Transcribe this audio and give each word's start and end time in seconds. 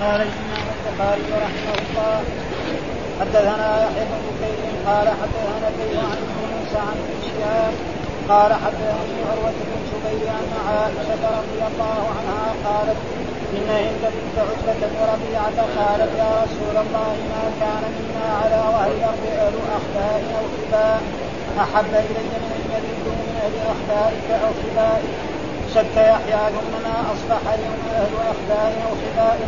قال 0.00 0.20
الامام 0.20 0.66
البخاري 0.76 1.22
رحمه 1.46 1.74
الله. 1.82 2.20
حدثنا 3.20 3.68
يحيى 3.84 4.04
بن 4.10 4.20
بكير 4.26 4.62
قال 4.86 5.08
حدثنا 5.20 5.68
الليل 5.68 5.98
عن 6.10 6.20
موسى 6.52 6.78
عن 6.88 6.98
شهاب 7.26 7.74
قال 8.28 8.52
حدثني 8.64 9.18
عروة 9.30 9.58
بن 9.68 9.80
زبير 9.90 10.28
أن 10.40 10.52
عائشة 10.68 11.22
رضي 11.38 11.60
الله 11.70 12.00
عنها 12.16 12.46
قالت 12.66 13.00
إن 13.56 13.68
هند 13.70 14.02
بنت 14.14 14.36
عتبة 14.48 14.82
وربيعة 14.98 15.58
قالت 15.78 16.12
يا 16.22 16.30
رسول 16.44 16.76
الله 16.84 17.14
ما 17.32 17.44
كان 17.60 17.82
منا 17.96 18.26
على 18.40 18.54
الأرض 18.54 19.30
أهل 19.40 19.54
أخبار 19.78 20.20
أو 20.38 20.44
خباء. 20.56 21.00
أحب 21.60 21.94
إلي 21.94 22.22
من 22.30 22.42
أن 22.56 22.62
يردوا 22.72 23.16
من 23.20 23.36
أهل 23.44 23.56
أخبارك 23.74 24.28
أو 24.44 24.50
خبائك. 24.62 25.29
شك 25.74 25.96
يحيى 25.96 26.42
ثم 26.56 26.72
ما 26.84 26.96
أصبح 27.12 27.42
اليوم 27.54 27.80
أهل 27.94 28.14
أخبار 28.32 28.72
أو 28.86 28.92
خباء 29.02 29.38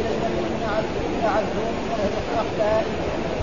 إلي 0.00 0.14
من 0.22 0.62
أن 0.76 0.84
يعدوا 1.24 1.70
من 1.76 1.88
أهل 2.00 2.14
أخبارك 2.42 2.86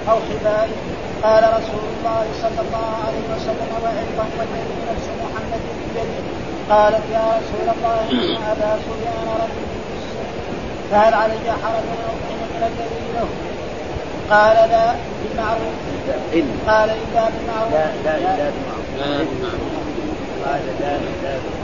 أو 0.09 0.17
خبائك 0.29 0.79
قال 1.23 1.43
رسول 1.43 1.85
الله 1.93 2.25
صلى 2.41 2.61
الله 2.65 2.89
عليه 3.05 3.25
وسلم 3.33 3.69
وأيضا 3.83 4.25
والذي 4.37 4.77
نفس 4.91 5.07
محمد 5.23 5.61
بيده 5.93 6.23
قالت 6.69 7.03
يا 7.13 7.25
رسول 7.39 7.67
الله 7.75 7.99
إن 8.11 8.43
أبا 8.51 8.79
سفيان 8.85 9.27
رجل 9.41 9.67
فهل 10.91 11.13
علي 11.13 11.51
حرج 11.63 11.87
أطعم 12.11 12.39
من 12.53 12.63
الذي 12.71 13.07
له؟ 13.15 13.27
قال 14.29 14.69
لا 14.69 14.93
بالمعروف. 15.23 15.75
قال 16.67 16.89
إلا 16.89 17.29
بالمعروف. 17.29 17.73
لا 17.73 17.91
لا 18.03 18.17
إلا 18.17 18.49
بالمعروف. 18.53 18.87
لا 18.99 19.17
بالمعروف 19.17 19.77
قال 20.45 20.61
لا 20.81 20.95
إلا 20.95 21.56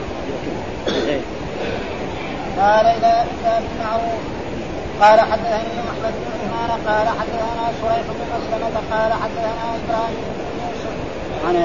قال 2.60 2.84
لا 3.02 3.22
إلا 3.22 3.60
بالمعروف 3.60 4.22
قال 5.00 5.20
حدثني 5.20 5.74
أحمد 5.90 6.14
بن 6.20 6.26
عثمان 6.34 6.70
قال 6.88 7.08
حدثنا 7.08 7.64
شريح 7.80 8.06
بن 8.08 8.24
مسلمة 8.34 8.76
قال 8.92 9.12
حدثنا 9.12 9.64
إبراهيم 9.78 10.24
بن 10.38 10.46
يوسف. 10.60 10.94
عن 11.46 11.56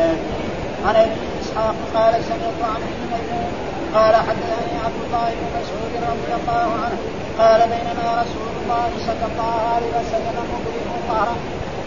عن 0.86 0.96
أبي 0.96 1.12
إسحاق 1.42 1.76
قال 1.96 2.14
سمعت 2.24 2.60
عن 2.74 2.82
ابن 2.92 3.04
ميمون 3.12 3.52
قال 3.96 4.16
حدثني 4.16 4.76
عبد 4.86 5.02
الله 5.06 5.30
بن 5.40 5.46
مسعود 5.60 5.94
رضي 6.12 6.32
الله 6.40 6.68
عنه 6.84 6.98
قال 7.40 7.60
بينما 7.70 8.22
رسول 8.22 8.52
الله 8.62 8.90
صلى 9.08 9.26
الله 9.32 9.56
عليه 9.76 9.92
وسلم 10.00 10.36
مضيف 10.54 10.88
ظهره 11.10 11.38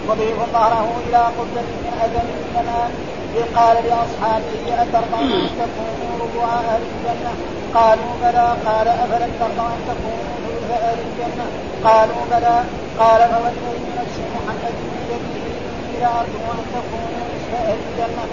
مضيف 0.09 0.39
ظهره 0.53 0.89
إلى 1.09 1.19
قبة 1.19 1.69
من 1.85 1.93
اذن 2.05 2.29
اليمن 2.39 3.12
إذ 3.37 3.45
قال 3.57 3.77
لأصحابه 3.87 4.83
اترضون 4.83 5.33
أن 5.33 5.51
تكونوا 5.63 6.13
ربع 6.23 6.45
أهل 6.45 6.83
الجنة؟ 6.93 7.33
قالوا 7.75 8.13
بلى. 8.23 8.47
قال 8.67 8.89
أفلم 8.89 9.33
ترضوا 9.41 9.69
أن 9.75 9.81
تكونوا 9.89 10.37
ثلث 10.45 10.71
أهل 10.71 10.99
الجنة؟ 11.09 11.47
قالوا 11.85 12.23
بلى. 12.31 12.57
قال 12.99 13.21
فوالذي 13.31 13.91
نفس 14.01 14.17
محمد 14.35 14.75
بيده 14.93 15.17
إني 15.17 16.01
لأرجو 16.01 16.43
أن 16.53 16.65
تكونوا 16.75 17.25
نصف 17.33 17.53
أهل 17.55 17.79
الجنة. 17.89 18.25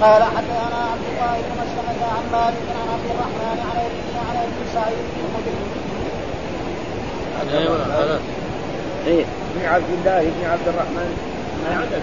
قال 0.00 0.22
حدثنا 0.22 0.80
عبد 0.92 1.06
الله 1.12 1.34
بن 1.44 1.52
مسلمة 1.62 2.02
عن 2.14 2.24
مالك 2.32 2.66
عن 2.78 2.86
عبد 2.94 3.08
الرحمن 3.14 3.58
عن 3.68 3.76
ابي 3.86 4.00
عن 4.28 4.36
أبي 4.36 4.62
سعيد 4.74 5.04
بن 5.12 5.20
الخدري. 5.26 5.64
أيوه 7.58 8.20
إيه. 9.06 9.24
بن 9.54 9.66
عبد 9.66 9.90
الله 9.98 10.22
بن 10.22 10.44
عبد 10.52 10.68
الرحمن. 10.68 11.10
ما 11.64 11.76
عدد 11.76 12.02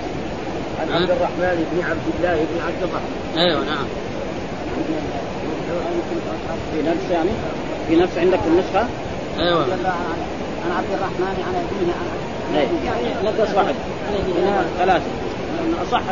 عن 0.79 1.01
عبد 1.01 1.11
الرحمن 1.11 1.65
بن 1.71 1.83
عبد 1.89 2.07
الله 2.17 2.35
بن 2.35 2.61
عبد 2.67 2.81
الرحمن. 2.83 3.37
أيوه 3.37 3.59
نعم. 3.65 3.85
في 6.73 6.89
نفس 6.89 7.11
يعني؟ 7.11 7.29
في 7.87 7.95
نفس 7.95 8.17
عندك 8.17 8.39
النسخة؟ 8.47 8.87
أيوه. 9.39 9.63
عن 10.65 10.71
عبد 10.77 10.91
الرحمن 10.93 11.43
عن 11.47 11.55
ابيه 11.55 11.93
عن 11.93 12.07
إيه 12.55 12.67
يعني 12.85 13.07
نقص 13.23 13.55
واحد. 13.55 13.75
هنا 14.79 15.01
ثلاثة 15.61 15.83
أصح 15.83 16.03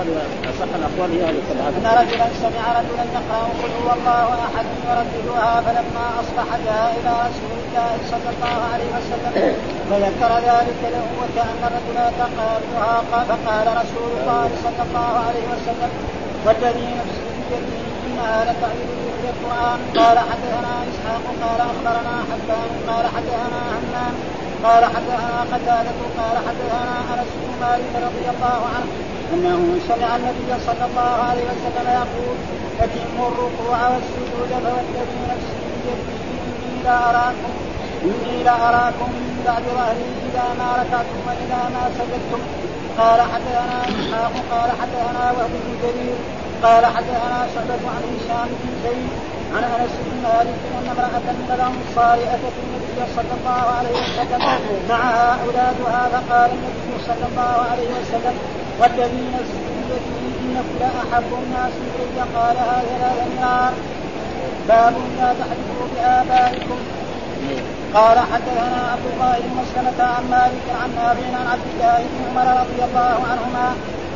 أصح 0.50 0.70
الأقوال 0.76 1.12
هي 1.12 1.34
كلها 1.50 1.70
إن 1.70 1.86
رجلا 2.02 2.28
سمع 2.42 2.80
رجلا 2.80 3.04
يقرأ 3.18 3.44
قل 3.62 3.72
هو 3.84 3.94
الله 3.98 4.28
أحد 4.48 4.66
يرددها 4.90 5.62
فلما 5.62 6.06
أصبح 6.22 6.48
جاء 6.66 6.96
إلى 7.00 7.12
رسول 7.28 7.58
الله 7.66 7.92
صلى 8.12 8.30
الله 8.36 8.58
عليه 8.74 8.90
وسلم 8.98 9.34
فذكر 9.90 10.32
ذلك 10.50 10.82
له 10.94 11.06
وكان 11.22 11.58
الرجل 11.68 11.98
يتقالها 12.10 13.04
فقال 13.12 13.68
رسول 13.82 14.12
الله 14.22 14.50
صلى 14.64 14.82
الله 14.88 15.12
عليه 15.28 15.46
وسلم 15.54 15.92
والذي 16.46 16.88
نفسي 17.00 17.30
بيده 17.50 17.82
انها 18.08 18.44
لتعيد 18.44 18.90
في 19.22 19.30
القرآن 19.34 19.80
قال 19.98 20.20
حدثنا 20.20 20.74
إسحاق 20.90 21.24
قال 21.44 21.62
أخبرنا 21.62 22.16
حبان 22.30 22.70
قال 22.88 23.06
حدثنا 23.16 23.62
همام 23.76 24.14
قال 24.64 24.86
حدثنا 24.86 25.42
قتادة 25.54 26.00
قال 26.18 26.38
حدثنا 26.48 26.96
أنس 27.14 27.30
بن 27.42 27.50
مالك 27.62 27.92
رضي 27.96 28.26
الله 28.30 28.62
عنه 28.76 29.09
إنه 29.34 29.80
سمع 29.88 30.16
النبي 30.16 30.52
صلى 30.68 30.86
الله 30.90 31.16
عليه 31.30 31.44
وسلم 31.52 31.88
يقول 32.02 32.38
اتموا 32.84 33.28
الركوع 33.32 33.80
والسجود 33.92 34.50
فوالذي 34.64 35.20
نفسي 35.32 35.58
بيده 35.66 35.98
اني 36.46 36.84
لاراكم 36.84 37.54
إني 38.04 38.44
لاراكم 38.44 39.10
من 39.12 39.44
بعد 39.46 39.64
ظهري 39.76 40.08
اذا 40.28 40.48
ما 40.60 40.70
ركعتم 40.82 41.20
واذا 41.28 41.62
ما 41.74 41.84
سجدتم. 41.98 42.42
قال 43.00 43.22
حدثنا 43.22 43.78
إسحاق 43.90 44.34
قال 44.52 44.70
حدثنا 44.82 45.32
وهب 45.32 45.50
بن 45.50 45.74
جرير 45.84 46.18
قال 46.64 46.86
حدثنا 46.86 47.48
شعبة 47.56 47.84
عن 47.96 48.04
هشام 48.12 48.50
بن 48.60 48.72
زيد 48.84 49.10
عن 49.56 49.64
أنس 49.64 49.94
بن 50.06 50.16
مالك 50.24 50.60
أن 50.78 50.88
امرأة 50.94 51.26
من 51.40 51.50
الأنصار 51.56 52.18
أتت 52.36 52.56
النبي 52.64 53.00
صلى 53.16 53.34
الله 53.40 53.62
عليه 53.78 53.96
وسلم 54.00 54.42
معها 54.90 55.38
أولادها 55.44 56.02
فقال 56.14 56.50
النبي 56.58 56.89
صلى 57.08 57.26
الله 57.32 57.54
عليه 57.72 57.90
وسلم 57.98 58.36
والذي 58.80 59.24
نفسي 59.36 59.60
بيده 59.76 60.04
انكم 60.44 60.76
لاحب 60.80 61.30
الناس 61.44 61.74
إلي 61.96 62.22
قالها 62.36 62.82
ثلاث 62.90 63.20
مرار 63.38 63.74
باب 64.68 64.94
لا 65.18 65.34
تحلفوا 65.40 65.88
بآبائكم. 65.96 66.80
قال 67.94 68.18
حدثنا 68.20 68.80
عبد 68.94 69.08
الله 69.14 69.36
بن 69.40 69.52
مسلمة 69.62 70.00
عن 70.16 70.24
مالك 70.32 70.66
عن 70.82 70.90
نافع 70.96 71.28
عن 71.40 71.48
عبد 71.54 71.68
الله 71.74 71.98
بن 72.12 72.18
عمر 72.30 72.48
رضي 72.62 72.80
الله 72.88 73.18
عنهما 73.32 73.68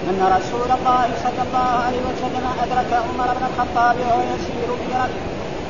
أن 0.09 0.19
رسول 0.37 0.69
الله 0.77 1.07
صلى 1.23 1.41
الله 1.47 1.69
عليه 1.85 2.03
وسلم 2.09 2.45
أدرك 2.63 2.91
عمر 3.07 3.27
بن 3.37 3.45
الخطاب 3.49 3.95
وهو 3.99 4.21
يسير 4.35 4.69
بركب 4.69 5.11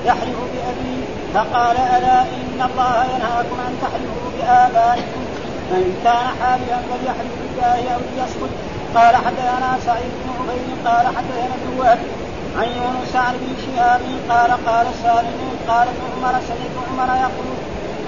يحلف 0.06 0.38
بأبيه 0.54 1.04
فقال 1.34 1.78
ألا 1.78 2.22
إن 2.22 2.60
الله 2.70 2.96
ينهاكم 3.14 3.58
أن 3.68 3.74
تحلفوا 3.82 4.30
بآبائكم. 4.38 5.24
فإن 5.70 5.94
كان 6.04 6.26
حاليا 6.40 6.78
فليحلف 6.90 7.34
بالله 7.42 7.94
أو 7.96 8.00
ليسكت 8.16 8.54
قال 8.96 9.16
حدثنا 9.16 9.78
سعيد 9.86 10.12
بن 10.22 10.30
عبيد 10.40 10.70
قال 10.88 11.06
حدثنا 11.16 11.56
ابن 11.60 11.80
وهب 11.80 12.00
عن 12.58 12.68
يونس 12.68 13.16
عن 13.16 13.34
ابن 13.34 13.50
شهاب 13.66 14.02
قال 14.30 14.52
قال 14.68 14.88
سالم 15.04 15.40
قال 15.68 15.88
ابن 15.88 16.04
عمر 16.14 16.40
سمعت 16.50 16.76
عمر 16.90 17.10
يقول 17.26 17.56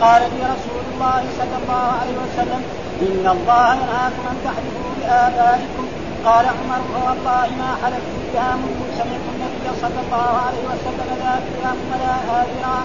قال 0.02 0.22
لي 0.22 0.42
رسول 0.54 0.84
الله 0.92 1.24
صلى 1.40 1.56
الله 1.62 1.86
عليه 2.02 2.18
وسلم 2.24 2.62
ان 3.02 3.26
الله 3.36 3.74
ينهاكم 3.74 4.24
ان 4.32 4.38
تحلفوا 4.46 4.92
بابائكم 5.00 5.86
قال 6.26 6.46
عمر 6.46 6.82
والله 7.06 7.48
ما 7.62 7.72
حلفت 7.84 8.16
بها 8.34 8.56
منذ 8.62 8.80
سمعت 9.00 9.26
النبي 9.34 9.68
صلى 9.82 10.00
الله 10.06 10.32
عليه 10.46 10.64
وسلم 10.72 11.10
ذاكرا 11.24 11.74
ولا 11.90 12.16
آذرا 12.40 12.78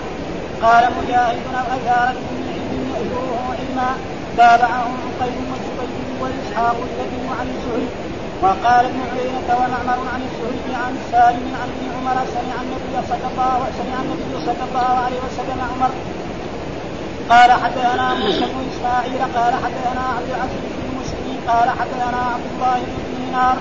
قال 0.62 0.84
مجاهد 0.98 1.38
أو 1.59 1.66
اثار 1.76 2.14
من 2.14 2.42
علم 2.53 2.72
يأجره 2.94 3.38
علما 3.59 3.91
تابعه 4.36 4.88
عقيل 5.04 5.38
وزبيد 5.50 6.08
وإسحاق 6.20 6.76
الذي 6.91 7.22
عن 7.38 7.46
الزهري. 7.54 7.88
وقال 8.42 8.84
ابن 8.91 9.00
عيينة 9.12 9.48
ومعمر 9.60 9.98
عن 10.12 10.21
الزهري 10.28 10.74
عن 10.84 10.92
سالم 11.12 11.47
عن 11.60 11.68
ابن 11.74 11.86
عمر 11.97 12.16
سمع 12.36 12.56
النبي 12.65 12.94
صلى 13.09 13.27
الله 13.32 13.59
سمع 13.78 13.97
النبي 14.04 14.47
صلى 14.47 14.65
الله 14.68 14.92
عليه 15.04 15.21
وسلم 15.27 15.60
عمر. 15.72 15.91
قال 17.30 17.53
حدثنا 17.53 18.15
موسى 18.15 18.41
بن 18.41 18.60
إسماعيل 18.72 19.21
قال 19.36 19.54
حدثنا 19.65 20.04
عبد 20.16 20.30
العزيز 20.34 20.65
بن 20.78 20.88
مسلم 21.00 21.36
قال 21.48 21.68
حدثنا 21.71 22.21
عبد 22.34 22.47
الله 22.54 22.78
بن 22.80 23.16
دينار 23.16 23.56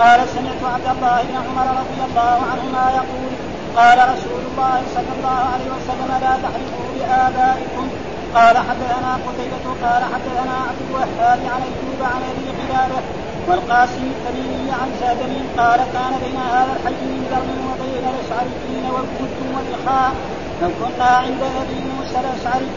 قال 0.00 0.20
سمعت 0.34 0.62
عبد 0.74 0.96
الله 0.96 1.22
بن 1.22 1.36
عمر 1.36 1.66
رضي 1.80 2.00
الله 2.08 2.38
عنهما 2.52 2.84
يقول 3.00 3.32
قال 3.76 3.98
رسول 3.98 4.42
الله 4.50 4.82
صلى 4.94 5.12
الله 5.16 5.38
عليه 5.52 5.68
وسلم 5.76 6.10
لا 6.24 6.34
تحلفوا 6.44 6.86
بآبائكم 6.94 7.86
قال 8.34 8.56
حدثنا 8.58 9.18
قتيبة 9.26 9.66
قال 9.84 10.02
حدثنا 10.14 10.56
عبد 10.68 10.80
الوهاب 10.90 11.38
عن 11.54 11.62
ايوب 11.68 12.00
عن 12.02 12.22
أبي 12.30 12.46
قلابه 12.60 13.02
والقاسم 13.48 14.04
التميمي 14.14 14.70
عن 14.80 14.88
سادم 15.00 15.32
قال 15.58 15.80
كان 15.94 16.12
بين 16.24 16.36
هذا 16.36 16.72
الحي 16.76 17.04
من 17.12 17.26
ذر 17.30 17.48
وبين 17.68 18.04
الأشعريين 18.12 18.84
والكت 18.94 19.36
والإخاء 19.54 20.12
فكنا 20.60 21.04
عند 21.16 21.42
أبي 21.62 21.80
موسى 21.96 22.18
الأشعري. 22.20 22.70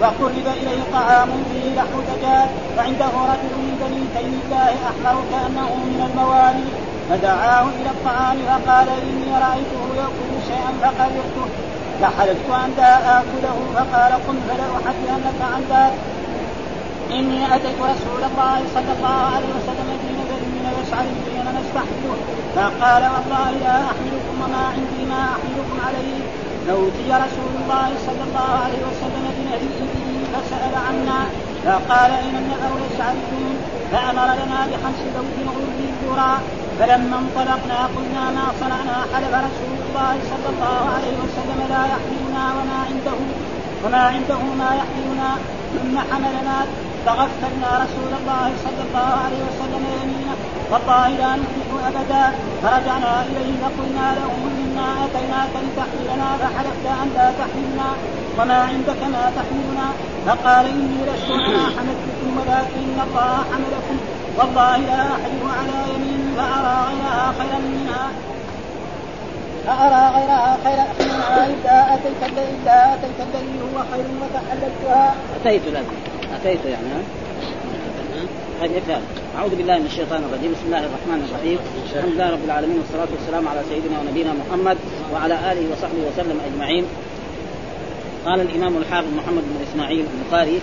وقرب 0.00 0.46
إليه 0.60 0.82
طعام 0.92 1.28
فيه 1.50 1.74
لحم 1.76 2.00
دجاج 2.08 2.48
وعنده 2.76 3.12
رجل 3.32 3.52
من 3.64 3.74
بني 3.80 4.02
تيم 4.14 4.40
الله 4.44 4.74
أحمر 4.90 5.16
كأنه 5.30 5.70
من 5.74 6.00
الموالي 6.08 6.68
فدعاه 7.08 7.62
إلى 7.62 7.90
الطعام 7.90 8.36
فقال 8.48 8.88
إني 8.88 9.30
رأيته 9.44 9.82
يأكل 10.00 10.32
شيئا 10.48 10.72
فقبلته 10.82 11.46
لحلفت 12.02 12.48
ان 12.64 12.70
لا 12.76 13.18
اكله 13.18 13.58
فقال 13.74 14.12
قم 14.26 14.38
فلا 14.48 14.66
احدثنك 14.78 15.38
عن 15.54 15.62
ذلك 15.70 15.98
إني 17.10 17.54
أتيت 17.54 17.78
رسول 17.92 18.22
الله 18.30 18.58
صلى 18.74 18.92
الله 18.96 19.18
عليه 19.34 19.50
وسلم 19.56 19.88
في 20.02 20.08
نذر 20.18 20.40
من 20.54 20.64
يسعى 20.80 21.06
حين 21.26 21.46
نستحمله 21.58 22.18
فقال 22.56 23.02
والله 23.14 23.50
لا 23.64 23.76
أحملكم 23.90 24.34
وما 24.42 24.62
عندي 24.74 25.00
ما 25.10 25.22
أحملكم 25.34 25.76
عليه. 25.86 26.18
فأوتي 26.66 27.08
رسول 27.24 27.52
الله 27.60 27.88
صلى 28.06 28.22
الله 28.28 28.50
عليه 28.64 28.82
وسلم 28.88 29.24
بنبي 29.36 29.68
به 29.92 30.16
فسأل 30.32 30.74
عنا 30.88 31.20
فقال 31.64 32.10
أين 32.10 32.36
النذر 32.42 32.72
يسعدون 32.86 33.56
فأمر 33.92 34.28
لنا 34.40 34.58
بخمس 34.70 35.00
زوج 35.14 35.36
غر 35.46 35.66
ذرى 36.02 36.32
فلما 36.78 37.16
انطلقنا 37.22 37.78
قلنا 37.96 38.24
ما 38.36 38.46
صنعنا 38.60 38.96
حلف 39.12 39.32
رسول 39.48 39.76
الله 39.86 40.14
صلى 40.30 40.48
الله 40.52 40.80
عليه 40.94 41.16
وسلم 41.24 41.58
لا 41.72 41.82
يحملنا 41.92 42.44
وما 42.56 42.78
عنده 42.88 43.18
وما 43.84 44.02
عنده 44.14 44.40
ما 44.62 44.70
يحملنا. 44.80 45.30
ثم 45.76 45.96
حملنا 46.10 46.58
فغفلنا 47.06 47.70
رسول 47.84 48.12
الله 48.20 48.48
صلى 48.64 48.82
الله 48.86 49.10
عليه 49.24 49.42
وسلم 49.48 49.82
يمينه 49.96 50.36
والله 50.70 51.08
لا 51.22 51.30
نفلح 51.42 51.68
أبدا. 51.90 52.24
فرجعنا 52.62 53.12
إليه 53.28 53.52
فقلنا 53.62 54.06
له 54.18 54.32
إنا 54.62 54.86
أتيناك 55.04 55.52
لتحملنا 55.64 56.28
فحلفت 56.40 56.86
أن 57.02 57.08
لا 57.16 57.28
تحملنا. 57.40 57.88
وما 58.38 58.58
عندك 58.70 59.00
ما 59.14 59.24
تحملنا. 59.38 59.86
فقال 60.26 60.64
إني 60.76 61.00
لست 61.08 61.30
أنا 61.48 61.64
حملتكم 61.76 62.30
ولكن 62.38 62.96
الله 63.06 63.34
حملكم. 63.50 63.96
والله 64.38 64.76
لا 64.90 65.02
احلف 65.16 65.42
على 65.58 65.78
يمين 65.92 66.15
فارى 66.36 66.74
غيرها 66.88 67.34
خيرا. 67.38 67.58
منها 67.58 68.04
فأرى 69.66 70.02
غيرها 70.16 70.58
خيرا 70.64 70.86
منها 71.00 71.46
إلا 71.46 71.94
أتيت 71.94 72.20
الذي 72.22 72.50
إلا 72.62 72.94
أتيت 72.94 73.18
الذي 73.20 73.54
هو 73.64 73.78
خير 73.92 74.06
وتحللتها. 74.22 75.14
أتيت 75.40 75.62
لك. 75.66 75.86
أتيت 76.36 76.64
يعني 76.64 76.88
ها؟ 76.94 77.02
طيب 78.60 78.82
أعوذ 79.38 79.54
بالله 79.56 79.78
من 79.78 79.86
الشيطان 79.86 80.20
الرجيم. 80.24 80.52
بسم 80.52 80.66
الله 80.66 80.78
الرحمن 80.78 81.20
الرحيم. 81.28 81.58
الحمد 81.96 82.12
لله 82.12 82.30
رب 82.30 82.44
العالمين 82.44 82.78
والصلاة 82.78 83.08
والسلام 83.16 83.48
على 83.48 83.60
سيدنا 83.70 83.96
ونبينا 84.00 84.32
محمد 84.32 84.76
وعلى 85.12 85.34
آله 85.34 85.64
وصحبه 85.72 86.02
وسلم 86.08 86.40
أجمعين. 86.48 86.84
قال 88.26 88.40
الإمام 88.40 88.76
الحافظ 88.76 89.08
محمد 89.16 89.42
بن 89.50 89.56
إسماعيل 89.70 90.04
البخاري 90.14 90.60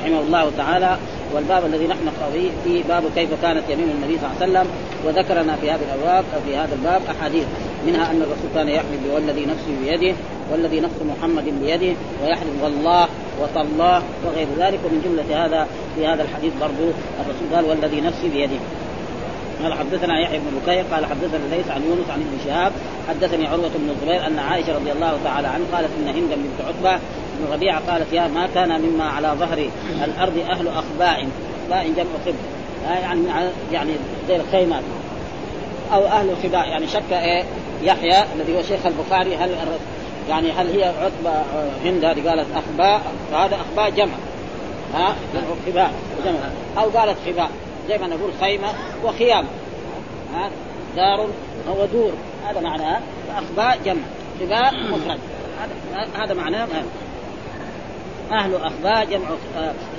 رحمه 0.00 0.20
الله 0.20 0.50
تعالى 0.56 0.96
والباب 1.34 1.66
الذي 1.66 1.86
نحن 1.86 2.00
نقرأ 2.06 2.50
فيه 2.64 2.82
باب 2.88 3.02
كيف 3.14 3.28
كانت 3.42 3.62
يمين 3.68 3.90
النبي 3.90 4.18
صلى 4.18 4.30
الله 4.30 4.40
عليه 4.40 4.50
وسلم 4.50 4.66
وذكرنا 5.06 5.56
في 5.56 5.70
هذه 5.70 5.80
الابواب 5.94 6.24
في 6.46 6.56
هذا 6.56 6.74
الباب 6.74 7.02
أحاديث 7.10 7.44
منها 7.86 8.10
أن 8.10 8.22
الرسول 8.22 8.50
كان 8.54 8.68
يحلف 8.68 9.00
والذي 9.14 9.46
نفسي 9.46 9.76
بيده 9.84 10.14
والذي 10.52 10.80
نفس 10.80 10.94
محمد 11.02 11.44
بيده 11.44 11.96
ويحلف 12.22 12.62
والله 12.62 13.08
وتالله 13.42 14.02
وغير 14.26 14.46
ذلك 14.58 14.80
ومن 14.84 15.02
جملة 15.04 15.44
هذا 15.44 15.66
في 15.96 16.06
هذا 16.06 16.22
الحديث 16.22 16.52
برضو 16.60 16.90
الرسول 17.20 17.54
قال 17.54 17.64
والذي 17.64 18.00
نفسي 18.00 18.28
بيده. 18.28 18.58
قال 19.62 19.74
حدثنا 19.74 20.20
يحيى 20.20 20.38
بن 20.38 20.60
بكير 20.62 20.84
قال 20.92 21.06
حدثنا 21.06 21.54
ليس 21.54 21.68
عن 21.70 21.82
يونس 21.82 22.10
عن 22.10 22.20
ابن 22.20 22.38
شهاب 22.44 22.72
حدثني 23.08 23.46
عروة 23.46 23.70
بن 23.74 23.90
الزبير 23.90 24.26
أن 24.26 24.38
عائشة 24.38 24.74
رضي 24.74 24.92
الله 24.92 25.18
تعالى 25.24 25.48
عنه 25.48 25.64
قالت 25.72 25.90
إن 26.00 26.08
هند 26.08 26.30
بنت 26.30 26.68
عتبه 26.68 27.00
بن 27.38 27.52
ربيعة 27.52 27.90
قالت 27.90 28.12
يا 28.12 28.28
ما 28.28 28.48
كان 28.54 28.80
مما 28.80 29.04
على 29.04 29.28
ظهر 29.38 29.68
الأرض 30.04 30.38
أهل 30.38 30.68
أخباء 30.68 31.28
اخباء 31.64 31.88
جمع 31.96 32.10
خب 32.26 32.34
يعني 32.84 33.22
يعني 33.72 33.92
زي 34.28 34.36
الخيمات. 34.36 34.82
أو 35.92 36.06
أهل 36.06 36.30
الخباء 36.30 36.68
يعني 36.68 36.86
شك 36.86 37.12
إيه؟ 37.12 37.44
يحيى 37.82 38.24
الذي 38.34 38.58
هو 38.58 38.62
شيخ 38.62 38.80
البخاري 38.86 39.36
هل 39.36 39.50
يعني 40.28 40.52
هل 40.52 40.66
هي 40.66 40.84
عتبه 40.84 41.42
هند 41.84 42.04
هذه 42.04 42.28
قالت 42.28 42.46
أخباء 42.56 43.02
فهذا 43.32 43.56
أخباء 43.56 43.90
جمع. 43.90 44.14
ها؟ 44.94 45.14
خباء 45.66 45.92
جمع. 46.24 46.38
أو 46.78 46.90
قالت 46.98 47.16
خباء. 47.26 47.50
زي 47.88 47.98
ما 47.98 48.06
نقول 48.06 48.30
خيمة 48.40 48.68
وخيام. 49.04 49.44
ها؟ 50.34 50.50
دار 50.96 51.28
ودور. 51.68 52.12
هذا 52.48 52.60
معناه 52.60 53.00
فاخباء 53.28 53.78
جمع. 53.84 54.02
خباء 54.40 54.74
مفرد. 54.90 55.18
هذا 56.14 56.34
معناه 56.34 56.68
أهل 58.32 58.54
أخباء 58.54 59.04
جمع 59.04 59.26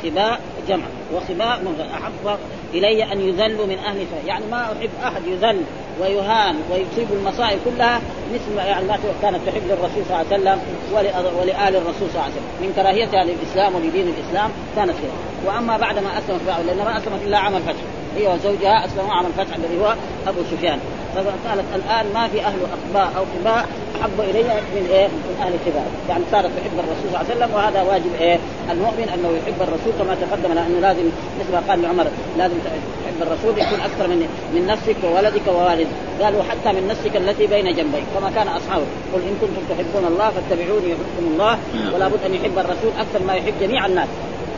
خباء 0.04 0.40
جمع. 0.68 0.86
وخباء 1.14 1.90
أحب 1.94 2.38
إلي 2.74 3.04
أن 3.04 3.22
يذلوا 3.22 3.66
من 3.66 3.78
أهل 3.78 4.08
خباء 4.08 4.26
يعني 4.26 4.46
ما 4.52 4.64
أحب 4.64 4.90
أحد 5.04 5.28
يذل 5.28 5.62
ويهان 6.02 6.56
ويصيب 6.72 7.08
المصائب 7.14 7.60
كلها 7.66 8.02
مثل 8.34 8.58
يعني 8.58 8.86
ما 8.86 8.98
كانت 9.22 9.40
تحب 9.48 9.62
للرسول 9.70 10.04
صلى 10.10 10.22
الله 10.22 10.26
عليه 10.32 10.42
وسلم 10.42 10.60
ولآل 11.42 11.76
الرسول 11.76 12.10
صلى 12.10 12.14
الله 12.14 12.24
عليه 12.24 12.34
وسلم. 12.34 12.50
من 12.62 12.74
كراهيتها 12.76 13.24
للإسلام 13.24 13.76
ولدين 13.76 14.08
الإسلام 14.08 14.52
كانت 14.76 14.92
كذا 14.92 15.16
وأما 15.46 15.78
بعد 15.78 16.00
ما 16.00 16.10
أسلمت 16.18 16.42
لأن 16.68 16.78
ما 16.78 16.98
أسلمت 16.98 17.22
إلا 17.26 17.38
عام 17.38 17.56
الفتح 17.56 17.82
هي 18.18 18.28
وزوجها 18.28 18.86
أسلموا 18.86 19.14
عام 19.14 19.26
الفتح 19.26 19.56
الذي 19.56 19.80
هو 19.82 19.96
أبو 20.28 20.40
سفيان. 20.52 20.80
فقالت 21.16 21.66
الآن 21.76 22.06
ما 22.14 22.28
في 22.28 22.42
أهل 22.42 22.58
اخباء 22.74 23.12
أو 23.18 23.26
خباء 23.40 23.66
احب 24.02 24.18
الي 24.30 24.44
من 24.76 24.86
إيه؟ 24.92 25.08
من 25.08 25.36
أهل 25.44 25.54
خباء، 25.66 25.88
يعني 26.10 26.24
صارت 26.32 26.52
تحب 26.58 26.76
الرسول 26.84 27.08
صلى 27.12 27.22
الله 27.22 27.26
عليه 27.26 27.36
وسلم 27.36 27.50
وهذا 27.56 27.82
واجب 27.82 28.12
إيه؟ 28.20 28.38
المؤمن 28.72 29.08
أنه 29.14 29.30
يحب 29.40 29.60
الرسول 29.68 29.94
كما 30.00 30.16
تقدم 30.24 30.54
لأنه 30.54 30.80
لازم 30.80 31.06
مثل 31.40 31.52
ما 31.52 31.62
قال 31.68 31.86
عمر 31.86 32.08
لازم 32.38 32.56
تحب 32.66 33.20
الرسول 33.22 33.52
يكون 33.64 33.80
أكثر 33.80 34.08
من 34.08 34.20
من 34.56 34.68
نفسك 34.68 34.96
وولدك 35.04 35.46
ووالدك، 35.48 35.88
قالوا 36.22 36.44
حتى 36.50 36.70
من 36.78 36.88
نفسك 36.88 37.16
التي 37.16 37.48
بين 37.48 37.66
جنبيك، 37.66 38.06
كما 38.16 38.30
كان 38.36 38.48
أصحابه، 38.48 38.86
قل 39.14 39.22
إن 39.30 39.36
كنتم 39.42 39.62
تحبون 39.70 40.06
الله 40.12 40.28
فاتبعوني 40.36 40.88
يحبكم 40.94 41.26
الله 41.34 41.58
ولا 41.94 42.08
بد 42.08 42.24
أن 42.26 42.34
يحب 42.34 42.56
الرسول 42.58 42.92
أكثر 43.00 43.20
ما 43.28 43.34
يحب 43.34 43.54
جميع 43.62 43.86
الناس، 43.86 44.08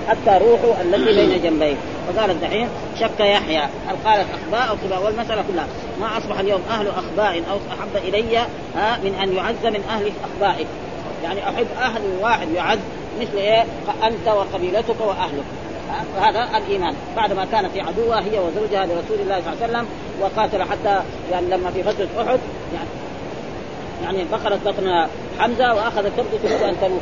حتى 0.07 0.45
روحه 0.45 0.81
التي 0.81 1.15
بين 1.15 1.41
جنبيه. 1.43 1.75
وقال 2.09 2.31
الدحين 2.31 2.69
شك 2.99 3.19
يحيى. 3.19 3.63
هل 3.63 3.95
قالت 4.05 4.27
أخباء 4.33 4.69
أو 4.69 4.75
خباء 4.75 5.05
والمسألة 5.05 5.43
كلها. 5.51 5.67
ما 5.99 6.17
أصبح 6.17 6.39
اليوم 6.39 6.61
أهل 6.69 6.87
أخباء 6.87 7.43
أو 7.51 7.57
أحب 7.71 8.07
إلي 8.07 8.39
من 8.75 9.15
أن 9.23 9.35
يعز 9.35 9.65
من 9.65 9.83
أهل 9.89 10.11
اخبائك 10.23 10.67
يعني 11.23 11.49
أحب 11.49 11.67
أهل 11.81 12.01
واحد 12.21 12.51
يعز 12.51 12.79
مثل 13.21 13.37
إيه؟ 13.37 13.65
انت 14.03 14.27
وقبيلتك 14.27 15.01
وأهلك. 15.01 15.43
هذا 16.21 16.57
الإيمان. 16.57 16.95
بعدما 17.15 17.45
كانت 17.45 17.71
عدوة 17.77 18.19
هي 18.19 18.39
وزوجها 18.39 18.85
لرسول 18.85 19.19
الله 19.19 19.41
صلى 19.41 19.53
الله 19.53 19.63
عليه 19.63 19.73
وسلم 19.73 19.85
وقاتل 20.21 20.63
حتى 20.63 21.01
يعني 21.31 21.47
لما 21.47 21.71
في 21.71 21.81
غزوة 21.81 22.07
أحد 22.17 22.39
يعني 22.73 22.89
يعني 24.03 24.25
بقرت 24.31 24.59
بطن 24.65 25.07
حمزة 25.39 25.73
وأخذت 25.73 26.11
تربط 26.17 26.63
أن 26.63 26.75
تموت. 26.81 27.01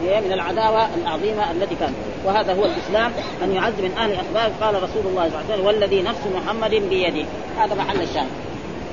من 0.00 0.32
العداوة 0.32 0.88
العظيمة 0.94 1.50
التي 1.50 1.74
كانت. 1.74 1.94
وهذا 2.24 2.54
هو 2.54 2.64
الإسلام 2.64 3.12
أن 3.42 3.54
يعز 3.54 3.80
من 3.80 3.92
أهل 3.98 4.12
أخبار. 4.12 4.52
قال 4.60 4.82
رسول 4.82 5.06
الله 5.06 5.28
صلى 5.28 5.40
الله 5.40 5.44
عليه 5.44 5.54
وسلم 5.54 5.66
والذي 5.66 6.02
نفس 6.02 6.20
محمد 6.34 6.70
بيده. 6.70 7.24
هذا 7.58 7.74
محل 7.74 8.02
الشاهد. 8.02 8.28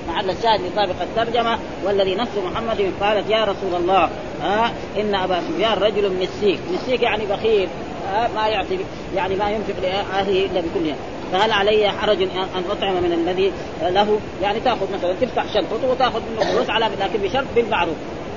محل 0.09 0.29
الشاهد 0.29 0.61
يطابق 0.61 1.01
الترجمة 1.01 1.59
والذي 1.85 2.15
نفس 2.15 2.31
محمد 2.45 2.91
قالت 3.01 3.29
يا 3.29 3.43
رسول 3.43 3.75
الله 3.75 4.09
آه 4.43 4.71
إن 4.99 5.15
أبا 5.15 5.41
سفيان 5.41 5.73
رجل 5.73 6.11
مسيك. 6.11 6.59
مسيك 6.73 7.01
يعني 7.01 7.25
بخيل 7.25 7.69
آه 8.13 8.27
ما 8.35 8.47
يعطي 8.47 8.79
يعني 9.15 9.35
ما 9.35 9.49
ينفق 9.49 9.75
لأهله 9.81 10.45
إلا 10.45 10.61
بكلها 10.61 10.95
فهل 11.31 11.51
علي 11.51 11.91
حرج 11.91 12.21
ان 12.21 12.63
أطعم 12.71 12.93
من 12.93 13.13
الذي 13.13 13.51
له؟ 13.81 14.19
يعني 14.41 14.59
تأخذ 14.59 14.93
مثلا 14.93 15.13
تفتح 15.21 15.53
شنطته 15.53 15.91
وتأخذ 15.91 16.21
منه 16.31 16.51
فلوس 16.51 16.69
على 16.69 16.89
لكن 16.99 17.19
بشرط 17.19 17.45
بالمعروف. 17.55 17.95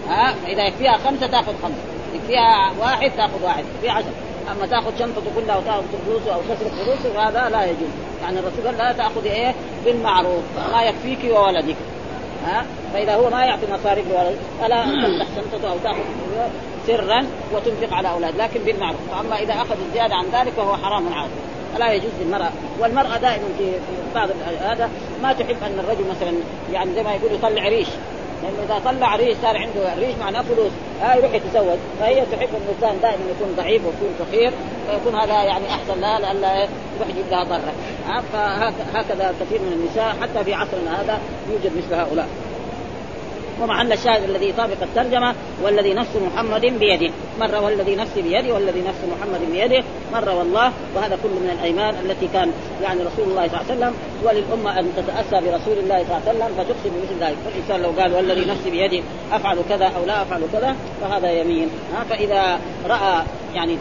ها 0.09 0.31
آه 0.31 0.35
إذا 0.47 0.67
يكفيها 0.67 0.97
خمسة 0.97 1.27
تأخذ 1.27 1.53
خمسة. 1.63 1.83
يكفيها 2.15 2.73
واحد 2.81 3.11
تاخذ 3.17 3.45
واحد 3.45 3.65
في 3.81 3.89
عشر. 3.89 4.13
أما 4.53 4.67
تاخذ 4.67 4.99
شنطته 4.99 5.31
كلها 5.37 5.57
وتاخذ 5.57 5.83
فلوسه 6.07 6.35
أو 6.35 6.41
تصرف 6.41 6.75
فلوسه 6.75 7.29
هذا 7.29 7.49
لا 7.51 7.65
يجوز. 7.65 7.93
يعني 8.23 8.39
الرسول 8.39 8.67
قال 8.67 8.79
لا 8.79 8.93
تاخذ 8.93 9.25
إيه؟ 9.25 9.55
بالمعروف. 9.85 10.43
ما 10.73 10.83
يكفيك 10.83 11.35
وولدك. 11.35 11.77
ها؟ 12.47 12.65
فإذا 12.93 13.15
هو 13.15 13.31
ما 13.31 13.45
يعطي 13.45 13.67
مصاريف 13.73 14.07
لولد 14.09 14.37
فلا 14.61 14.83
تفتح 14.83 15.27
شنطته 15.37 15.73
أو 15.73 15.79
تاخذ 15.85 16.01
سرا 16.87 17.27
وتنفق 17.55 17.97
على 17.97 18.11
أولاد 18.11 18.37
لكن 18.37 18.61
بالمعروف. 18.61 19.01
اما 19.21 19.37
إذا 19.37 19.53
أخذ 19.53 19.77
الزياده 19.89 20.15
عن 20.15 20.25
ذلك 20.33 20.53
فهو 20.53 20.77
حرام 20.77 21.13
عاد 21.13 21.31
فلا 21.75 21.93
يجوز 21.93 22.11
للمرأة. 22.21 22.51
والمرأة 22.81 23.17
دائما 23.19 23.45
في 23.59 23.73
بعض 24.15 24.29
هذا 24.61 24.91
ما 25.23 25.33
تحب 25.33 25.57
أن 25.67 25.79
الرجل 25.79 26.05
مثلا 26.11 26.33
يعني 26.73 26.95
زي 26.95 27.03
ما 27.03 27.13
يقول 27.13 27.33
يطلع 27.33 27.69
ريش. 27.69 27.89
لأنه 28.43 28.63
إذا 28.65 28.81
طلع 28.85 29.17
ريش 29.17 29.37
صار 29.43 29.57
عنده 29.57 29.95
ريش 29.99 30.15
معناه 30.21 30.43
فلوس 30.43 30.73
ها 31.01 31.17
يروح 31.17 31.35
يتزوج. 31.35 31.79
فهي 32.01 32.15
تحب 32.15 32.49
الإنسان 32.55 33.01
دائما 33.03 33.25
يكون 33.37 33.55
ضعيف 33.57 33.83
ويكون 33.85 34.15
فقير 34.19 34.53
فيكون 34.91 35.21
هذا 35.21 35.43
يعني 35.43 35.67
أحسن 35.69 36.01
لها 36.01 36.19
لئلا 36.19 36.55
يروح 36.55 37.09
يجيب 37.09 37.25
لها 37.31 37.45
ضرة. 37.45 37.73
فهكذا 38.33 39.35
كثير 39.41 39.61
من 39.61 39.73
النساء 39.73 40.17
حتى 40.23 40.45
في 40.45 40.55
عصرنا 40.55 41.01
هذا 41.01 41.19
يوجد 41.51 41.77
مثل 41.77 41.95
هؤلاء. 41.95 42.29
ومحل 43.63 43.93
الشاهد 43.93 44.23
الذي 44.31 44.49
يطابق 44.49 44.83
الترجمة 44.83 45.35
والذي 45.63 45.95
نفس 45.95 46.11
محمد 46.17 46.61
بيده. 46.61 47.11
مره 47.41 47.61
والذي 47.61 47.97
نفسي 47.97 48.23
بيده 48.23 48.55
والذي 48.55 48.81
نفس 48.81 48.99
محمد 49.13 49.41
بيده. 49.53 49.85
مره 50.13 50.39
والله. 50.39 50.73
وهذا 50.95 51.19
كله 51.23 51.33
من 51.33 51.51
الأيمان 51.59 51.95
التي 52.05 52.29
كان 52.33 52.53
يعني 52.83 53.01
رسول 53.01 53.25
الله 53.29 53.49
صلى 53.49 53.61
الله 53.61 53.67
عليه 53.71 53.75
وسلم 53.75 53.95
وللأمة 54.25 54.79
أن 54.81 54.93
تتأسى 54.97 55.47
برسول 55.47 55.79
الله 55.79 56.05
صلى 56.05 56.17
الله 56.17 56.23
عليه 56.27 56.31
وسلم 56.31 56.51
فتقسم 56.57 56.91
بمثل 56.95 57.25
ذلك. 57.25 57.37
فالإنسان 57.45 57.83
لو 57.83 58.01
قال 58.01 58.15
والذي 58.15 58.45
نفسي 58.51 58.71
بيده 58.71 59.03
أفعل 59.33 59.59
كذا 59.69 59.87
أو 59.87 60.05
لا 60.07 60.23
أفعل 60.23 60.43
كذا 60.53 60.77
فهذا 61.01 61.31
يمين. 61.31 61.69
فإذا 62.11 62.59
رأى 62.89 63.23
يعني 63.55 63.77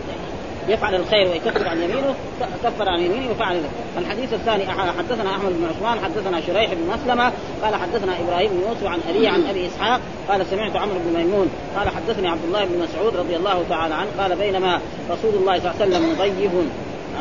يفعل 0.67 0.95
الخير 0.95 1.27
ويكفر 1.27 1.67
عن 1.67 1.77
يمينه 1.81 2.15
كفر 2.63 2.89
عن 2.89 2.99
يمينه 2.99 3.31
وفعل 3.31 3.55
ذلك. 3.55 3.69
الحديث 3.97 4.33
الثاني 4.33 4.65
حدثنا 4.97 5.29
أحمد 5.29 5.51
بن 5.51 5.67
عثمان 5.69 6.05
حدثنا 6.05 6.41
شريح 6.41 6.73
بن 6.73 6.93
مسلمه 6.93 7.31
قال 7.63 7.75
حدثنا 7.75 8.19
إبراهيم 8.19 8.51
بن 8.51 8.69
يوسف 8.69 8.85
عن 8.85 8.99
ابي 9.09 9.27
عن 9.27 9.45
أبي 9.45 9.67
إسحاق 9.67 10.01
قال 10.29 10.45
سمعت 10.45 10.75
عمرو 10.75 10.95
بن 11.05 11.17
ميمون 11.17 11.49
قال 11.77 11.89
حدثني 11.89 12.27
عبد 12.27 12.43
الله 12.47 12.65
بن 12.65 12.79
مسعود 12.79 13.15
رضي 13.15 13.35
الله 13.35 13.63
تعالى 13.69 13.95
عنه 13.95 14.09
قال 14.19 14.35
بينما 14.35 14.79
رسول 15.09 15.33
الله 15.35 15.59
صلى 15.59 15.71
الله 15.71 15.81
عليه 15.81 15.85
وسلم 15.85 16.11
مضيف 16.11 16.51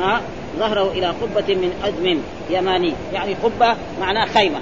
ها 0.00 0.20
ظهره 0.58 0.90
إلى 0.90 1.06
قبة 1.06 1.54
من 1.54 1.72
أدم 1.84 2.20
يماني 2.50 2.94
يعني 3.12 3.34
قبة 3.34 3.76
معناه 4.00 4.26
خيمة. 4.26 4.58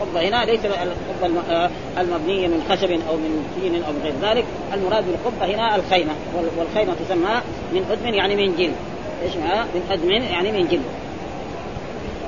القبة 0.00 0.28
هنا 0.28 0.44
ليس 0.44 0.60
القبة 0.64 1.40
آه، 1.50 1.70
المبنية 1.98 2.48
من 2.48 2.62
خشب 2.70 2.90
أو 2.90 3.16
من 3.16 3.46
طين 3.60 3.82
أو 3.84 3.92
من 3.92 4.00
غير 4.02 4.14
ذلك. 4.30 4.44
المراد 4.74 5.04
بالقبة 5.06 5.54
هنا 5.54 5.76
الخيمة 5.76 6.12
والخيمة 6.58 6.94
تسمى 6.94 7.40
من 7.72 7.84
أدم 7.90 8.14
يعني 8.14 8.36
من 8.36 8.56
جلد. 8.56 8.74
إيش 9.22 9.36
من 9.74 9.82
أدم 9.90 10.10
يعني 10.10 10.52
من 10.52 10.68
جلد. 10.68 10.82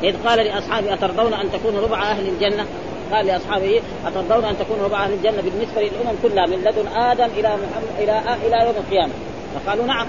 إذ 0.02 0.28
قال 0.28 0.38
لأصحابه 0.38 0.94
أترضون 0.94 1.34
أن 1.34 1.52
تكونوا 1.52 1.80
ربع 1.80 2.02
أهل 2.02 2.28
الجنة؟ 2.28 2.66
قال 3.12 3.26
لأصحابه 3.26 3.80
أترضون 4.06 4.44
أن 4.44 4.58
تكونوا 4.58 4.84
ربع 4.84 5.04
أهل 5.04 5.12
الجنة 5.12 5.42
بالنسبة 5.42 5.82
للأمم 5.82 6.18
كلها 6.22 6.46
من 6.46 6.64
لدن 6.64 6.88
آدم 6.96 7.28
إلى 7.36 7.48
محمد 7.48 7.98
إلى 7.98 8.22
إلى 8.46 8.66
يوم 8.66 8.74
القيامة؟ 8.76 9.12
فقالوا 9.54 9.86
نعم 9.86 10.06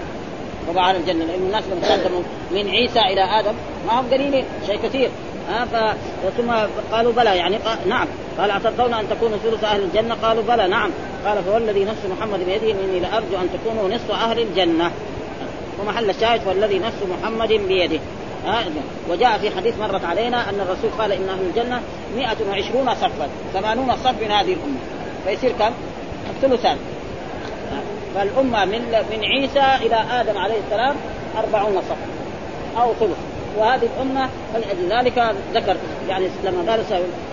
ربع 0.69 0.89
أهل 0.89 0.95
الجنة 0.95 1.25
لأن 1.25 1.39
الناس 1.39 1.63
لما 1.67 2.23
من 2.51 2.69
عيسى 2.69 2.99
إلى 2.99 3.39
آدم 3.39 3.53
ما 3.87 3.99
هم 3.99 4.05
قليلين 4.11 4.45
شيء 4.67 4.79
كثير. 4.83 5.09
ها. 5.49 5.95
ثم 6.37 6.51
قالوا 6.91 7.13
بلى 7.13 7.37
يعني 7.37 7.57
قال 7.57 7.77
نعم. 7.89 8.07
قال 8.37 8.51
أترضون 8.51 8.93
أن 8.93 9.09
تكونوا 9.09 9.37
ثلث 9.37 9.63
أهل 9.63 9.83
الجنة؟ 9.83 10.15
قالوا 10.15 10.43
بلى 10.43 10.67
نعم. 10.67 10.91
قال 11.25 11.43
فوالذي 11.43 11.85
نفس 11.85 12.05
محمد 12.17 12.39
بيده 12.39 12.71
إني 12.71 12.99
لأرجو 12.99 13.37
أن 13.37 13.49
تكونوا 13.53 13.95
نصف 13.95 14.11
أهل 14.11 14.39
الجنة. 14.39 14.91
ومحل 15.79 16.09
الشاهد 16.09 16.47
والذي 16.47 16.79
نفس 16.79 16.97
محمد 17.11 17.53
بيده. 17.53 17.99
ها 18.45 18.63
وجاء 19.09 19.37
في 19.37 19.55
حديث 19.55 19.79
مرت 19.79 20.05
علينا 20.05 20.49
أن 20.49 20.59
الرسول 20.59 20.91
قال 20.99 21.11
إن 21.11 21.29
أهل 21.29 21.41
الجنة 21.49 21.81
120 22.15 22.95
صفا 22.95 23.29
80 23.53 23.95
صف 23.95 24.21
من 24.21 24.31
هذه 24.31 24.53
الأمة. 24.53 24.79
فيصير 25.25 25.51
كم؟ 25.59 25.71
الثلثان 26.29 26.77
فالأمة 28.15 28.65
من 28.65 28.81
من 29.11 29.23
عيسى 29.23 29.85
إلى 29.85 29.95
آدم 30.11 30.37
عليه 30.37 30.59
السلام 30.65 30.95
40 31.37 31.81
صف 31.81 31.97
أو 32.81 32.93
ثلث. 32.93 33.28
وهذه 33.59 33.89
الأمة 33.95 34.29
فلأجل 34.53 34.89
ذلك 34.89 35.35
ذكر 35.53 35.77
يعني 36.09 36.27
لما 36.43 36.71
قال 36.71 36.85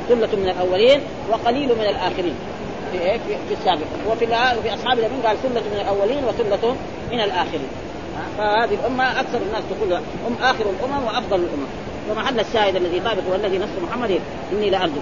ثلة 0.08 0.36
من 0.36 0.48
الأولين 0.48 1.00
وقليل 1.30 1.68
من 1.68 1.86
الآخرين. 1.86 2.34
في 2.92 2.98
إيه؟ 3.00 3.18
في 3.18 3.54
السابق. 3.54 3.86
وفي 4.10 4.26
في 4.62 4.74
أصحاب 4.74 4.98
اليمين 4.98 5.22
قال 5.26 5.36
ثلة 5.42 5.60
من 5.60 5.80
الأولين 5.80 6.24
وثلة 6.24 6.76
من 7.12 7.20
الآخرين. 7.20 7.68
فهذه 8.38 8.74
الأمة 8.74 9.20
أكثر 9.20 9.38
الناس 9.38 9.62
تقول 9.70 9.92
هم 10.26 10.36
آخر 10.42 10.64
الأمم 10.70 11.04
وأفضل 11.06 11.36
الأمم. 11.36 11.66
ومحل 12.10 12.40
الشاهد 12.40 12.76
الذي 12.76 13.00
طابق 13.00 13.22
والذي 13.32 13.58
نفس 13.58 13.72
محمد 13.82 14.20
إني 14.52 14.70
لأرجو. 14.70 15.00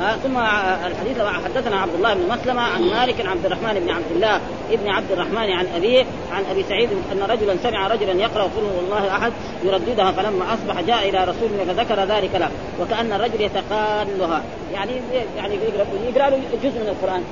آه 0.00 0.16
ثم 0.16 0.38
الحديث 0.86 1.18
حدثنا 1.44 1.76
عبد 1.76 1.94
الله 1.94 2.14
بن 2.14 2.28
مسلمة 2.28 2.62
عن 2.62 2.82
مالك 2.82 3.26
عبد 3.26 3.46
الرحمن 3.46 3.80
بن 3.80 3.90
عبد 3.90 4.10
الله 4.10 4.40
ابن 4.70 4.88
عبد 4.88 5.12
الرحمن 5.12 5.50
عن 5.52 5.66
أبيه 5.76 6.04
عن 6.32 6.44
أبي 6.50 6.64
سعيد 6.68 6.88
أن 7.12 7.22
رجلا 7.22 7.56
سمع 7.62 7.86
رجلا 7.86 8.12
يقرأ 8.12 8.42
قل 8.42 8.62
الله 8.86 9.16
أحد 9.16 9.32
يرددها 9.64 10.12
فلما 10.12 10.54
أصبح 10.54 10.80
جاء 10.80 11.08
إلى 11.08 11.24
رسول 11.24 11.48
الله 11.52 11.74
فذكر 11.74 12.04
ذلك 12.04 12.34
له 12.34 12.50
وكأن 12.80 13.12
الرجل 13.12 13.40
يتقالها. 13.40 14.42
يعني 14.74 14.92
يعني 15.36 15.54
يقرأ 15.54 15.86
يقرا 16.08 16.30
له 16.30 16.40
جزء 16.62 16.80
من 16.80 16.88
القرآن. 16.88 17.22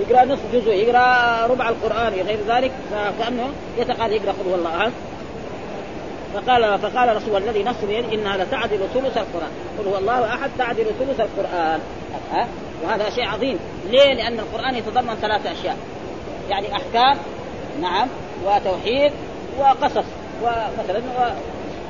يقرأ 0.00 0.24
نصف 0.24 0.42
جزء 0.52 0.70
يقرأ 0.70 1.46
ربع 1.46 1.68
القرآن 1.68 2.12
غير 2.12 2.38
ذلك 2.48 2.72
فكأنه 2.90 3.50
يتقال 3.78 4.12
يقرأ 4.12 4.32
قل 4.32 4.50
هو 4.50 4.54
الله 4.54 4.76
أحد. 4.76 4.92
فقال 6.34 6.78
فقال 6.78 7.16
رسول 7.16 7.42
الذي 7.42 7.62
نفسه 7.62 7.86
بيده 7.86 8.14
إنها 8.14 8.36
لتعدل 8.36 8.78
ثلث 8.94 9.16
القرآن. 9.16 9.50
قل 9.78 9.88
هو 9.88 9.98
الله 9.98 10.34
أحد 10.34 10.50
تعدل 10.58 10.84
ثلث 10.84 11.20
القرآن. 11.20 11.80
ها؟ 12.32 12.48
وهذا 12.84 13.10
شيء 13.10 13.24
عظيم. 13.24 13.58
ليه؟ 13.90 14.14
لأن 14.14 14.38
القرآن 14.38 14.74
يتضمن 14.74 15.14
ثلاث 15.14 15.46
أشياء. 15.46 15.76
يعني 16.50 16.72
أحكام 16.72 17.18
نعم 17.80 18.08
وتوحيد 18.46 19.12
وقصص 19.58 20.04
ومثلا 20.42 21.02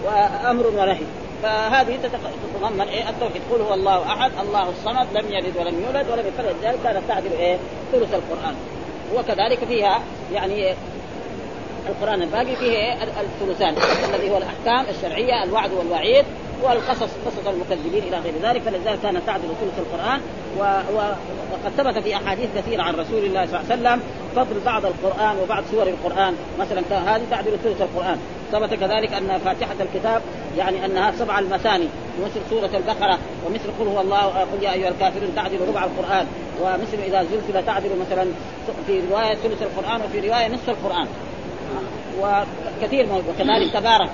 وأمر 0.05 0.67
ونهي. 0.67 1.05
فهذه 1.43 1.99
تتضمن 2.03 2.89
إيه؟ 2.89 3.09
التوحيد. 3.09 3.43
قل 3.51 3.61
هو 3.61 3.75
الله 3.75 4.13
أحد 4.13 4.31
الله 4.43 4.69
الصمد 4.69 5.07
لم 5.13 5.33
يلد 5.33 5.57
ولم 5.57 5.83
يولد 5.87 6.11
ولم 6.11 6.27
يكن 6.27 6.69
ذلك 6.69 6.79
كانت 6.85 7.03
تعدل 7.09 7.33
إيه؟ 7.33 7.57
ثلث 7.93 8.15
القرآن. 8.15 8.55
وكذلك 9.15 9.65
فيها 9.65 10.01
يعني 10.33 10.75
القرآن. 11.89 12.23
الباقي 12.23 12.57
فيه 12.57 12.93
الثلثان. 13.03 13.75
الذي 14.15 14.31
هو 14.31 14.37
الأحكام 14.37 14.87
الشرعية 14.97 15.45
الوعد 15.45 15.73
والوعيد 15.73 16.25
والقصص 16.63 17.11
قصص 17.27 17.47
المكذبين 17.47 18.03
إلى 18.03 18.19
غير 18.19 18.35
ذلك. 18.43 18.63
فلذلك 18.63 18.99
كانت 19.03 19.27
تعدل 19.27 19.49
ثلث 19.61 19.79
القرآن. 19.79 20.21
و... 20.59 20.63
و... 20.97 20.99
وقد 21.53 21.73
ثبت 21.77 21.99
في 22.03 22.17
أحاديث 22.17 22.49
كثيرة 22.57 22.83
عن 22.83 22.95
رسول 22.95 23.25
الله 23.25 23.47
صلى 23.47 23.61
الله 23.61 23.71
عليه 23.71 23.81
وسلم 23.81 24.01
فضل 24.37 24.61
بعض 24.65 24.87
القرآن 24.87 25.37
وبعض 25.43 25.65
سور 25.71 25.87
القرآن. 25.87 26.35
مثلا 26.59 26.81
هذه 26.91 27.23
تعدل 27.31 27.59
ثلث 27.65 27.83
القرآن. 27.83 28.19
ثبت 28.53 28.75
كذلك 28.75 29.13
أن 29.13 29.39
فاتحة 29.39 29.75
الكتاب 29.81 30.23
يعني 30.59 30.85
أنها 30.85 31.13
سبع 31.13 31.39
المثاني 31.39 31.89
مثل 32.25 32.41
سورة 32.51 32.71
البقرة 32.75 33.19
ومثل 33.47 33.69
قل 33.81 33.87
هو 33.87 34.01
الله 34.01 34.23
قل 34.27 34.63
يا 34.63 34.73
أيها 34.73 34.89
الكافرون 34.89 35.35
تعدل 35.35 35.59
ربع 35.69 35.85
القرآن. 35.85 36.27
ومثل 36.63 36.99
إذا 37.07 37.23
زلزل 37.23 37.67
تعدل 37.67 37.91
مثلا 38.01 38.27
في 38.87 39.01
رواية 39.11 39.35
ثلث 39.35 39.63
القرآن 39.63 40.01
وفي 40.01 40.29
رواية 40.29 40.49
نصف 40.49 40.69
القرآن. 40.69 41.07
وكثير 42.21 43.07
موجود 43.07 43.25
وكذلك 43.29 43.73
تبارك. 43.73 44.11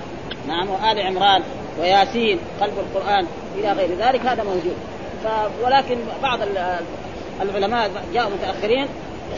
نعم 0.48 0.70
وآل 0.70 1.00
عمران 1.00 1.42
وياسين 1.80 2.38
قلب 2.60 2.72
القرآن 2.78 3.26
إلى 3.58 3.72
غير 3.72 3.88
ذلك 3.98 4.26
هذا 4.26 4.42
موجود. 4.44 4.76
ف 5.24 5.26
ولكن 5.64 5.98
بعض 6.22 6.38
العلماء 7.42 7.90
جاءوا 8.14 8.30
متأخرين 8.30 8.86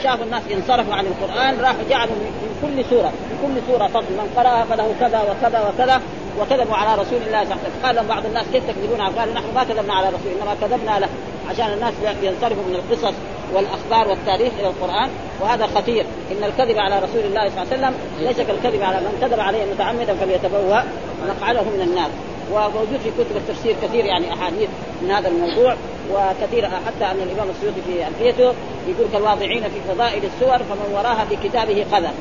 شافوا 0.03 0.25
الناس 0.25 0.43
انصرفوا 0.53 0.95
عن 0.95 1.07
القرآن 1.07 1.61
راحوا 1.61 1.83
جعلوا 1.91 2.15
من 2.15 2.59
كل 2.63 2.85
سورة 2.91 3.09
من 3.09 3.39
كل 3.43 3.73
سورة 3.73 3.87
فضل 3.87 4.13
من 4.13 4.33
قرأها 4.37 4.65
فله 4.65 4.95
كذا 5.01 5.21
وكذا 5.21 5.69
وكذا 5.69 6.01
وكذبوا 6.41 6.75
على 6.75 7.03
رسول 7.03 7.19
الله 7.27 7.45
صلى 7.45 7.53
الله 7.53 7.63
عليه 7.65 7.71
وسلم. 7.71 7.87
قال 7.87 8.07
بعض 8.07 8.27
الناس 8.27 8.47
كيف 8.53 8.65
تكذبون 8.71 9.01
قالوا 9.01 9.35
نحن 9.35 9.55
ما 9.55 9.65
كذبنا 9.65 9.95
على 9.95 10.09
رسول 10.09 10.33
انما 10.41 10.55
كذبنا 10.61 10.99
له. 10.99 11.09
عشان 11.51 11.73
الناس 11.73 11.95
ينصرفوا 12.23 12.63
من 12.69 12.75
القصص 12.75 13.15
والأخبار 13.55 14.09
والتاريخ 14.09 14.53
إلى 14.59 14.67
القرآن 14.67 15.11
وهذا 15.41 15.67
خطير. 15.67 16.05
إن 16.33 16.45
الكذب 16.45 16.79
على 16.79 16.99
رسول 16.99 17.21
الله 17.25 17.49
صلى 17.49 17.63
الله 17.63 17.73
عليه 17.73 17.77
وسلم 17.77 17.95
ليس 18.21 18.37
كالكذب 18.37 18.83
على 18.83 19.01
من 19.01 19.19
كذب 19.21 19.41
عليه 19.41 19.65
متعمدا 19.75 20.15
فليتبوأ 20.15 20.83
مقعده 21.29 21.63
من 21.63 21.81
النار. 21.81 22.11
وموجود 22.53 23.01
في 23.05 23.11
كتب 23.11 23.37
التفسير 23.37 23.77
كثير 23.83 24.05
يعني 24.05 24.35
أحاديث 24.35 24.69
من 25.03 25.11
هذا 25.11 25.29
الموضوع 25.29 25.77
وكثير 26.13 26.65
حتى 26.67 27.05
أن 27.05 27.17
الإمام 27.23 27.51
السيوطي 27.51 27.83
في 27.87 28.09
الفيته 28.09 28.55
يقول 28.89 29.07
كالواضعين 29.13 29.63
في 29.63 29.95
فضائل 29.95 30.23
السور 30.25 30.59
فمن 30.59 30.95
وراها 30.95 31.25
في 31.25 31.49
كتابه 31.49 31.87
قذف 31.93 32.13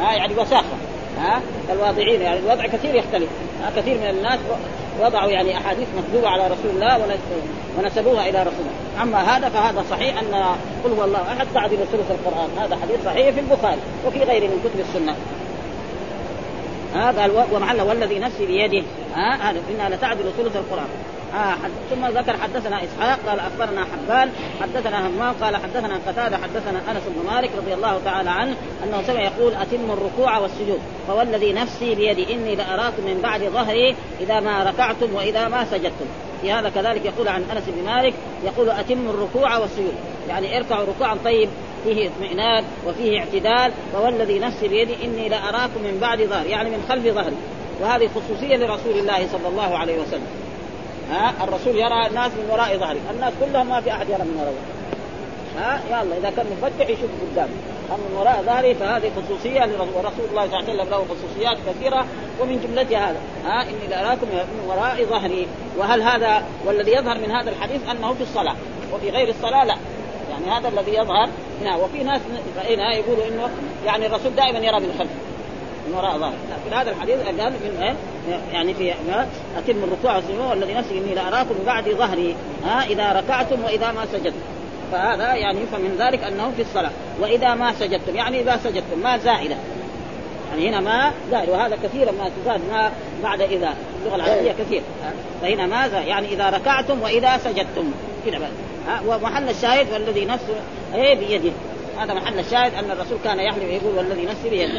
ها 0.00 0.12
يعني 0.12 0.34
وساخة. 0.34 0.76
ها 1.18 1.40
الواضعين 1.72 2.20
يعني 2.22 2.38
الوضع 2.38 2.66
كثير 2.66 2.94
يختلف. 2.94 3.28
ها 3.62 3.80
كثير 3.80 3.98
من 3.98 4.10
الناس 4.10 4.38
وضعوا 5.00 5.30
يعني 5.30 5.56
أحاديث 5.58 5.88
مكذوبة 5.98 6.28
على 6.28 6.42
رسول 6.44 6.70
الله 6.74 7.18
ونسبوها 7.78 8.28
إلى 8.28 8.40
رسول 8.40 8.60
الله. 8.60 8.87
أما 9.02 9.36
هذا 9.36 9.48
فهذا 9.48 9.84
صحيح 9.90 10.18
أن 10.18 10.56
قل 10.84 10.90
هو 10.98 11.04
الله 11.04 11.22
أحد 11.22 11.46
تعدل 11.54 11.76
ثلث 11.76 12.10
القرآن. 12.10 12.48
هذا 12.58 12.78
حديث 12.82 13.04
صحيح 13.04 13.34
في 13.34 13.40
البخاري 13.40 13.80
وفي 14.06 14.18
غيره 14.18 14.46
من 14.46 14.60
كتب 14.64 14.80
السنة. 14.80 15.16
هذا 16.94 17.24
آه 17.24 17.46
ومعله 17.52 17.84
والذي 17.84 18.18
نفسي 18.18 18.46
بيده. 18.46 18.86
ها 19.14 19.50
هذا 19.50 19.60
إنها 19.70 19.88
لتعدل 19.88 20.24
ثلث 20.38 20.56
القرآن. 20.56 20.88
آه 21.34 21.54
ثم 21.90 22.06
ذكر 22.06 22.36
حدثنا 22.36 22.80
إسحاق 22.84 23.18
قال 23.26 23.40
أخبرنا 23.40 23.84
حبان 23.84 24.30
حدثنا 24.60 25.06
همام 25.06 25.34
قال 25.42 25.56
حدثنا 25.56 25.98
قتادة 26.06 26.36
حدثنا 26.36 26.78
أنس 26.90 27.02
بن 27.16 27.30
مالك 27.30 27.50
رضي 27.56 27.74
الله 27.74 28.00
تعالى 28.04 28.30
عنه 28.30 28.56
أنه 28.84 29.02
سمع 29.06 29.20
يقول 29.20 29.54
أتم 29.54 29.90
الركوع 29.90 30.38
والسجود. 30.38 30.80
فوالذي 31.08 31.52
نفسي 31.52 31.94
بيدي 31.94 32.34
إني 32.34 32.54
لأراكم 32.56 33.02
من 33.06 33.20
بعد 33.22 33.40
ظهري 33.40 33.96
إذا 34.20 34.40
ما 34.40 34.62
ركعتم 34.62 35.14
وإذا 35.14 35.48
ما 35.48 35.64
سجدتم. 35.64 36.06
في 36.42 36.52
هذا 36.52 36.68
كذلك 36.68 37.04
يقول 37.04 37.28
عن 37.28 37.42
أنس 37.42 37.64
بن 37.66 37.84
مالك 37.84 38.14
يقول 38.44 38.70
أتم 38.70 39.08
الركوع 39.08 39.58
والسجود. 39.58 39.94
يعني 40.28 40.56
اركعوا 40.56 40.86
ركوعا 40.86 41.16
طيب 41.24 41.48
فيه 41.84 42.08
اطمئنان 42.08 42.64
وفيه 42.86 43.18
اعتدال 43.18 43.72
فوالذي 43.92 44.38
نفسي 44.38 44.68
بيدي 44.68 45.04
إني 45.04 45.28
لاراكم 45.28 45.82
من 45.84 45.98
بعد 46.00 46.22
ظهر 46.22 46.46
يعني 46.46 46.70
من 46.70 46.84
خلف 46.88 47.14
ظهري. 47.14 47.36
وهذه 47.80 48.08
خصوصية 48.14 48.56
لرسول 48.56 48.98
الله 48.98 49.28
صلى 49.32 49.48
الله 49.48 49.78
عليه 49.78 49.98
وسلم. 49.98 50.26
ها؟ 51.10 51.34
الرسول 51.44 51.76
يرى 51.76 52.06
الناس 52.06 52.32
من 52.32 52.50
وراء 52.50 52.76
ظهره 52.76 52.98
الناس 53.14 53.32
كلهم 53.40 53.68
ما 53.68 53.80
في 53.80 53.92
أحد 53.92 54.08
يرى 54.08 54.22
من 54.22 54.36
وراء 54.40 54.54
ها؟ 55.58 55.80
يلا 55.88 56.18
إذا 56.18 56.30
كان 56.36 56.46
مفتح 56.62 56.88
يشوف 56.88 57.10
قدامه. 57.32 57.77
اما 57.88 57.96
من 57.96 58.16
وراء 58.16 58.42
ظهره 58.42 58.74
فهذه 58.74 59.10
خصوصية 59.16 59.60
ورسول 59.94 60.24
الله 60.30 60.46
صلى 60.46 60.58
الله 60.58 60.68
عليه 60.68 60.72
وسلم 60.72 60.90
له 60.90 61.04
خصوصيات 61.04 61.58
كثيرة 61.68 62.06
ومن 62.40 62.60
جملتها 62.60 63.10
هذا 63.10 63.20
ها 63.44 63.62
إني 63.62 63.86
لاراكم 63.90 64.26
من 64.26 64.68
وراء 64.68 65.04
ظهري 65.04 65.46
وهل 65.78 66.02
هذا 66.02 66.42
والذي 66.66 66.92
يظهر 66.92 67.18
من 67.18 67.30
هذا 67.30 67.50
الحديث 67.50 67.80
أنه 67.90 68.14
في 68.14 68.22
الصلاة؟ 68.22 68.56
وفي 68.92 69.10
غير 69.10 69.28
الصلاة 69.28 69.64
لا 69.64 69.76
يعني 70.30 70.50
هذا 70.50 70.68
الذي 70.68 70.94
يظهر 70.94 71.28
هنا 71.62 71.76
وفي 71.76 72.02
ناس 72.02 72.20
هنا 72.68 72.94
يقولوا 72.94 73.28
إنه 73.28 73.48
يعني 73.86 74.06
الرسول 74.06 74.34
دائما 74.34 74.58
يرى 74.58 74.80
من 74.80 74.94
خلفه 74.98 75.14
من 75.88 75.94
وراء 75.94 76.18
ظهره. 76.18 76.34
لكن 76.50 76.76
هذا 76.76 76.90
الحديث 76.90 77.16
قال 77.16 77.52
من 77.52 77.82
إيه؟ 77.82 77.94
يعني 78.52 78.74
في 78.74 78.92
أتم 79.58 79.84
الركوع 79.84 80.16
والسجود 80.16 80.50
والذي 80.50 80.74
نفسي 80.74 80.98
إني 80.98 81.14
لاراكم 81.14 81.50
من 81.50 81.64
بعد 81.66 81.88
ظهري 81.88 82.36
ها 82.64 82.84
إذا 82.84 83.12
ركعتم 83.12 83.64
وإذا 83.64 83.92
ما 83.92 84.06
سجدتم. 84.12 84.38
فهذا 84.92 85.34
يعني 85.34 85.60
يفهم 85.60 85.80
من 85.80 85.96
ذلك 85.98 86.24
أنه 86.24 86.52
في 86.56 86.62
الصلاة. 86.62 86.90
وإذا 87.20 87.54
ما 87.54 87.72
سجدتم 87.72 88.16
يعني 88.16 88.40
إذا 88.40 88.60
سجدتم 88.64 88.98
ما 89.02 89.18
زائده 89.18 89.56
يعني 90.50 90.68
هنا 90.68 90.80
ما 90.80 91.12
زائد 91.30 91.48
وهذا 91.48 91.78
كثيرا 91.82 92.12
ما 92.12 92.30
تزاد 92.42 92.60
ما 92.72 92.90
بعد 93.22 93.40
إذا. 93.40 93.74
اللغة 94.02 94.16
العربية 94.16 94.52
كثير. 94.52 94.82
فهنا 95.42 95.66
ماذا 95.66 96.00
يعني 96.00 96.28
إذا 96.28 96.50
ركعتم 96.50 97.02
وإذا 97.02 97.38
سجدتم. 97.38 97.92
كذا 98.26 98.38
بس. 98.38 98.48
ومحل 99.06 99.48
الشاهد 99.48 99.92
والذي 99.92 100.24
نفسه 100.24 100.54
إيه 100.94 101.14
بيده. 101.14 101.52
هذا 101.98 102.14
محل 102.14 102.38
الشاهد 102.38 102.74
أن 102.74 102.90
الرسول 102.90 103.18
كان 103.24 103.40
يحلف 103.40 103.64
يقول 103.64 103.96
والذي 103.96 104.24
نفسي 104.24 104.50
بيده. 104.50 104.72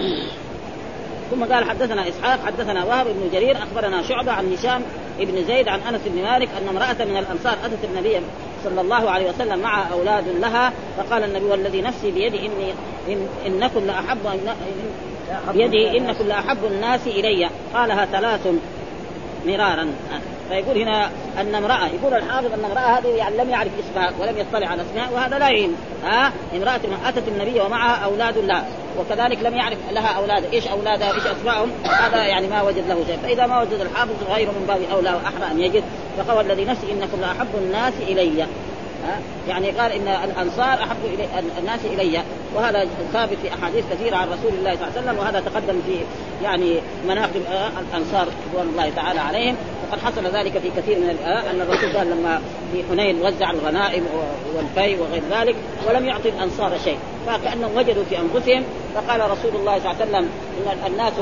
ثم 1.32 1.44
قال 1.44 1.70
حدثنا 1.70 2.10
إسحاق 2.10 2.40
حدثنا 2.46 2.86
وهب 2.86 3.06
بن 3.06 3.30
جرير 3.34 3.58
أخبرنا 3.58 4.04
شعبة 4.04 4.32
عن 4.32 4.54
هشام 4.54 4.82
بن 5.20 5.46
زيد 5.46 5.68
عن 5.68 5.80
أنس 5.80 6.02
بن 6.06 6.22
مالك 6.22 6.50
أن 6.62 6.68
امرأة 6.68 7.06
من 7.06 7.18
الأنصار 7.18 7.54
أتت 7.66 7.84
النبي 7.84 8.20
صلى 8.64 8.82
الله 8.82 9.10
عليه 9.10 9.30
وسلم 9.30 9.60
مع 9.60 9.92
أولاد 9.92 10.28
لها 10.28 10.74
فقال 10.98 11.24
النبي 11.24 11.46
والذي 11.46 11.82
نفسي 11.82 12.12
بيدي 12.12 12.40
اني 12.40 12.74
إن 13.08 13.28
إنكم 13.46 13.86
لأحب 13.86 14.18
بيدي 15.54 15.98
إنكم 15.98 16.28
لأحب 16.28 16.66
الناس 16.66 17.08
إلي. 17.08 17.50
قالها 17.74 18.06
ثلاث 18.06 18.48
مرارا. 19.48 19.88
فيقول 20.50 20.78
هنا 20.78 21.10
أن 21.40 21.56
امرأة 21.56 21.88
يقول 21.88 22.14
الحافظ 22.14 22.54
أن 22.54 22.66
امرأة 22.66 22.98
هذه 22.98 23.08
يعني 23.08 23.38
لم 23.38 23.50
يعرف 23.50 23.72
اسمها 23.80 24.12
ولم 24.20 24.38
يطلع 24.38 24.68
على 24.68 24.82
اسمها 24.82 25.10
وهذا 25.14 25.40
لا 25.40 25.50
يهم 25.50 25.76
ها؟ 26.04 26.32
امرأة 26.56 26.80
أتت 27.06 27.28
النبي 27.28 27.60
ومعها 27.60 28.06
أولاد 28.06 28.38
لها 28.38 28.66
وكذلك 29.00 29.44
لم 29.44 29.56
يعرف 29.56 29.78
لها 29.92 30.08
أولاد. 30.08 30.54
إيش 30.54 30.68
أولادها؟ 30.68 31.14
إيش 31.14 31.24
اسمائهم 31.28 31.72
هذا 31.84 32.26
يعني 32.26 32.48
ما 32.48 32.62
وجد 32.62 32.88
له 32.90 33.06
شيء. 33.08 33.18
فإذا 33.24 33.46
ما 33.46 33.62
وجد 33.62 33.80
الحافظ 33.82 34.16
غيره 34.30 34.52
من 34.52 34.66
باب 34.68 34.82
أولى 34.92 35.10
وأحرى 35.10 35.52
أن 35.52 35.60
يجد 35.60 35.84
فقال 36.18 36.52
الذي 36.52 36.66
نفسي 36.66 36.92
إنكم 36.92 37.22
لأحب 37.22 37.48
الناس 37.58 37.94
إلي. 38.08 38.46
يعني 39.48 39.72
قال 39.72 39.92
إن 39.92 40.08
الأنصار 40.08 40.84
أحب 40.84 40.98
الي 41.06 41.28
الناس 41.60 41.80
إلي 41.86 42.24
وهذا 42.56 42.88
ثابت 43.14 43.38
في 43.42 43.54
أحاديث 43.54 43.86
كثيرة 43.92 44.16
عن 44.16 44.28
رسول 44.28 44.54
الله 44.60 44.76
صلى 44.76 44.88
الله 44.88 44.98
عليه 44.98 45.02
وسلم 45.02 45.20
وهذا 45.20 45.40
تقدم 45.40 45.82
في 45.86 45.96
يعني 46.44 46.80
مناقب 47.08 47.42
الأنصار 47.90 48.28
رضوان 48.50 48.70
الله 48.70 48.90
تعالى 48.96 49.20
عليهم. 49.20 49.56
وقد 49.90 50.02
حصل 50.02 50.26
ذلك 50.26 50.58
في 50.58 50.70
كثير 50.78 51.00
من 51.00 51.18
أن 51.26 51.62
الرسول 51.62 51.98
قال 51.98 52.10
لما 52.10 52.42
في 52.74 52.84
حنين 52.90 53.22
وزع 53.22 53.52
الغنائم 53.52 54.06
والفي 54.56 55.02
وغير 55.02 55.24
ذلك 55.32 55.56
ولم 55.88 56.06
يعطي 56.06 56.30
الأنصار 56.30 56.78
شيء. 56.84 56.98
فكأنهم 57.28 57.78
وجدوا 57.78 58.04
في 58.04 58.18
أنفسهم 58.20 58.64
فقال 58.96 59.32
رسول 59.32 59.56
الله 59.56 59.80
صلى 59.80 59.92
الله 59.92 59.96
عليه 60.02 60.06
وسلم 60.06 60.30
إن 60.68 60.92
الناس 60.92 61.14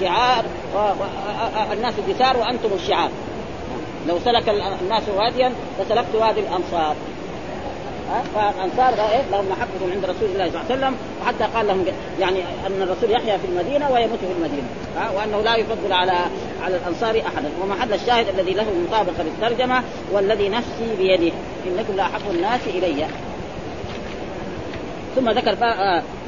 شعار 0.00 0.44
الناس 1.72 1.94
دثار 2.08 2.36
وأنتم 2.36 2.68
الشعار. 2.74 3.10
لو 4.08 4.18
سلك 4.24 4.48
الناس 4.82 5.02
واديا 5.16 5.52
لسلكت 5.80 6.14
وادي 6.14 6.40
الأنصار. 6.40 6.96
فالأنصار 8.34 9.10
إيه؟ 9.10 9.22
لهم 9.30 9.48
محبه 9.48 9.92
عند 9.92 10.04
رسول 10.04 10.28
الله 10.32 10.50
صلى 10.50 10.60
الله 10.60 10.64
عليه 10.70 10.74
وسلم 10.74 10.96
وحتى 11.22 11.44
قال 11.54 11.66
لهم 11.66 11.84
يعني 12.20 12.38
أن 12.66 12.82
الرسول 12.82 13.10
يحيا 13.10 13.36
في 13.36 13.46
المدينة 13.46 13.90
ويموت 13.90 14.18
في 14.18 14.32
المدينة 14.38 14.66
وأنه 15.16 15.40
لا 15.40 15.56
يفضل 15.56 15.92
على 15.92 16.18
على 16.62 16.76
الأنصار 16.76 17.22
أحدا. 17.26 17.50
ومحل 17.62 17.94
الشاهد 17.94 18.28
الذي 18.28 18.52
له 18.52 18.66
مطابقة 18.88 19.22
بالترجمه 19.22 19.82
والذي 20.12 20.48
نفسي 20.48 20.96
بيده 20.98 21.32
إنكم 21.66 21.96
لاحب 21.96 22.20
الناس 22.30 22.60
إلي. 22.66 23.06
ثم 25.16 25.30
ذكر 25.30 25.54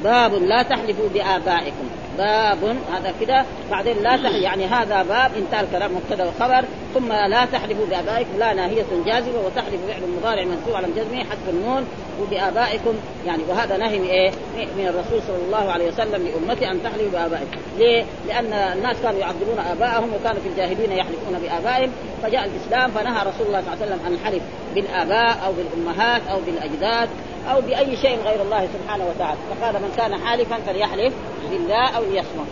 باب 0.04 0.34
لا 0.34 0.62
تحلفوا 0.62 1.08
بآبائكم. 1.14 1.88
باب 2.18 2.64
هذا 2.64 3.14
كده. 3.20 3.44
بعدين 3.70 3.96
لا 4.02 4.16
تحلف 4.16 4.42
يعني 4.42 4.66
هذا 4.66 5.02
باب 5.02 5.30
انتهى 5.36 5.60
الكلام 5.60 5.90
مبتدأ 5.94 6.24
وخبر 6.28 6.64
ثم 6.94 7.12
لا 7.12 7.44
تحلفوا 7.44 7.86
بآبائكم 7.86 8.38
لا 8.38 8.54
ناهية 8.54 8.84
جازمة 9.06 9.38
وتحلف 9.46 9.80
فعل 9.88 10.02
مضارع 10.18 10.44
منصوب 10.44 10.74
على 10.74 10.86
جزمه 10.96 11.18
حذف 11.18 11.48
النون 11.48 11.86
وبآبائكم. 12.22 12.94
يعني 13.26 13.42
وهذا 13.48 13.76
نهي 13.76 13.98
من 13.98 14.06
إيه؟ 14.06 14.30
من 14.56 14.86
الرسول 14.88 15.22
صلى 15.26 15.44
الله 15.46 15.72
عليه 15.72 15.88
وسلم 15.88 16.28
لأمته 16.28 16.70
أن 16.70 16.82
تحلفوا 16.82 17.10
بآبائكم، 17.12 17.56
ليه؟ 17.78 18.04
لأن 18.28 18.52
الناس 18.52 18.96
كانوا 19.02 19.20
يعظمون 19.20 19.58
آبائهم 19.72 20.10
وكانوا 20.14 20.40
في 20.40 20.48
الجاهلين 20.48 20.92
يحلفون 20.92 21.38
بآبائهم. 21.42 21.90
فجاء 22.22 22.44
الإسلام 22.44 22.90
فنهى 22.90 23.20
رسول 23.20 23.46
الله 23.46 23.60
صلى 23.60 23.74
الله 23.74 23.82
عليه 23.82 23.86
وسلم 23.86 24.00
أن 24.06 24.12
الحلف 24.12 24.42
بالآباء 24.74 25.36
أو 25.46 25.52
بالأمهات 25.52 26.22
أو 26.30 26.38
بالأجداد. 26.46 27.08
أو 27.52 27.60
بأي 27.60 27.96
شيء 27.96 28.18
غير 28.24 28.42
الله 28.42 28.68
سبحانه 28.74 29.04
وتعالى. 29.04 29.38
فقال 29.50 29.74
من 29.74 29.92
كان 29.96 30.20
حالفا 30.26 30.56
فليحلف 30.66 31.14
بالله 31.50 31.88
أو 31.96 32.02
ليصمت. 32.02 32.46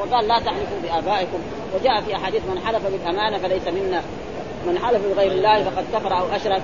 وقال 0.00 0.28
لا 0.28 0.38
تحلفوا 0.38 0.78
بآبائكم. 0.82 1.38
وجاء 1.74 2.00
في 2.00 2.16
أحاديث 2.16 2.42
من 2.42 2.58
حلف 2.66 2.86
بالأمانة 2.86 3.38
فليس 3.38 3.68
منا. 3.68 4.02
من 4.66 4.78
حلف 4.78 5.06
بغير 5.06 5.32
الله 5.32 5.64
فقد 5.64 5.84
كفر 5.94 6.18
أو 6.18 6.24
أشرك. 6.36 6.62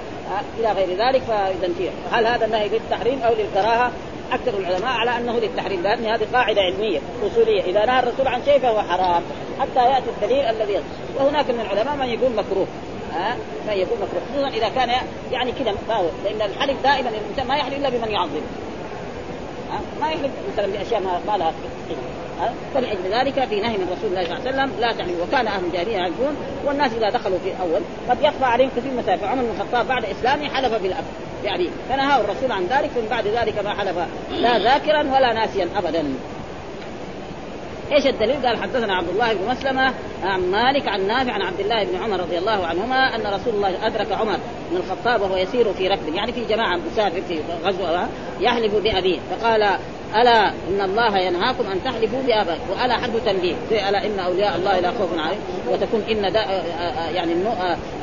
إلى 0.58 0.72
غير 0.72 0.88
ذلك 0.88 1.22
فإذا 1.22 1.74
فيه 1.78 1.90
هل 2.12 2.26
هذا 2.26 2.44
النهي 2.46 2.68
للتحريم 2.68 3.22
أو 3.22 3.34
للكراهة؟ 3.34 3.92
أكثر 4.32 4.58
العلماء 4.58 4.90
على 4.90 5.16
أنه 5.16 5.38
للتحريم 5.38 5.82
لأن 5.82 6.06
هذه 6.06 6.26
قاعدة 6.32 6.60
علمية 6.60 7.00
أصولية. 7.26 7.62
إذا 7.62 7.86
نهى 7.86 8.00
الرسول 8.00 8.28
عن 8.28 8.44
شيء 8.44 8.58
فهو 8.58 8.82
حرام 8.82 9.22
حتى 9.60 9.80
يأتي 9.80 10.10
الدليل 10.10 10.44
الذي 10.44 10.80
وهناك 11.16 11.50
من 11.50 11.60
العلماء 11.60 11.96
من 11.96 12.08
يقول 12.08 12.32
مكروه. 12.32 12.66
ها؟ 13.14 13.36
فيكون 13.68 13.98
مكروه. 13.98 14.22
خصوصا 14.32 14.48
إذا 14.48 14.68
كان 14.68 14.90
يعني 15.32 15.52
كذا 15.52 15.74
لأن 16.24 16.50
الحلف 16.50 16.82
دائما 16.82 17.08
الإنسان 17.08 17.46
ما 17.48 17.56
يحلف 17.56 17.76
إلا 17.76 17.88
بمن 17.88 18.10
يعظم. 18.10 18.40
ما 20.00 20.10
يحلف 20.10 20.30
مثلا 20.52 20.66
بأشياء 20.66 21.00
ما 21.00 21.36
لها 21.36 21.52
قيمة. 21.88 22.18
فلأجل 22.74 22.98
ذلك 23.12 23.48
في 23.48 23.60
نهي 23.60 23.76
من 23.76 23.96
رسول 23.98 24.10
الله 24.10 24.24
صلى 24.24 24.36
الله 24.36 24.48
عليه 24.48 24.50
وسلم 24.50 24.80
لا 24.80 24.92
تحلف 24.92 25.28
وكان 25.28 25.46
أهل 25.46 25.64
الجاهلية 25.64 25.96
يعرفون 25.96 26.36
والناس 26.64 26.92
إذا 26.92 27.10
دخلوا 27.10 27.38
في 27.44 27.52
اول 27.62 27.80
قد 28.10 28.22
يخفى 28.22 28.44
عليهم 28.44 28.70
كثير 28.76 28.92
من 28.92 28.96
مسائل 28.96 29.18
فعمر 29.18 29.42
بن 29.42 29.50
الخطاب 29.60 29.88
بعد 29.88 30.04
إسلامه 30.04 30.48
حلف 30.48 30.82
بالأب. 30.82 31.04
يعني 31.44 31.68
فنهاه 31.88 32.20
الرسول 32.20 32.52
عن 32.52 32.66
ذلك 32.66 32.90
ثم 32.90 33.06
بعد 33.10 33.26
ذلك 33.26 33.64
ما 33.64 33.74
حلف 33.74 33.96
لا 34.30 34.58
ذاكرا 34.58 35.00
ولا 35.00 35.32
ناسيا 35.32 35.68
ابدا. 35.76 36.14
إيش 37.92 38.06
الدليل؟ 38.06 38.46
قال 38.46 38.62
حدثنا 38.62 38.94
عبد 38.96 39.08
الله 39.08 39.32
بن 39.32 39.50
مسلمة 39.50 39.94
عن 40.22 40.50
مالك 40.50 40.88
عن 40.88 41.06
نافع 41.06 41.32
عن 41.32 41.42
عبد 41.42 41.60
الله 41.60 41.84
بن 41.84 41.96
عمر 42.02 42.20
رضي 42.20 42.38
الله 42.38 42.66
عنهما 42.66 43.16
أن 43.16 43.20
رسول 43.20 43.54
الله 43.54 43.86
أدرك 43.86 44.12
عمر 44.12 44.38
بن 44.70 44.76
الخطاب 44.76 45.20
وهو 45.20 45.36
يسير 45.36 45.72
في 45.72 45.88
ركب 45.88 46.14
يعني 46.14 46.32
في 46.32 46.44
جماعة 46.44 46.76
مسافر 46.76 47.22
في 47.28 47.40
غزوة 47.64 48.08
يحلف 48.40 48.74
بأبيه 48.74 49.18
فقال 49.30 49.62
ألا 50.14 50.48
إن 50.48 50.80
الله 50.80 51.18
ينهاكم 51.18 51.66
أن 51.70 51.84
تحلفوا 51.84 52.22
بابائكم 52.22 52.70
وألا 52.70 52.96
حرف 52.96 53.24
تنبيه. 53.26 53.54
زي 53.70 53.88
ألا 53.88 54.06
إن 54.06 54.18
أولياء 54.18 54.56
الله 54.56 54.80
لا 54.80 54.90
خوف 54.90 55.18
عليهم 55.18 55.40
وتكون 55.68 56.02
إن 56.10 56.32
دا 56.32 56.40
يعني 57.14 57.34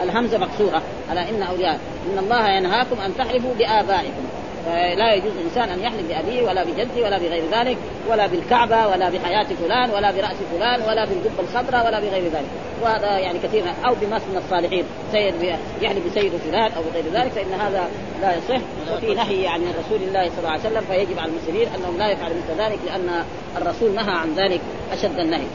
الهمزة 0.04 0.38
مكسورة. 0.38 0.82
ألا 1.12 1.30
إن 1.30 1.43
أولياء 1.43 1.80
إن 2.13 2.17
الله 2.17 2.50
ينهاكم 2.50 3.00
أن 3.00 3.17
تحلفوا 3.17 3.54
بآبائكم. 3.54 4.24
فلا 4.65 5.13
يجوز 5.13 5.32
انسان 5.45 5.69
أن 5.69 5.80
يحلف 5.80 6.08
بأبيه 6.10 6.47
ولا 6.47 6.63
بجده 6.63 7.04
ولا 7.04 7.17
بغير 7.17 7.43
ذلك 7.51 7.78
ولا 8.10 8.28
بالكعبة 8.28 8.88
ولا 8.88 9.10
بحياة 9.10 9.47
فلان 9.63 9.89
ولا 9.89 10.12
برأس 10.12 10.38
فلان 10.58 10.82
ولا 10.82 11.06
بالقبه 11.06 11.39
الخضراء 11.39 11.86
ولا 11.86 11.99
بغير 11.99 12.23
ذلك. 12.23 12.45
وهذا 12.84 13.19
يعني 13.19 13.39
كثير 13.39 13.63
أو 13.88 13.93
بمس 14.01 14.21
من 14.21 14.41
الصالحين. 14.45 14.86
سيد 15.12 15.58
يحلف 15.82 16.12
بسيد 16.12 16.32
فلان 16.38 16.71
أو 16.71 16.82
بغير 16.91 17.04
ذلك 17.13 17.32
فإن 17.32 17.54
هذا 17.60 17.88
لا 18.21 18.36
يصح. 18.38 18.62
وفي 18.93 19.13
نهي 19.13 19.47
عن 19.47 19.62
رسول 19.62 20.08
الله 20.08 20.30
صلى 20.30 20.38
الله 20.38 20.49
عليه 20.49 20.62
وسلم 20.62 20.82
فيجب 20.82 21.19
على 21.19 21.32
المسلمين 21.32 21.67
أنهم 21.75 21.97
لا 21.97 22.12
يفعلوا 22.12 22.36
مثل 22.38 22.62
ذلك 22.62 22.80
لأن 22.86 23.23
الرسول 23.58 23.95
نهى 23.95 24.12
عن 24.12 24.34
ذلك 24.36 24.62
أشد 24.93 25.19
النهي. 25.19 25.47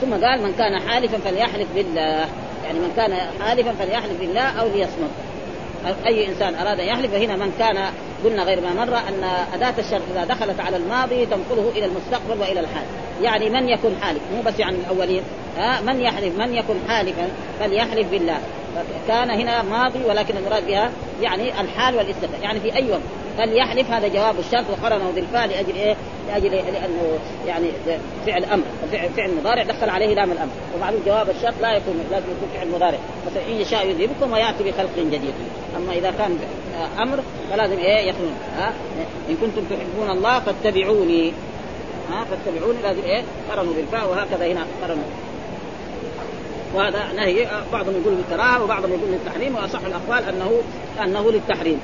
ثم 0.00 0.26
قال 0.26 0.42
من 0.42 0.54
كان 0.58 0.80
حالفا 0.88 1.18
فليحلف 1.18 1.68
بالله. 1.74 2.28
يعني 2.64 2.78
من 2.78 2.92
كان 2.96 3.16
حالفا 3.40 3.72
فليحلف 3.72 4.20
بالله 4.20 4.60
أو 4.60 4.66
ليصمت. 4.66 5.10
أي 6.06 6.28
إنسان 6.28 6.54
أراد 6.54 6.80
أن 6.80 6.86
يحلف 6.86 7.12
فهنا 7.12 7.36
من 7.36 7.52
كان 7.58 7.92
قلنا 8.24 8.42
غير 8.42 8.60
ما 8.60 8.84
مر 8.84 8.96
أن 8.96 9.24
أداة 9.54 9.74
الشرط 9.78 10.02
إذا 10.12 10.24
دخلت 10.24 10.60
على 10.60 10.76
الماضي 10.76 11.26
تنقله 11.26 11.72
إلى 11.76 11.84
المستقبل 11.84 12.40
وإلى 12.40 12.60
الحال. 12.60 12.84
يعني 13.22 13.50
من 13.50 13.68
يكون 13.68 13.96
حالف؟ 14.02 14.20
مو 14.34 14.42
بس 14.42 14.58
يعني 14.58 14.76
الأولين. 14.76 15.22
ها؟ 15.56 15.80
من 15.80 16.00
يحلف؟ 16.00 16.38
من 16.38 16.54
يكون 16.54 16.76
حالفا؟ 16.88 17.28
فليحلف 17.60 18.10
بالله. 18.10 18.38
كان 19.08 19.30
هنا 19.30 19.62
ماضي 19.62 20.04
ولكن 20.04 20.36
المراد 20.36 20.66
بها 20.66 20.90
يعني 21.22 21.60
الحال 21.60 21.96
والاستقبال 21.96 22.42
يعني 22.42 22.60
في 22.60 22.76
أي 22.76 22.90
وقت. 22.90 23.00
فليحلف 23.38 23.90
هذا 23.90 24.08
جواب 24.08 24.38
الشرط 24.38 24.64
وقرنه 24.70 25.10
بالفاء 25.14 25.46
لأجل 25.46 25.74
إيه؟ 25.74 25.96
لاجل 26.28 26.50
لأنه 26.50 27.18
يعني 27.46 27.68
فعل 28.26 28.44
أمر 28.44 28.64
فعل, 29.16 29.30
مضارع 29.40 29.62
دخل 29.62 29.90
عليه 29.90 30.14
لام 30.14 30.32
الأمر. 30.32 30.52
ومعلوم 30.76 31.02
جواب 31.06 31.30
الشرط 31.30 31.54
لا 31.62 31.76
يكون 31.76 32.04
لازم 32.10 32.26
يكون 32.26 32.48
فعل 32.54 32.68
مضارع. 32.68 32.98
مثلا 33.26 33.42
إن 33.48 33.60
يشاء 33.60 33.86
يذهبكم 33.86 34.32
ويأتي 34.32 34.64
بخلق 34.64 34.90
جديد. 34.98 35.34
أما 35.76 35.92
إذا 35.92 36.10
كان 36.10 36.38
أمر 36.98 37.22
فلازم 37.50 37.78
إيه 37.78 38.08
يخلون 38.08 38.34
ها؟ 38.56 38.72
إن 39.30 39.36
كنتم 39.36 39.62
تحبون 39.70 40.10
الله 40.10 40.40
فاتبعوني. 40.40 41.32
ها؟ 42.10 42.24
فاتبعوني 42.24 42.82
لازم 42.82 43.02
إيه؟ 43.02 43.22
قرنوا 43.50 43.74
بالفاء 43.74 44.10
وهكذا 44.10 44.46
هنا 44.46 44.66
قرنوا. 44.82 45.04
وهذا 46.74 47.12
نهي. 47.16 47.46
بعضهم 47.72 47.94
يقول 48.02 48.14
بالكراهه 48.14 48.64
وبعضهم 48.64 48.90
يقول 48.90 49.10
للتحريم. 49.10 49.54
وأصح 49.54 49.80
الأقوال 49.80 50.28
انه 50.28 50.62
أنه 51.02 51.30
للتحريم. 51.30 51.80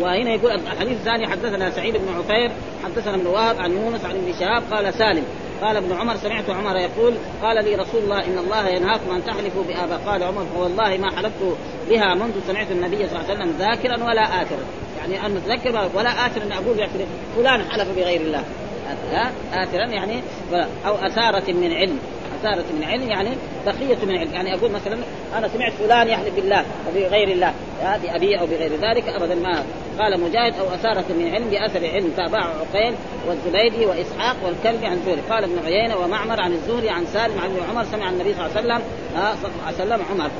وهنا 0.00 0.34
يقول 0.34 0.52
الحديث 0.52 0.98
الثاني 0.98 1.26
حدثنا 1.26 1.70
سعيد 1.70 1.96
بن 1.96 2.08
عفير 2.18 2.50
حدثنا 2.84 3.14
ابن 3.14 3.26
وهب 3.26 3.60
عن 3.60 3.72
يونس 3.72 4.04
عن 4.04 4.10
ابن 4.10 4.32
شهاب 4.40 4.62
قال 4.70 4.94
سالم. 4.94 5.24
قال 5.62 5.76
ابن 5.76 5.92
عمر 5.92 6.16
سمعت 6.16 6.50
عمر 6.50 6.76
يقول 6.76 7.14
قال 7.42 7.64
لي 7.64 7.74
رسول 7.74 8.02
الله 8.02 8.24
إن 8.24 8.38
الله 8.38 8.68
ينهاكم 8.68 9.10
أن 9.10 9.24
تحلفوا 9.24 9.62
بابا 9.62 9.96
قال 9.96 10.22
عمر 10.22 10.46
فوالله 10.54 10.96
ما 10.96 11.16
حلفت 11.16 11.56
بها 11.90 12.14
منذ 12.14 12.32
سمعت 12.46 12.70
النبي 12.70 12.96
صلى 12.96 13.06
الله 13.06 13.30
عليه 13.30 13.34
وسلم 13.34 13.54
ذاكرا 13.58 14.04
ولا 14.04 14.42
آثرا 14.42 14.64
يعني 14.98 15.26
أن 15.26 15.34
متذكر 15.34 15.90
ولا 15.94 16.26
آثرا 16.26 16.44
أقول 16.54 16.78
يعني 16.78 16.92
فلان 17.36 17.62
حلف 17.70 17.88
بغير 17.96 18.20
الله. 18.20 18.44
آثرا 19.52 19.84
يعني 19.84 20.22
أو 20.86 20.94
أثارة 20.94 21.52
من 21.52 21.72
علم. 21.72 21.98
إثارة 22.40 22.64
من 22.78 22.84
علم 22.84 23.10
يعني 23.10 23.30
بقية 23.66 24.04
من 24.06 24.16
علم. 24.16 24.34
يعني 24.34 24.54
أقول 24.54 24.70
مثلا 24.70 24.98
أنا 25.38 25.48
سمعت 25.48 25.72
فلان 25.72 26.08
يحلف 26.08 26.34
بالله 26.36 26.64
وبغير 26.88 27.28
الله. 27.28 27.52
بأبي 28.02 28.40
أو 28.40 28.46
بغير 28.46 28.72
ذلك 28.72 29.08
ابدا 29.08 29.34
ما. 29.34 29.62
قال 29.98 30.20
مجاهد 30.20 30.54
أو 30.60 30.74
أثارة 30.74 31.04
من 31.08 31.30
علم 31.34 31.50
بأثر 31.50 31.86
علم. 31.86 32.12
تابعه 32.16 32.50
عقيل 32.60 32.94
والزبيدي 33.28 33.86
وإسحاق 33.86 34.36
والكلب 34.44 34.84
عن 34.84 35.00
زهري 35.06 35.20
قال 35.30 35.44
ابن 35.44 35.58
عيينة 35.64 35.96
ومعمر 35.96 36.40
عن 36.40 36.52
الزهري 36.52 36.90
عن 36.90 37.06
سالم 37.12 37.38
عن 37.38 37.50
عمر 37.70 37.84
سمع 37.84 38.10
النبي 38.10 38.34
صلى 38.34 38.46
الله 38.46 38.56
عليه 38.56 38.66
وسلم 38.66 38.82
صلى 39.42 39.50
الله 39.50 39.66
عليه 39.66 39.76
وسلم 39.76 40.00
عمر. 40.10 40.30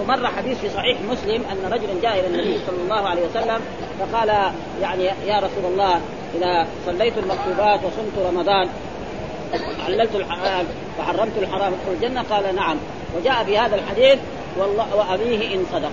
ومر 0.00 0.26
حديث 0.26 0.58
في 0.58 0.68
صحيح 0.68 0.98
مسلم 1.10 1.42
أن 1.52 1.72
رجلا 1.72 2.00
جاء 2.02 2.20
إلى 2.20 2.26
النبي 2.26 2.58
صلى 2.66 2.76
الله 2.84 3.08
عليه 3.08 3.22
وسلم 3.22 3.60
فقال 3.98 4.28
يعني 4.82 5.04
يا 5.04 5.36
رسول 5.36 5.72
الله 5.72 6.00
إذا 6.34 6.66
صليت 6.86 7.18
المكتوبات 7.18 7.80
وصمت 7.84 8.26
رمضان 8.26 8.68
حللت 9.86 10.14
الحلال 10.14 10.66
وحرمت 10.98 11.32
الحرام 11.38 11.72
ادخل 11.72 11.92
الجنة؟ 11.92 12.22
قال 12.22 12.54
نعم. 12.56 12.76
وجاء 13.16 13.44
في 13.44 13.58
هذا 13.58 13.76
الحديث 13.76 14.18
والله 14.56 14.96
وأبيه 14.96 15.54
إن 15.54 15.64
صدق. 15.72 15.90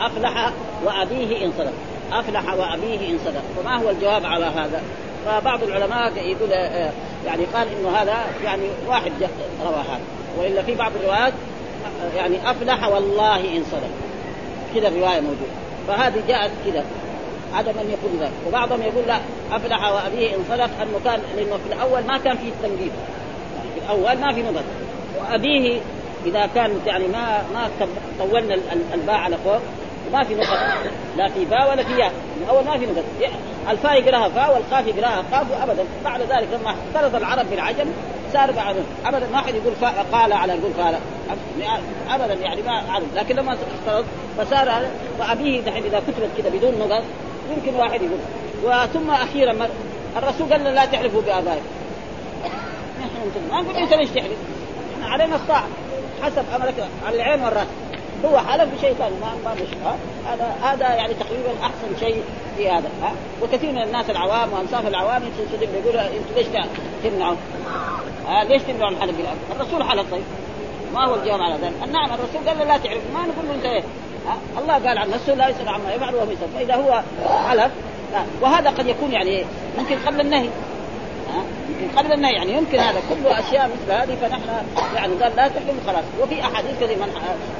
أفلح 0.00 0.52
وأبيه 0.84 1.44
إن 1.44 1.52
صدق. 1.58 1.72
أفلح 2.12 2.54
وأبيه 2.54 3.10
إن 3.10 3.18
صدق. 3.24 3.42
فما 3.56 3.76
هو 3.82 3.90
الجواب 3.90 4.26
على 4.26 4.44
هذا؟ 4.44 4.82
فبعض 5.26 5.62
العلماء 5.62 6.12
يقول 6.16 6.52
آه، 6.52 6.90
يعني 7.26 7.44
قال 7.54 7.68
إنه 7.68 7.96
هذا 7.96 8.16
يعني 8.44 8.68
واحد 8.88 9.12
روى 9.64 9.74
هذا. 9.74 10.00
وإلا 10.38 10.62
في 10.62 10.74
بعض 10.74 10.92
الروايات 11.00 11.32
آه، 12.02 12.16
يعني 12.16 12.50
أفلح 12.50 12.88
والله 12.88 13.56
إن 13.56 13.64
صدق. 13.72 13.90
كذا 14.74 14.88
الروايه 14.88 15.20
موجودة. 15.20 15.56
فهذه 15.88 16.22
جاءت 16.28 16.50
كذا. 16.66 16.84
عدم 17.56 17.78
ان 17.78 17.90
يكون 17.90 18.20
ذلك. 18.20 18.32
وبعضهم 18.48 18.82
يقول 18.82 19.06
لا 19.06 19.18
أفلح 19.52 19.92
وأبيه 19.92 20.34
إن 20.34 20.44
صدق 20.50 20.70
أنه 20.82 21.00
كان 21.04 21.20
لأنه 21.36 21.56
في 21.56 21.74
الأول 21.74 22.04
ما 22.06 22.18
كان 22.18 22.36
فيه 22.36 22.52
يعني 22.62 22.76
في 23.74 23.80
الأول 23.84 24.18
ما 24.18 24.32
في 24.32 24.42
نظر 24.42 24.62
وأبيه 25.20 25.80
إذا 26.26 26.48
كانت 26.54 26.86
يعني 26.86 27.08
ما 27.08 27.42
ما 27.54 27.70
طولنا 28.18 28.58
الباء 28.94 29.16
على 29.16 29.36
فوق 29.44 29.60
ما 30.12 30.24
في 30.24 30.34
نقط 30.34 30.58
لا 31.16 31.28
في 31.28 31.44
باء 31.44 31.70
ولا 31.70 31.82
في 31.82 31.92
ياء. 31.92 32.12
من 32.40 32.46
اول 32.48 32.64
ما 32.64 32.78
في 32.78 32.86
نقط 32.86 33.04
الفاء 33.70 34.02
يقراها 34.02 34.28
فاء 34.28 34.54
والقاف 34.54 34.86
يقراها 34.86 35.24
قاف 35.32 35.62
ابدا. 35.62 35.84
بعد 36.04 36.20
ذلك 36.20 36.48
لما 36.52 36.74
اختلط 36.94 37.14
العرب 37.14 37.50
بالعجم 37.50 37.86
صار 38.32 38.50
ابدا 39.06 39.26
ما 39.32 39.38
حد 39.38 39.54
يقول 39.54 39.74
قال 40.12 40.32
على 40.32 40.52
يقول 40.52 40.72
قال. 40.84 40.94
ابدا 42.10 42.34
يعني 42.34 42.62
ما 42.62 42.82
عرف 42.92 43.04
لكن 43.16 43.36
لما 43.36 43.52
اختلط 43.52 44.04
فصار 44.38 44.86
وأبيه 45.18 45.60
دحين 45.60 45.84
إذا 45.84 45.98
كتبت 46.00 46.30
كذا 46.38 46.50
بدون 46.50 46.78
نقط 46.78 47.02
يمكن 47.50 47.74
واحد 47.74 48.00
يقول. 48.02 48.18
وثم 48.64 49.10
أخيرا 49.10 49.68
الرسول 50.16 50.52
قال 50.52 50.64
لا 50.64 50.84
تحلفوا 50.84 51.22
بآبائكم. 51.22 51.66
نحن 53.00 53.50
ما 53.50 53.62
نقول 53.62 53.76
أنت 53.76 53.94
ليش 53.94 54.08
تحلف؟ 54.08 54.38
إحنا 54.94 55.12
علينا 55.12 55.36
الطاعه 55.36 55.68
حسب 56.22 56.44
أمرك. 56.54 56.74
على 57.06 57.16
العين 57.16 57.44
والرأس. 57.44 57.66
هو 58.24 58.38
حلف 58.38 58.74
بشيء 58.74 58.94
ثاني. 58.94 59.14
ما 59.20 59.32
ما 59.44 59.54
هذا 60.32 60.56
هذا 60.62 60.94
يعني 60.94 61.14
تقريبا 61.14 61.50
أحسن 61.62 62.00
شيء 62.00 62.22
في 62.56 62.70
هذا. 62.70 62.90
ها؟ 63.02 63.12
وكثير 63.42 63.72
من 63.72 63.82
الناس 63.82 64.10
العوام 64.10 64.52
وانصاف 64.52 64.86
العوام 64.86 65.22
يقولوا 65.62 66.00
أنتم 66.00 66.34
ليش 66.36 66.46
تمنعوا؟ 67.04 67.36
ليش 68.48 68.62
تمنعوا 68.62 68.90
الحلف 68.90 69.16
بالامر؟ 69.16 69.38
الرسول 69.56 69.84
حلف. 69.84 70.10
طيب. 70.10 70.24
ما 70.94 71.08
هو 71.08 71.14
الجواب 71.14 71.40
على 71.40 71.54
ذلك؟ 71.54 71.92
نعم 71.92 72.10
الرسول 72.14 72.48
قال 72.48 72.68
لا 72.68 72.76
تعرف. 72.76 73.02
ما 73.14 73.20
نقول 73.20 73.48
له 73.48 73.54
أنت 73.54 73.64
إيه؟ 73.64 73.82
الله 74.58 74.74
قال 74.74 74.98
عن 74.98 75.10
نفسه 75.10 75.34
لا 75.34 75.48
يسأل 75.48 75.68
عما 75.68 75.94
يفعل 75.94 76.14
وهو 76.14 76.30
يسأل 76.30 76.48
فإذا 76.54 76.74
هو 76.74 77.02
حلف 77.48 77.70
وهذا 78.40 78.70
قد 78.70 78.86
يكون 78.86 79.12
يعني 79.12 79.44
يمكن 79.78 79.96
قبل 80.06 80.20
النهي. 80.20 80.48
يمكن 81.68 81.98
قبل 81.98 82.12
النهي 82.12 82.32
يعني 82.32 82.52
يمكن 82.52 82.78
هذا. 82.78 83.00
كله 83.08 83.38
أشياء 83.38 83.68
مثل 83.68 83.92
هذه 83.92 84.16
فنحن 84.20 84.48
يعني 84.94 85.14
قال 85.14 85.36
لا 85.36 85.48
تحلم 85.48 85.80
خلاص. 85.86 86.04
وفي 86.20 86.40
أحاديث 86.40 86.70
كثير 86.80 86.98
من 86.98 87.08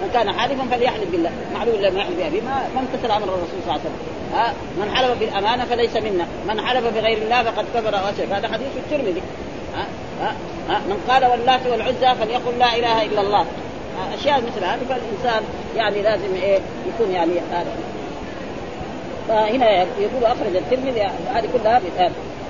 من 0.02 0.10
كان 0.12 0.32
حالفا 0.32 0.64
فليحلف 0.70 1.10
بالله. 1.10 1.30
معلوم 1.54 1.74
لما 1.74 2.00
يحلف 2.00 2.16
به 2.16 2.40
ما 2.40 2.68
ما 2.74 2.80
امتثل 2.80 3.10
أمر 3.10 3.24
الرسول 3.24 3.60
صلى 3.66 3.70
الله 3.70 3.72
عليه 3.72 3.80
وسلم. 3.80 3.98
ها؟ 4.34 4.52
من 4.78 4.96
حلف 4.96 5.18
بالأمانة 5.18 5.64
فليس 5.64 5.96
منا. 5.96 6.26
من 6.48 6.60
حلف 6.60 6.84
بغير 6.94 7.18
الله 7.18 7.42
فقد 7.42 7.64
كفر 7.74 7.94
وأشرك. 7.94 8.32
هذا 8.32 8.48
حديث 8.48 8.68
الترمذي. 8.76 9.22
ها؟ 9.76 9.86
ها؟ 10.68 10.78
من 10.78 11.04
قال 11.08 11.24
واللات 11.24 11.60
والعزى 11.66 12.14
فليقل 12.20 12.58
لا 12.58 12.76
إله 12.76 13.02
إلا 13.02 13.20
الله. 13.20 13.46
أشياء 14.14 14.36
مثل 14.36 14.64
هذه 14.64 14.80
فالإنسان 14.88 15.42
يعني 15.76 16.02
لازم 16.02 16.34
إيه 16.42 16.58
يكون 16.88 17.14
يعني 17.14 17.32
هذا 17.52 17.70
فهنا 19.28 19.70
يقول 19.80 20.24
أخرج 20.24 20.56
الترمذي 20.56 21.02
هذه 21.34 21.48
كلها 21.52 21.80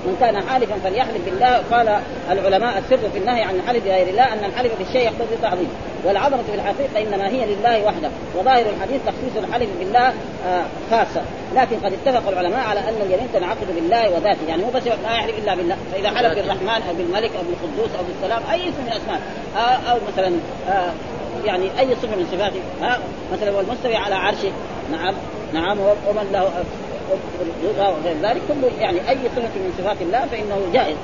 من 0.06 0.16
كان 0.20 0.48
حالفا 0.48 0.74
فليحلف 0.84 1.24
بالله 1.24 1.62
قال 1.70 2.00
العلماء 2.30 2.78
السر 2.78 3.10
في 3.12 3.18
النهي 3.18 3.42
عن 3.42 3.54
الحلف 3.54 3.84
بغير 3.84 4.08
الله 4.08 4.32
أن 4.32 4.44
الحلف 4.44 4.78
بالشيء 4.78 5.04
يقتضي 5.04 5.36
تعظيم 5.42 5.68
والعظمة 6.04 6.42
في 6.42 6.54
الحقيقة 6.54 7.08
إنما 7.08 7.28
هي 7.28 7.54
لله 7.54 7.84
وحده. 7.84 8.08
وظاهر 8.36 8.66
الحديث 8.76 9.00
تخصيص 9.06 9.44
الحلف 9.44 9.68
بالله 9.78 10.08
آه، 10.46 10.64
خاصة. 10.90 11.22
لكن 11.54 11.76
قد 11.76 11.92
اتفق 11.92 12.28
العلماء 12.28 12.60
على 12.60 12.80
أن 12.80 12.96
اليمين 13.06 13.28
تنعقد 13.32 13.74
بالله 13.74 14.10
وذاته. 14.10 14.48
يعني 14.48 14.62
مو 14.62 14.70
بس 14.70 14.82
لا 14.86 15.14
يحلف 15.16 15.38
إلا 15.38 15.54
بالله. 15.54 15.76
فإذا 15.92 16.10
حلف 16.10 16.34
بالرحمن 16.34 16.82
أو 16.88 16.94
بالملك 16.94 17.30
أو 17.36 17.42
بالقدوس 17.42 17.90
أو 17.98 18.04
بالسلام 18.04 18.42
أي 18.52 18.68
اسم 18.68 18.82
من 18.82 18.92
الأسماء. 18.92 19.20
آه، 19.56 19.90
أو 19.92 19.98
مثلا 20.12 20.32
آه، 20.68 20.90
يعني 21.44 21.64
أي 21.78 21.96
صفة 22.02 22.16
من 22.16 22.26
صفاته؟ 22.32 22.60
ها 22.82 22.98
مثلا 23.32 23.56
والمستوي 23.56 23.96
على 23.96 24.14
عرشه. 24.14 24.52
نعم 24.92 25.14
نعم 25.54 25.78
ومن 25.80 26.28
له 26.32 26.64
وغير 27.78 28.16
ذلك. 28.22 28.42
كله 28.48 28.70
يعني 28.80 29.10
أي 29.10 29.18
صفة 29.36 29.42
من 29.42 29.74
صفات 29.78 29.96
الله 30.02 30.26
فإنه 30.26 30.60
جائز. 30.72 30.96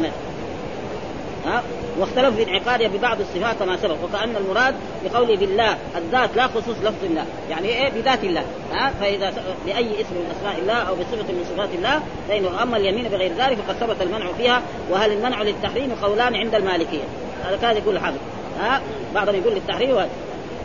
نعم. 0.00 0.12
ها 1.46 1.62
واختلف 1.98 2.36
في 2.36 2.42
انعقادها 2.42 2.88
ببعض 2.88 3.20
الصفات 3.20 3.56
كما 3.58 3.76
سبق. 3.76 3.96
وكأن 4.04 4.36
المراد 4.36 4.74
بقوله 5.04 5.36
بالله 5.36 5.76
الذات 5.96 6.30
لا 6.36 6.46
خصوص 6.46 6.76
لفظ 6.84 7.04
الله. 7.04 7.24
يعني 7.50 7.68
إيه؟ 7.68 7.90
بذات 7.90 8.24
الله. 8.24 8.44
ها 8.72 8.92
فإذا 9.00 9.32
بأي 9.66 10.00
اسم 10.00 10.14
من 10.14 10.34
أسماء 10.38 10.58
الله 10.58 10.74
أو 10.74 10.94
بصفة 10.94 11.32
من 11.32 11.44
صفات 11.54 11.68
الله 11.78 12.00
فإنه 12.28 12.62
أما 12.62 12.76
اليمين 12.76 13.08
بغير 13.08 13.32
ذلك 13.38 13.58
فقد 13.68 13.76
ثبت 13.76 14.02
المنع 14.02 14.26
فيها. 14.38 14.62
وهل 14.90 15.12
المنع 15.12 15.42
للتحريم 15.42 15.92
قولان 16.02 16.36
عند 16.36 16.54
المالكية؟ 16.54 17.04
هذا 17.44 17.56
كان 17.56 17.76
يقول 17.76 17.96
الحافظ. 17.96 18.18
ها 18.60 18.80
بعضهم 19.14 19.34
يقول 19.34 19.54
للتحريم 19.54 19.96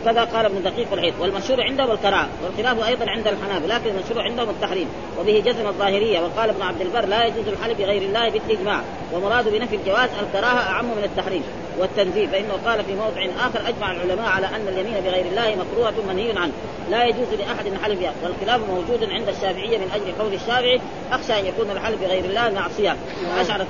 كذا 0.06 0.24
قال 0.24 0.46
ابن 0.46 0.64
دقيق 0.64 0.94
العيد 0.94 1.14
والمشهور 1.20 1.62
عندهم 1.62 1.92
الكراهه 1.92 2.28
والخلاف 2.44 2.88
أيضا 2.88 3.10
عند 3.10 3.28
الحنابل 3.28 3.70
لكن 3.70 3.90
المشهور 3.90 4.22
عندهم 4.22 4.50
التحريم 4.50 4.88
وبه 5.20 5.44
جزم 5.46 5.68
الظاهرية 5.68 6.20
وقال 6.20 6.50
ابن 6.50 6.62
عبد 6.62 6.82
البر 6.82 7.06
لا 7.06 7.26
يجوز 7.26 7.48
الحلف 7.48 7.78
بغير 7.78 8.02
الله 8.02 8.30
بالإجماع 8.30 8.82
ومراد 9.14 9.50
بنفي 9.50 9.76
الجواز 9.76 10.10
الكراهة 10.22 10.70
أعم 10.70 10.86
من 10.86 11.04
التحريم. 11.04 11.44
والتنزيه 11.82 12.28
فإنه 12.28 12.54
قال 12.66 12.86
في 12.86 12.96
موضع 12.96 13.26
آخر 13.40 13.70
أجمع 13.70 13.92
العلماء 13.92 14.30
على 14.30 14.48
أن 14.48 14.68
اليمين 14.68 15.04
بغير 15.04 15.26
الله 15.26 15.56
مكروهة 15.56 15.94
منهي 16.14 16.32
عنه 16.38 16.52
لا 16.90 17.06
يجوز 17.06 17.28
لأحد 17.40 17.68
الحلف 17.68 18.00
بها 18.00 18.14
والخلاف 18.24 18.62
موجود 18.70 19.10
عند 19.12 19.30
الشافعية 19.30 19.78
من 19.78 19.92
أجل 19.96 20.12
قول 20.20 20.34
الشافعي 20.34 20.82
أخشى 21.12 21.40
أن 21.40 21.46
يكون 21.46 21.72
الحلف 21.72 22.02
بغير 22.02 22.26
الله 22.26 22.50
معصية. 22.50 22.96
فأشعر 23.36 23.66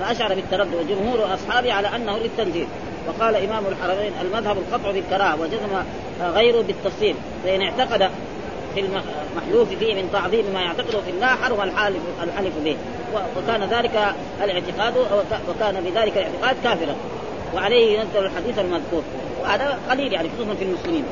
فأشعر 0.00 0.34
بالتردد 0.34 0.74
وجمهور 0.74 1.34
أصحابه 1.34 1.72
على 1.72 1.88
أنه 1.96 2.18
للتنزيه 2.18 2.64
وقال 3.08 3.36
إمام 3.36 3.66
الحرمين 3.66 4.12
المذهب 4.22 4.56
القطع 4.58 4.90
بالكراهة 4.90 5.40
وجزم 5.40 5.82
غيره 6.34 6.62
بالتفصيل. 6.62 7.14
فإن 7.44 7.62
اعتقد 7.62 8.10
في 8.74 8.80
المحلوف 8.80 9.68
فيه 9.68 9.94
من 9.94 10.08
تعظيم 10.12 10.44
ما 10.54 10.60
يعتقده 10.60 11.00
في 11.00 11.10
الله 11.10 11.26
حرم 11.26 11.60
الحالف 11.60 12.00
الحلف 12.22 12.52
به. 12.64 12.76
وكان 13.36 13.64
ذلك 13.64 14.14
الاعتقاد 14.44 14.94
وكان 15.48 15.84
بذلك 15.84 16.16
الاعتقاد 16.16 16.56
كافرا. 16.64 16.96
وعليه 17.54 17.98
ينزل 17.98 18.26
الحديث 18.26 18.58
المذكور. 18.58 19.02
وهذا 19.42 19.78
قليل 19.90 20.12
يعني 20.12 20.28
خصوصا 20.36 20.54
في 20.54 20.64
المسلمين. 20.64 21.04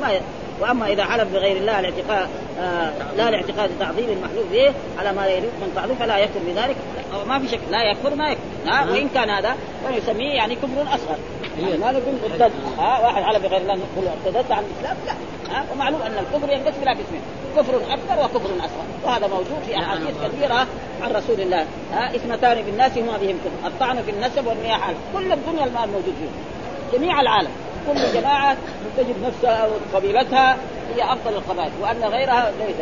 ما 0.00 0.20
وأما 0.60 0.86
إذا 0.86 1.04
حلف 1.04 1.32
بغير 1.32 1.56
الله 1.56 1.80
الاعتقاد 1.80 2.28
آه 2.60 2.92
لا 3.16 3.30
لاعتقاد 3.30 3.70
تعظيم 3.80 4.08
المحلوف 4.08 4.52
به 4.52 4.72
على 4.98 5.12
ما 5.12 5.26
يريد 5.26 5.44
من 5.60 5.72
تعظيم 5.74 5.96
فلا 5.96 6.18
يكفر 6.18 6.40
بذلك. 6.46 6.76
ما 7.28 7.38
في 7.38 7.48
شك 7.48 7.60
لا 7.70 7.82
يكفر 7.82 8.14
ما 8.14 8.30
يكفر. 8.30 8.42
ها 8.66 8.90
وإن 8.90 9.08
كان 9.08 9.30
هذا 9.30 9.56
فنسميه 9.84 10.34
يعني 10.34 10.54
كفر 10.54 10.82
أصغر. 10.82 11.16
يعني 11.60 11.78
ما 11.78 11.92
نقول 11.92 12.14
ارتد 12.30 12.52
ها 12.78 13.00
واحد 13.00 13.22
حلف 13.22 13.42
بغير 13.42 13.60
الله 13.60 13.74
نقول 13.74 14.08
ارتدت 14.08 14.52
عن 14.52 14.64
الإسلام 14.64 14.96
لا. 15.06 15.12
ها 15.54 15.64
ومعلوم 15.72 16.02
أن 16.02 16.12
الكفر 16.12 16.52
ينقسم 16.52 16.82
إلى 16.82 16.90
قسمين 16.90 17.22
كفر 17.56 17.76
أكبر 17.76 18.24
وكفر 18.24 18.50
أصغر. 18.58 18.84
وهذا 19.04 19.26
موجود 19.26 19.62
في 19.66 19.78
أحاديث 19.78 20.14
كثيرة 20.24 20.66
عن 21.02 21.10
رسول 21.10 21.40
الله. 21.40 21.66
ها 21.92 22.16
اثنتان 22.16 22.62
بالناس 22.62 22.98
هما 22.98 23.16
بهم 23.16 23.38
كفر. 23.44 23.68
الطعن 23.68 24.02
في 24.02 24.10
النسب 24.10 24.46
والنياحه 24.46 24.92
كل 25.14 25.32
الدنيا 25.32 25.64
المال 25.64 25.88
موجود 25.88 26.14
فيه 26.20 26.98
جميع 26.98 27.20
العالم. 27.20 27.50
كل 27.86 28.20
جماعة 28.20 28.56
تجد 28.96 29.14
نفسها 29.26 29.64
أو 29.64 29.70
قبيلتها 29.94 30.56
هي 30.96 31.12
أفضل 31.12 31.32
القبائل 31.34 31.70
وأن 31.82 32.04
غيرها 32.04 32.50
ليس. 32.58 32.76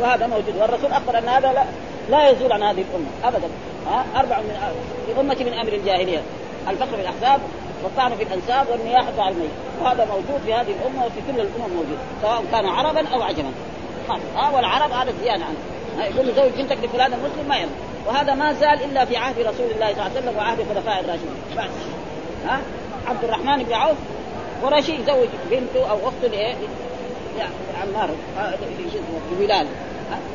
وهذا 0.00 0.26
موجود. 0.26 0.56
والرسول 0.60 0.92
أخبر 0.92 1.18
أن 1.18 1.28
هذا 1.28 1.52
لا, 1.52 1.64
لا 2.10 2.28
يزول 2.28 2.52
عن 2.52 2.62
هذه 2.62 2.84
الأمة 2.90 3.06
ابدا. 3.24 3.48
ها؟ 3.86 4.04
أربع 4.16 4.38
من 4.38 5.16
امتي 5.20 5.44
من 5.44 5.52
أمر 5.52 5.72
الجاهلية 5.72 6.22
الفقر 6.68 6.96
في 6.96 7.02
الأحزاب 7.02 7.40
والطعن 7.84 8.16
في 8.16 8.22
الأنساب 8.22 8.66
والنياحة 8.70 9.12
على 9.18 9.34
الميت. 9.34 9.50
وهذا 9.82 10.04
موجود 10.04 10.40
في 10.46 10.54
هذه 10.54 10.74
الأمة 10.80 11.06
وفي 11.06 11.20
كل 11.32 11.40
الأمم 11.40 11.74
موجود 11.74 11.98
سواء 12.22 12.44
كان 12.52 12.66
عربا 12.66 13.08
أو 13.08 13.22
عجما. 13.22 13.50
ها؟ 14.36 14.50
والعرب 14.50 14.92
هذا 14.92 15.12
زياده 15.22 15.44
عنه. 15.44 15.56
يقول 15.98 16.34
زوج 16.34 16.50
بنتك 16.58 16.78
لفلان 16.84 17.12
المسلم 17.12 17.48
ما 17.48 17.56
يملك 17.56 17.72
وهذا 18.06 18.34
ما 18.34 18.52
زال 18.52 18.84
إلا 18.84 19.04
في 19.04 19.16
عهد 19.16 19.38
رسول 19.38 19.70
الله 19.70 19.86
صلى 19.86 19.90
الله 19.90 20.02
عليه 20.02 20.20
وسلم 20.20 20.36
وعهد 20.36 20.60
الخلفاء 20.60 21.00
الراشدين. 21.00 21.36
ها؟ 22.46 22.60
عبد 23.06 23.24
الرحمن 23.24 23.62
بن 23.62 23.72
عوف 23.72 23.96
قرشي 24.62 24.92
يزوج 24.92 25.28
بنته 25.50 25.90
أو 25.90 25.96
أخته 26.08 26.28
لايه؟ 26.28 26.54
يعني 27.38 27.54
عمار 27.82 28.10
في 29.30 29.46
بلال. 29.46 29.66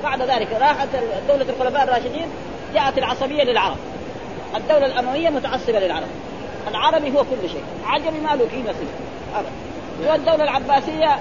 بعد 0.04 0.22
ذلك 0.22 0.48
راحت 0.62 0.88
دولة 1.28 1.46
الخلفاء 1.50 1.84
الراشدين 1.84 2.28
جاءت 2.74 2.98
العصبية 2.98 3.44
للعرب. 3.44 3.78
الدولة 4.56 4.86
الأموية 4.86 5.30
متعصبة 5.30 5.80
للعرب. 5.80 6.08
العربي 6.68 7.18
هو 7.18 7.24
كل 7.24 7.50
شيء. 7.50 7.64
عجمي 7.86 8.20
ما 8.20 8.36
له 8.36 8.48
قيمة 8.50 8.76
أبدا 9.36 9.52
والدولة 10.12 10.44
العباسية 10.44 11.20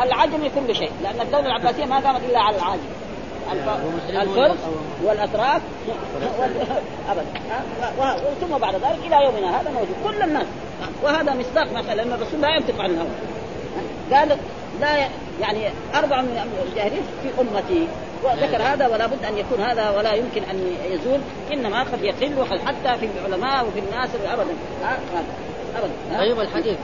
العجمي 0.00 0.50
كل 0.50 0.76
شيء. 0.76 0.90
لأن 1.02 1.20
الدولة 1.20 1.46
العباسية 1.46 1.84
ما 1.84 1.98
قامت 1.98 2.20
إلا 2.30 2.40
على 2.40 2.56
العاجم. 2.56 2.97
الفرس 4.08 4.58
والاتراك 5.04 5.62
ابدا. 7.08 7.24
ثم 8.40 8.58
بعد 8.58 8.74
ذلك 8.74 8.98
إلى 9.06 9.24
يومنا 9.24 9.60
هذا 9.60 9.70
موجود. 9.70 9.96
كل 10.04 10.22
الناس. 10.22 10.46
وهذا 11.02 11.34
مصداق 11.34 11.72
مثلا 11.72 11.94
لأن 11.94 12.12
الرسول 12.12 12.40
لا 12.40 12.48
ينطق 12.48 12.82
عن 12.82 12.90
الهوى. 12.90 13.08
قال 14.12 14.38
لا 14.80 15.08
يعني 15.40 15.70
أربع 15.94 16.20
من 16.20 16.48
الجاهلين 16.68 17.02
في 17.22 17.28
أمتي. 17.40 17.88
وذكر 18.24 18.62
هذا 18.62 18.86
ولا 18.86 19.06
بد 19.06 19.24
أن 19.24 19.38
يكون 19.38 19.60
هذا 19.60 19.90
ولا 19.90 20.12
يمكن 20.14 20.42
أن 20.42 20.76
يزول. 20.90 21.20
إنما 21.52 21.82
قد 21.82 22.02
يقل 22.02 22.44
حتى 22.44 22.98
في 22.98 23.08
العلماء 23.18 23.66
وفي 23.66 23.78
الناس 23.78 24.08
ابدا. 24.14 24.54
ابدا. 25.76 26.18
طيب 26.18 26.40
الحديث. 26.40 26.76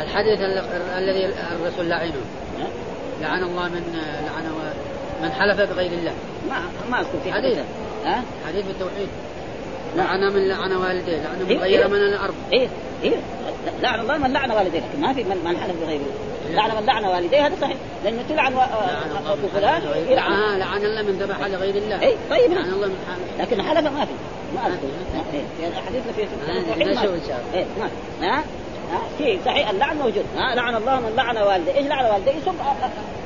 الحديث 0.00 0.40
الذي 0.98 1.26
الرسول 1.26 1.88
لعنه. 1.88 2.14
لعن 3.20 3.42
الله 3.42 3.68
من 3.68 3.82
لعن 4.26 4.46
من 5.22 5.32
حلف 5.32 5.60
بغير 5.60 5.92
الله. 5.92 6.12
ما 6.48 6.56
ما 6.90 7.00
اذكر 7.00 7.18
في 7.24 7.32
حديث 7.32 7.58
ها؟ 8.04 8.22
حديث 8.48 8.66
بالتوحيد. 8.66 9.08
لعن 9.96 10.20
من 10.20 10.48
لعن 10.48 10.72
والديه 10.72 11.16
لعن 11.16 11.38
من 11.38 11.58
غير 11.58 11.80
إيه؟ 11.80 11.86
من 11.86 11.94
الأرض. 11.94 12.34
إيه 12.52 12.68
إيه. 13.04 13.16
لعن 13.82 14.00
الله 14.00 14.18
من 14.18 14.32
لعن 14.32 14.50
والديه 14.50 14.78
لكن 14.78 15.00
ما 15.00 15.12
في 15.12 15.24
من, 15.24 15.36
من 15.44 15.56
حلف 15.56 15.76
بغير 15.82 16.00
الله. 16.00 16.62
لعن 16.62 16.76
من 16.76 16.86
لعن 16.86 17.04
والديه 17.04 17.46
هذا 17.46 17.54
صحيح. 17.60 17.76
لأنه 18.04 18.22
تلعن 18.28 18.52
أبو 19.26 19.48
فلان 19.54 19.82
لعن 20.08 20.58
لعن 20.58 20.84
الله 20.84 21.02
من 21.02 21.18
ذبح 21.18 21.46
لغير 21.46 21.74
الله. 21.74 22.02
اي 22.02 22.16
طيب 22.30 22.52
لعن 22.52 22.72
الله 22.72 22.86
من 22.86 22.98
حلف. 23.08 23.40
لكن 23.40 23.62
حلف 23.62 23.92
ما 23.92 24.04
في. 24.04 24.12
ما 24.54 24.66
اذكر 24.66 24.88
يعني 25.62 25.74
حديثنا 25.74 26.12
في 26.12 26.22
التوحيد 26.22 26.88
ما 27.80 27.88
في. 27.88 28.26
ها؟ 28.26 28.42
في 29.18 29.38
صحيح 29.44 29.70
اللعن 29.70 29.96
موجود. 29.96 30.24
ها؟ 30.36 30.54
لعن 30.54 30.76
الله 30.76 31.00
من 31.00 31.12
لعن 31.16 31.36
والديه. 31.36 31.74
إيش 31.74 31.86
لعن 31.86 32.04
والديه؟ 32.04 32.32
يسب 32.32 32.54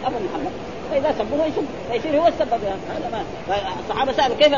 أبو 0.05 0.17
محمد. 0.17 0.53
فاذا 0.93 1.15
سبوه 1.19 1.47
يسب 1.47 1.65
فيصير 1.93 2.21
هو 2.21 2.27
السبب. 2.27 2.63
يعني 2.65 2.81
هذا 2.89 3.25
ما 3.49 3.57
الصحابة 3.81 4.13
سألوا 4.13 4.37
كيف 4.37 4.55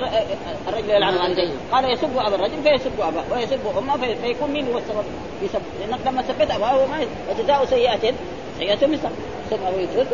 الرجل 0.68 0.90
يلعن 0.90 1.16
والديه؟ 1.16 1.53
قال 1.73 1.92
يسب 1.92 2.18
أبا 2.18 2.35
الرجل 2.35 2.62
فيسب 2.62 3.01
اباه 3.01 3.25
ويسب 3.33 3.61
أمه 3.79 3.97
فيكون 4.23 4.51
مين 4.51 4.66
هو 4.73 4.79
السبب؟ 4.79 5.05
يسب. 5.42 5.62
لأنك 5.81 6.01
لما 6.07 6.23
سبيت 6.23 6.51
أباه 6.51 6.87
ما 6.87 7.07
وجزاء 7.31 7.64
سيئة 7.64 8.14
سيئة 8.59 8.87
مثل 8.87 9.09
سب 9.51 9.59
أبوه 9.66 9.81
يسب. 9.81 10.07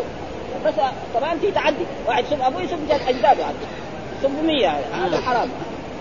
بس 0.67 0.75
طبعا 1.15 1.35
في 1.35 1.51
تعدي. 1.51 1.87
واحد 2.07 2.25
يسب 2.25 2.41
أبوه 2.41 2.63
يسب 2.63 2.79
اجداده 3.09 3.45
يسب 4.21 4.45
100 4.45 4.69
هذا 4.69 5.21
حرام. 5.21 5.49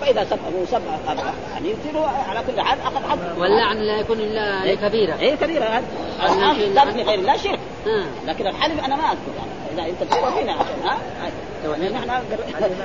فإذا 0.02 0.24
سب 0.24 0.40
أبوه 0.48 0.66
سب 0.66 0.82
أباه. 1.08 1.34
يعني 1.54 1.70
يصير 1.70 2.04
على 2.30 2.40
كل 2.48 2.62
حال 2.62 2.80
أخذ 2.82 3.10
حظ 3.10 3.40
واللعن 3.40 3.78
لا 3.78 4.00
يكون 4.00 4.20
إلا 4.20 4.74
لكبيرة. 4.74 5.20
اي 5.20 5.38
كبيرة. 5.38 5.66
هذا 6.20 6.84
غير 7.04 7.20
الله 7.20 7.38
شرك. 7.38 7.60
لكن 8.28 8.48
الحلف 8.48 8.86
أنا 8.86 8.96
ما 8.96 9.04
أذكر. 9.04 9.32
يعني 9.38 9.59
اذا 9.74 9.90
انت 9.90 10.04
تقرا 10.12 10.32
فينا 10.32 10.52
عشان 10.52 10.82
ها؟ 10.84 10.98
نحن 11.90 12.10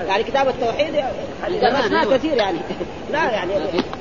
يعني 0.09 0.23
كتاب 0.25 0.49
التوحيد 0.49 0.94
درسناه 1.61 2.05
كثير 2.05 2.37
يعني. 2.37 2.59
لا 3.12 3.31
يعني 3.31 3.53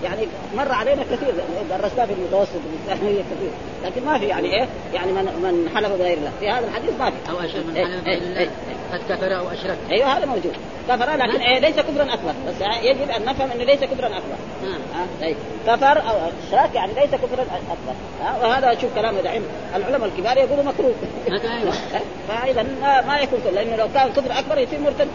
يعني 0.03 0.27
مر 0.55 0.71
علينا 0.71 1.03
كثير 1.03 1.33
درسناه 1.69 2.05
في 2.05 2.13
المتوسط 2.13 2.49
الثانويه 2.89 3.21
كثير. 3.21 3.51
لكن 3.85 4.05
ما 4.05 4.19
في 4.19 4.25
يعني 4.25 4.53
إيه؟ 4.53 4.67
يعني 4.93 5.11
من 5.11 5.23
من 5.23 5.69
حلف 5.75 5.89
بغير 5.89 6.17
الله. 6.17 6.31
في 6.39 6.49
هذا 6.49 6.67
الحديث 6.67 6.91
ما 6.99 7.09
في. 7.09 7.15
أو 7.29 7.39
أشرك 7.39 7.65
من 7.65 7.75
حلف 7.75 8.07
إيه 8.07 8.37
إيه. 8.37 8.49
قد 8.93 8.99
كفر 9.09 9.37
أو 9.37 9.49
أشرك. 9.49 9.77
أيوه 9.91 10.17
هذا 10.17 10.25
موجود. 10.25 10.53
كفر 10.89 11.09
لكن 11.15 11.41
إيه 11.41 11.59
ليس 11.59 11.75
كفرا 11.75 12.13
أكبر. 12.13 12.33
بس 12.47 12.55
يجب 12.83 13.09
أن 13.09 13.25
نفهم 13.25 13.51
إنه 13.51 13.63
ليس 13.63 13.83
كفرا 13.83 14.07
أكبر. 14.07 14.35
ها؟ 14.63 15.25
أي. 15.25 15.35
كفر 15.67 15.99
أو 16.09 16.15
اشراك 16.47 16.75
يعني 16.75 16.93
ليس 16.93 17.11
كفرا 17.11 17.41
أكبر. 17.43 17.93
ها؟ 18.21 18.47
وهذا 18.47 18.81
شوف 18.81 18.95
كلام 18.95 19.15
دحين 19.23 19.41
العلماء 19.75 20.09
الكبار 20.09 20.37
يقولوا 20.37 20.63
مكروه. 20.63 20.93
فاذا 22.27 22.65
ما 23.07 23.19
يكون 23.19 23.39
كفر 23.39 23.51
لأنه 23.51 23.75
لو 23.75 23.87
كان 23.93 24.09
كفر 24.09 24.39
أكبر 24.39 24.57
يصير 24.57 24.79
مرتد. 24.79 25.07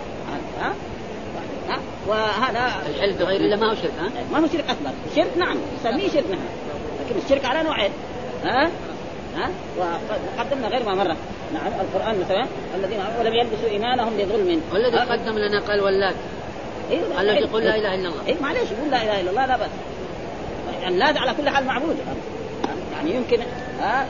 ها؟ 0.60 0.72
وهذا 2.08 2.72
الحلف 2.88 3.18
بغير 3.18 3.40
الله 3.40 3.56
ما 3.56 3.70
هو 3.70 3.74
شرك 3.74 3.92
ها؟ 4.00 4.10
ما 4.32 4.38
هو 4.38 4.46
شرك 4.52 4.64
أكبر، 4.68 4.90
شرك 5.16 5.36
نعم 5.36 5.56
نسميه 5.80 6.08
شرك 6.08 6.30
نعم. 6.30 6.40
لكن 7.04 7.20
الشرك 7.24 7.44
على 7.44 7.62
نوعين 7.62 7.90
ها؟ 8.44 8.70
ها؟ 9.36 9.50
وقدمنا 9.78 10.68
غير 10.68 10.84
ما 10.84 10.94
مره 10.94 11.16
نعم 11.54 11.66
القرآن 11.80 12.20
مثلا 12.20 12.46
الذين 12.76 13.00
ولم 13.20 13.34
يلبسوا 13.34 13.68
إيمانهم 13.70 14.16
بظلم 14.16 14.62
والذي 14.72 14.98
قدم 14.98 15.38
لنا 15.38 15.60
قال 15.60 15.80
ولات 15.80 16.14
إيه 16.90 17.20
الذي 17.20 17.38
يقول 17.38 17.64
لا 17.64 17.76
إله 17.76 17.94
إلا 17.94 18.08
الله. 18.08 18.26
اي 18.26 18.36
معليش 18.40 18.70
يقول 18.70 18.90
لا 18.90 19.02
إله 19.02 19.20
إلا 19.20 19.30
الله 19.30 19.46
لا 19.46 19.56
بس 19.56 19.70
يعني 20.82 20.96
لا 20.98 21.06
على 21.06 21.34
كل 21.34 21.48
حال 21.48 21.64
معبود. 21.64 21.96
يعني 22.92 23.14
يمكن 23.14 23.38
ها؟ 23.80 24.06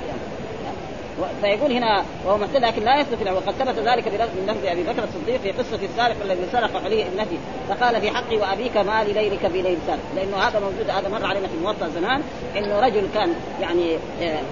فيقول 1.41 1.73
هنا 1.73 2.05
وهو 2.27 2.39
مثل 2.39 2.63
لكن 2.63 2.83
لا 2.83 3.01
يثبت 3.01 3.23
له 3.23 3.35
وقد 3.35 3.53
ثبت 3.53 3.79
ذلك 3.79 4.09
من 4.09 4.47
لفظ 4.49 4.67
أبي 4.67 4.83
بكر 4.83 5.05
الصديق 5.05 5.41
في 5.41 5.51
قصة 5.51 5.85
السارق 5.85 6.17
الذي 6.25 6.47
سرق 6.53 6.85
عليه 6.85 7.07
ابنته. 7.07 7.39
فقال 7.69 8.01
في 8.01 8.11
حقي 8.11 8.37
وأبيك 8.37 8.77
ما 8.77 9.05
لليلك 9.05 9.49
في 9.49 9.63
ليل 9.63 9.79
سارق. 9.87 10.01
لأنه 10.17 10.37
هذا 10.37 10.61
موجود 10.61 10.91
هذا 10.91 11.09
مر 11.09 11.27
علينا 11.27 11.49
في 11.49 11.55
الموطا 11.55 11.89
زمان 11.89 12.23
إنه 12.57 12.81
رجل 12.81 13.09
كان 13.15 13.35
يعني 13.61 13.97
آه، 14.23 14.43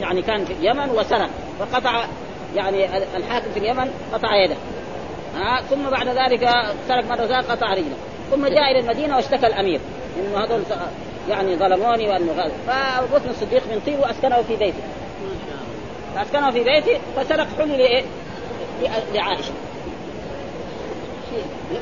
يعني 0.00 0.22
كان 0.22 0.44
في 0.44 0.52
اليمن 0.52 0.90
وسرق 0.90 1.30
فقطع 1.60 2.04
يعني 2.56 2.96
الحاكم 3.16 3.50
في 3.54 3.58
اليمن 3.58 3.90
قطع 4.12 4.44
يده. 4.44 4.56
ها 5.36 5.62
ثم 5.70 5.90
بعد 5.90 6.08
ذلك 6.08 6.48
سرق 6.88 7.04
مرة 7.04 7.26
ثانية 7.26 7.48
قطع 7.48 7.74
رجله. 7.74 7.96
ثم 8.30 8.46
جاء 8.46 8.70
إلى 8.70 8.78
المدينة 8.80 9.16
واشتكى 9.16 9.46
الأمير. 9.46 9.80
إنه 10.18 10.44
هذول 10.44 10.62
يعني 11.28 11.56
ظلموني 11.56 12.08
وأنه 12.08 12.32
غلط 12.32 12.52
بكر 13.12 13.30
الصديق 13.30 13.62
من 13.70 13.80
طيب 13.86 14.00
وأسكنه 14.00 14.42
في 14.42 14.56
بيته. 14.56 14.82
فاسكنه 16.18 16.50
في 16.50 16.64
بيته 16.64 16.98
فسرق 17.16 17.46
حلي 17.58 17.76
لإيه؟ 17.76 18.04
لعائشة. 19.14 19.52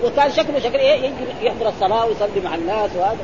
وكان 0.04 0.30
شكله 0.30 0.58
شكل 0.58 0.78
إيه؟ 0.78 0.94
يجي 0.94 1.12
يحضر 1.42 1.68
الصلاة 1.68 2.06
ويصلي 2.06 2.40
مع 2.44 2.54
الناس 2.54 2.90
وهذا. 2.96 3.18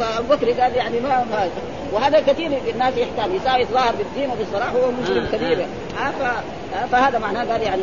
فابو 0.00 0.34
بكر 0.34 0.50
قال 0.60 0.76
يعني 0.76 1.00
ما 1.00 1.24
هذا 1.30 1.50
وهذا 1.92 2.20
كثير 2.20 2.50
الناس 2.74 2.94
يحتاج 2.96 3.34
يساوي 3.34 3.64
ظاهر 3.64 3.94
بالدين 3.98 4.30
وبالصلاح 4.30 4.72
هو 4.72 4.90
مسلم 5.02 5.24
آه 5.24 5.36
كبير. 5.36 5.66
آه. 5.98 6.86
فهذا 6.92 7.18
معناه 7.18 7.52
قال 7.52 7.62
يعني 7.62 7.82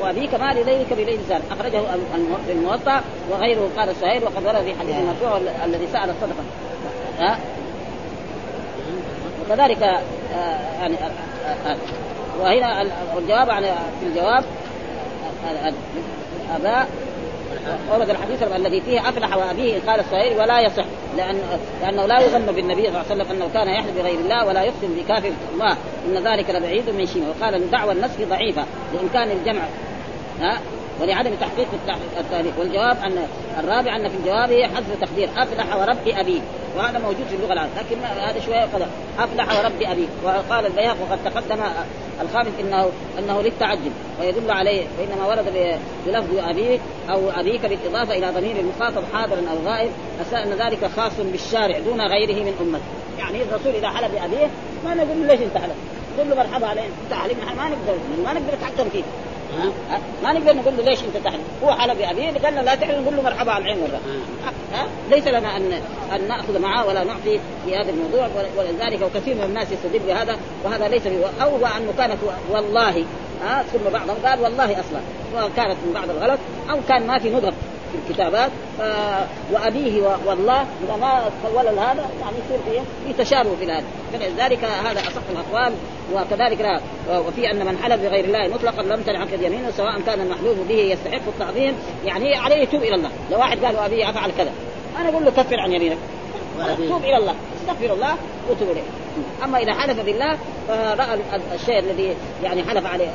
وابيك 0.00 0.34
ما 0.34 0.52
ليلك 0.52 0.92
بليل 0.92 1.18
زار 1.28 1.40
أخرجه 1.50 1.80
الموطأ 2.48 3.00
وغيره. 3.30 3.68
قال 3.76 3.96
سهيل 4.00 4.24
وقد 4.24 4.46
ورد 4.46 4.64
في 4.64 4.74
حديث 4.80 4.96
مرفوع 4.96 5.40
الذي 5.64 5.88
سأل 5.92 6.10
الصدقة. 6.10 6.44
ها 7.18 7.38
وكذلك 9.44 9.82
آه 9.82 10.00
يعني 10.80 10.94
آه، 10.94 11.70
آه، 11.70 11.76
وهنا 12.40 12.82
الجواب 13.18 13.50
عن 13.50 13.62
في 14.00 14.06
الجواب 14.06 14.44
اباء 16.56 16.88
ورد 17.92 18.10
الحديث 18.10 18.42
الذي 18.42 18.80
فيه 18.80 19.08
أفلح 19.08 19.36
وأبيه 19.36 19.80
قال 19.86 20.00
الصهيل 20.00 20.38
ولا 20.38 20.60
يصح 20.60 20.84
لأن 21.16 21.40
لأنه 21.82 22.06
لا 22.06 22.20
يظن 22.20 22.46
بالنبي 22.46 22.82
صلى 22.82 22.88
الله 22.88 23.04
عليه 23.10 23.14
وسلم 23.14 23.36
أنه 23.36 23.48
كان 23.54 23.68
يحلف 23.68 23.98
بغير 23.98 24.18
الله 24.18 24.46
ولا 24.46 24.62
يقسم 24.62 24.94
بكافر 24.96 25.32
الله. 25.54 25.76
إن 26.06 26.26
ذلك 26.26 26.50
لبعيد 26.50 26.90
من 26.90 27.06
شيء. 27.06 27.24
وقال 27.28 27.54
إن 27.54 27.70
دعوى 27.70 27.92
النسخ 27.92 28.20
ضعيفة 28.30 28.64
لإمكان 28.94 29.30
الجمع. 29.30 29.62
ها؟ 30.40 30.58
ولعدم 31.00 31.34
تحقيق 31.34 31.68
التاريخ 32.20 32.58
والجواب 32.58 32.96
ان 33.04 33.26
الرابع 33.58 33.96
أن 33.96 34.08
في 34.08 34.16
الجواب 34.16 34.70
حذف 34.74 35.00
تقدير. 35.00 35.28
أفلح 35.36 35.76
ورب 35.76 36.08
ابيه 36.08 36.40
وهذا 36.76 36.98
موجود 36.98 37.26
في 37.30 37.36
اللغة 37.36 37.52
العربية. 37.52 37.80
لكن 37.80 37.96
هذا 38.04 38.40
شوية 38.40 38.62
قدر. 38.62 38.86
أفلح 39.18 39.58
ورب 39.58 39.82
ابيه 39.82 40.06
وقال 40.24 40.66
البيهق 40.66 40.96
وقد 41.02 41.18
تقدم 41.24 41.62
الخامس 42.22 42.52
انه 42.60 42.88
إنه 43.18 43.42
للتعجب 43.42 43.92
ويدل 44.20 44.50
عليه 44.50 44.82
فانما 44.98 45.26
ورد 45.26 45.74
بلفظ 46.06 46.38
ابيه 46.38 46.78
أو 47.10 47.30
أبيك 47.30 47.60
بالإضافة 47.66 48.18
إلى 48.18 48.30
ضمير 48.30 48.56
المخاطب 48.56 49.02
حاضر 49.12 49.38
أو 49.38 49.70
غائب. 49.70 49.90
أن 50.32 50.52
ذلك 50.52 50.90
خاص 50.96 51.12
بالشارع 51.18 51.78
دون 51.78 52.00
غيره 52.00 52.44
من 52.44 52.54
امته 52.60 52.84
يعني 53.18 53.42
الرسول 53.42 53.74
إذا 53.74 53.88
حلف 53.88 54.12
بأبيه 54.12 54.46
ما 54.84 54.94
نقول 54.94 55.20
له 55.20 55.26
ليش 55.26 55.40
أنت 55.40 55.58
حلف 55.58 55.74
نقول 56.16 56.30
له 56.30 56.36
مرحبا 56.36 56.66
عليه 56.66 56.82
انت 56.82 57.14
حلف 57.14 57.38
ما 57.56 57.68
نقدر 57.68 57.94
ما 58.24 58.32
نقدر 58.32 58.54
نتحكم 58.54 58.88
ما 60.22 60.32
نقدر 60.32 60.56
نقول 60.56 60.76
له 60.76 60.82
ليش 60.82 60.98
أنت 61.04 61.24
تحلف 61.24 61.40
هو 61.64 61.72
حلف 61.72 61.98
بابيه 61.98 62.30
قال 62.44 62.54
لا 62.54 62.74
تحلف 62.74 62.98
نقول 62.98 63.16
له 63.16 63.22
مرحبا 63.22 63.52
على 63.52 63.64
العين 63.64 63.78
والرأس. 63.78 64.00
ها؟ 64.72 64.86
ليس 65.10 65.26
لنا 65.26 65.56
ان 65.56 65.72
أن 66.14 66.28
نأخذ 66.28 66.58
معه 66.58 66.86
ولا 66.86 67.04
نعطي 67.04 67.40
في 67.64 67.76
هذا 67.76 67.90
الموضوع 67.90 68.28
ولذلك 68.58 69.02
وكثير 69.02 69.34
من 69.34 69.44
الناس 69.44 69.66
يستدل 69.72 69.98
بهذا 69.98 70.36
وهذا 70.64 70.88
ليس 70.88 71.06
أو 71.42 71.56
انه 71.56 71.92
كانت 71.98 72.18
والله 72.50 73.04
ها؟ 73.42 73.62
ثم 73.62 73.90
بعضهم 73.92 74.16
قال 74.24 74.40
والله 74.40 74.64
أصلا 74.64 75.00
وكانت 75.34 75.76
من 75.86 75.92
بعض 75.94 76.10
الغلط 76.10 76.38
أو 76.70 76.78
كان 76.88 77.06
ما 77.06 77.18
في 77.18 77.30
نظر 77.30 77.52
في 77.94 78.10
الكتابات 78.10 78.50
وأبيه 79.52 80.02
والله 80.26 80.60
إذا 80.60 80.96
ما 81.00 81.30
تولى 81.42 81.70
هذا 81.70 82.10
يعني 82.20 82.36
يصير 82.46 82.58
فيه 82.70 82.80
في 83.06 83.24
تشابه 83.24 83.50
في 83.60 83.72
هذا 83.72 83.84
فلذلك 84.12 84.64
هذا 84.64 85.00
أصح 85.00 85.22
الأقوال 85.30 85.72
وكذلك 86.14 86.60
لا. 86.60 86.80
وفي 87.18 87.50
أن 87.50 87.66
من 87.66 87.78
حلف 87.82 88.02
بغير 88.02 88.24
الله 88.24 88.48
مطلقا 88.54 88.82
لم 88.82 89.02
تنعقد 89.02 89.42
يمينه 89.42 89.70
سواء 89.76 90.00
كان 90.00 90.20
المحلوف 90.20 90.58
به 90.68 90.74
يستحق 90.74 91.22
التعظيم 91.28 91.74
يعني 92.04 92.36
عليه 92.36 92.56
يتوب 92.56 92.82
إلى 92.82 92.94
الله. 92.94 93.10
لو 93.30 93.38
واحد 93.38 93.64
قال 93.64 93.76
ابي 93.76 94.10
أفعل 94.10 94.30
كذا 94.38 94.52
أنا 95.00 95.08
أقول 95.08 95.24
له 95.24 95.30
كفر 95.30 95.60
عن 95.60 95.72
يمينك. 95.72 95.98
توب 96.88 97.04
إلى 97.04 97.16
الله. 97.16 97.34
استغفر 97.60 97.94
الله 97.94 98.14
وتوب 98.50 98.68
إليه. 98.70 98.82
أما 99.44 99.58
إذا 99.58 99.74
حلف 99.74 100.00
بالله 100.00 100.38
فرأى 100.68 101.18
الشيء 101.54 101.78
الذي 101.78 102.16
يعني 102.42 102.62
حلف 102.62 102.86
عليه 102.86 103.08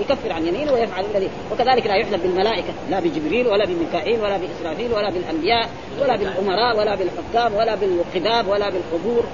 يكفر 0.00 0.32
عن 0.32 0.46
يمينه 0.46 0.72
ويفعل 0.72 1.04
الذي 1.14 1.30
وكذلك 1.52 1.86
لا 1.86 1.94
يحلف 1.94 2.22
بالملائكة 2.22 2.72
لا 2.90 3.00
بجبريل 3.00 3.46
ولا 3.46 3.64
بميكائيل 3.64 4.20
ولا 4.20 4.36
بإسرافيل 4.36 4.92
ولا 4.92 5.10
بالأنبياء 5.10 5.68
ولا 6.02 6.16
بالأمراء 6.16 6.78
ولا 6.78 6.94
بالحكام 6.94 7.54
ولا 7.54 7.74
بالقباب 7.74 8.48
ولا 8.48 8.70
بالقبور. 8.70 9.24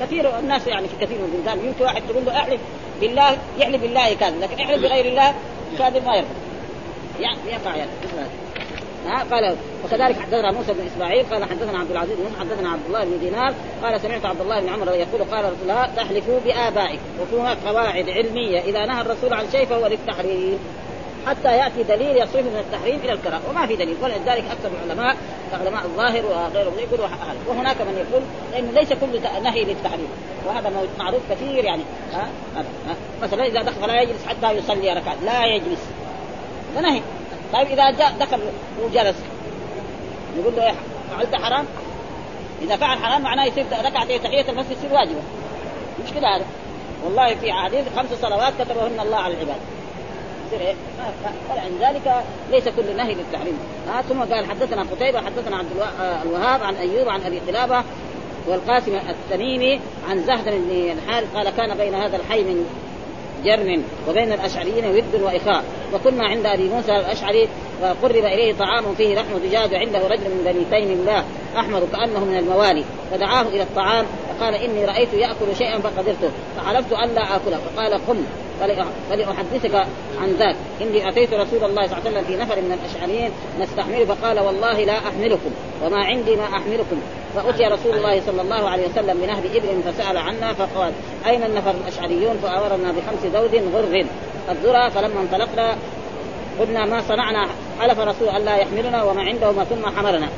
كثير 0.00 0.38
الناس 0.38 0.66
يعني 0.66 0.88
في 0.88 1.06
كثير 1.06 1.18
من 1.18 1.24
البلدان 1.34 1.66
يمكن 1.66 1.84
واحد 1.84 2.02
تقول 2.08 2.24
له 2.24 2.36
احلف 2.36 2.60
بالله 3.00 3.36
يحلف 3.58 3.82
بالله 3.82 4.14
كاذب 4.14 4.40
لكن 4.40 4.62
احلف 4.62 4.82
بغير 4.82 5.04
الله 5.04 5.34
كاذب 5.78 6.06
ما 6.06 6.16
يرضى. 6.16 6.28
يعني 7.20 7.38
يقع 7.46 7.76
يعني. 7.76 7.90
ها؟ 9.06 9.24
قال 9.30 9.56
وكذلك 9.84 10.20
حدثنا 10.20 10.52
موسى 10.52 10.72
بن 10.72 10.86
إسماعيل 10.94 11.26
قال 11.30 11.44
حدثنا 11.44 11.78
عبد 11.78 11.90
العزيز 11.90 12.16
بن 12.16 12.40
حدثنا 12.40 12.68
عبد 12.68 12.82
الله 12.86 13.04
بن 13.04 13.18
دينار 13.18 13.54
قال 13.82 14.00
سمعت 14.00 14.26
عبد 14.26 14.40
الله 14.40 14.60
بن 14.60 14.68
عمر 14.68 14.94
يقول 14.94 15.24
قال 15.30 15.52
الله 15.62 15.88
تحلفوا 15.96 16.38
بآبائكم 16.44 17.02
وفي 17.22 17.36
هناك 17.36 17.56
قواعد 17.66 18.10
علمية 18.10 18.60
إذا 18.60 18.86
نهى 18.86 19.00
الرسول 19.00 19.32
عن 19.32 19.44
شيء 19.52 19.66
فهو 19.66 19.86
للتحريم 19.86 20.58
حتى 21.26 21.56
يأتي 21.56 21.82
دليل 21.82 22.16
يصرف 22.16 22.46
من 22.46 22.64
التحريم 22.66 23.00
إلى 23.04 23.12
الكراهة. 23.12 23.40
وما 23.50 23.66
في 23.66 23.76
دليل 23.76 23.96
ولذلك 24.02 24.44
أكثر 24.50 24.70
العلماء 24.84 25.16
علماء 25.52 25.84
الظاهر 25.84 26.26
وغيرهم 26.26 26.78
يقولوا 26.78 27.06
وهناك 27.48 27.80
من 27.80 28.06
يقول 28.08 28.22
لأنه 28.52 28.70
ليس 28.80 28.92
كل 28.92 29.42
نهي 29.42 29.64
للتحريم. 29.64 30.08
وهذا 30.46 30.72
معروف 30.98 31.20
كثير 31.30 31.64
يعني. 31.64 31.82
ها, 32.12 32.28
ها, 32.56 32.64
مثلا 33.22 33.46
إذا 33.46 33.62
دخل 33.62 33.80
فلا 33.80 34.02
يجلس 34.02 34.26
حتى 34.26 34.52
يصلي 34.52 34.92
ركعات 34.92 35.16
لا 35.24 35.46
يجلس. 35.46 35.80
فنهي 36.76 37.00
طيب 37.52 37.66
إذا 37.66 37.90
جاء 37.90 38.14
دخل 38.20 38.40
وجلس 38.82 39.16
نقول 40.38 40.56
له 40.56 40.74
فعلت 41.10 41.34
حرام؟ 41.34 41.64
إذا 42.62 42.76
فعل 42.76 42.98
حرام 42.98 43.22
معناه 43.22 43.44
يصير 43.44 43.66
ركعتين 43.84 44.22
تحية 44.22 44.50
المسجد 44.50 44.72
يصير 44.72 44.92
واجبة. 44.92 45.20
مش 46.04 46.12
كذا 46.12 46.28
هذا. 46.36 46.44
والله 47.04 47.34
في 47.34 47.52
حديث 47.52 47.84
خمس 47.96 48.08
صلوات 48.22 48.52
كتبهن 48.58 49.00
الله 49.00 49.16
على 49.16 49.34
العباد. 49.34 49.60
يصير 50.46 50.60
إيه؟ 50.60 50.74
فلعن 51.48 51.70
ذلك 51.80 52.24
ليس 52.50 52.68
كل 52.68 52.96
نهي 52.96 53.14
للتحريم. 53.14 53.58
آه 53.98 54.02
ثم 54.02 54.34
قال 54.34 54.46
حدثنا 54.46 54.82
قتيبة 54.82 55.20
حدثنا 55.20 55.56
عبد 55.56 55.68
الوهاب 56.26 56.62
عن 56.62 56.74
أيوب 56.74 57.08
عن 57.08 57.20
أبي 57.22 57.38
قلابة 57.38 57.84
والقاسم 58.46 58.94
التميمي 58.94 59.80
عن 60.08 60.22
زهد 60.22 60.44
بن 60.44 60.92
الحارث 60.92 61.34
قال 61.34 61.50
كان 61.50 61.76
بين 61.76 61.94
هذا 61.94 62.16
الحي 62.16 62.42
من 62.42 62.66
جرم 63.44 63.82
وبين 64.08 64.32
الأشعريين 64.32 64.84
ود 64.84 65.22
وإخاء. 65.22 65.64
وكنا 65.94 66.24
عند 66.24 66.46
أبي 66.46 66.68
موسى 66.68 66.96
الأشعري 66.96 67.48
وقرب 67.82 68.24
إليه 68.24 68.52
طعام 68.52 68.94
فيه 68.94 69.14
لحم 69.14 69.38
دجاج 69.38 69.72
وعنده 69.72 70.08
رجل 70.08 70.24
من 70.24 70.42
بني 70.44 70.80
تيم 70.80 70.92
الله 70.92 71.24
أحمر 71.56 71.82
كأنه 71.92 72.24
من 72.24 72.36
الموالي. 72.36 72.84
فدعاه 73.10 73.42
إلى 73.42 73.62
الطعام 73.62 74.04
فقال 74.28 74.54
إني 74.54 74.84
رأيت 74.84 75.14
يأكل 75.14 75.56
شيئا 75.58 75.78
فقدرته. 75.78 76.30
فحلفت 76.56 76.92
أن 76.92 77.14
لا 77.14 77.36
آكله. 77.36 77.60
فقال 77.76 77.94
قم. 78.06 78.24
فلأحدثك 79.10 79.74
عن 80.20 80.28
ذاك. 80.38 80.56
إني 80.80 81.08
أتيت 81.08 81.34
رسول 81.34 81.64
الله 81.64 81.86
صلى 81.86 81.98
الله 81.98 82.08
عليه 82.08 82.10
وسلم 82.10 82.24
في 82.24 82.36
نفر 82.36 82.56
من 82.60 82.78
الأشعريين 82.78 83.30
نستحمله 83.60 84.04
فقال 84.04 84.40
والله 84.40 84.84
لا 84.84 84.98
أحملكم 84.98 85.50
وما 85.84 86.04
عندي 86.04 86.36
ما 86.36 86.44
أحملكم. 86.44 87.00
فأتي 87.34 87.64
رسول 87.64 87.94
الله 87.94 88.20
صلى 88.26 88.42
الله 88.42 88.68
عليه 88.70 88.88
وسلم 88.88 89.20
بنهب 89.22 89.44
إبل 89.44 89.92
فسأل 89.92 90.16
عنا 90.16 90.52
فقال 90.52 90.92
أين 91.26 91.42
النفر 91.42 91.70
الأشعريون؟ 91.70 92.36
فأمرنا 92.42 92.92
بخمس 92.92 93.32
زود 93.32 93.54
غر 93.74 94.04
الذرى 94.50 94.90
فلما 94.90 95.20
انطلقنا 95.20 95.76
قلنا 96.60 96.86
ما 96.86 97.02
صنعنا؟ 97.08 97.48
حلف 97.80 97.98
رسول 97.98 98.28
الله 98.28 98.56
يحملنا 98.56 99.02
وما 99.02 99.22
عنده 99.22 99.52
ما 99.52 99.64
ثم 99.64 99.86
حملنا 99.96 100.28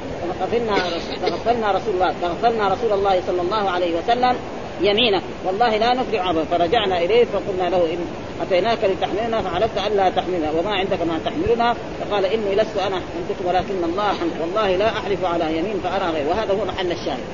فغفلنا 1.23 1.73
رسول 1.73 1.95
الله 1.95 2.15
فغفلنا 2.23 2.69
رسول 2.69 2.93
الله 2.93 3.23
صلى 3.27 3.43
الله 3.43 3.71
عليه 3.71 3.99
وسلم 3.99 4.37
يمينه 4.81 5.23
والله 5.45 5.77
لا 5.77 5.95
نفرع 5.95 6.29
عبا 6.29 6.45
فرجعنا 6.45 6.99
اليه 6.99 7.25
فقلنا 7.25 7.69
له 7.71 7.93
إن 7.93 7.99
أتيناك 8.43 8.79
لتحملنا 8.85 9.43
فحلفت 9.43 9.79
الا 9.87 10.11
تحملنا. 10.11 10.51
وما 10.51 10.71
عندك 10.71 11.03
ما 11.03 11.21
تحملنا. 11.25 11.75
فقال 12.01 12.25
إني 12.25 12.55
لست 12.55 12.77
أنا 12.77 12.97
حملتكم 12.97 13.47
ولكن 13.47 13.85
الله 13.85 14.09
حمل 14.09 14.41
والله 14.41 14.77
لا 14.77 14.89
أحلف 14.89 15.25
على 15.25 15.59
يمين 15.59 15.81
فأرى 15.85 16.13
غير 16.13 16.27
وهذا 16.29 16.53
هو 16.53 16.65
محل 16.65 16.93
الشاهد. 16.93 17.25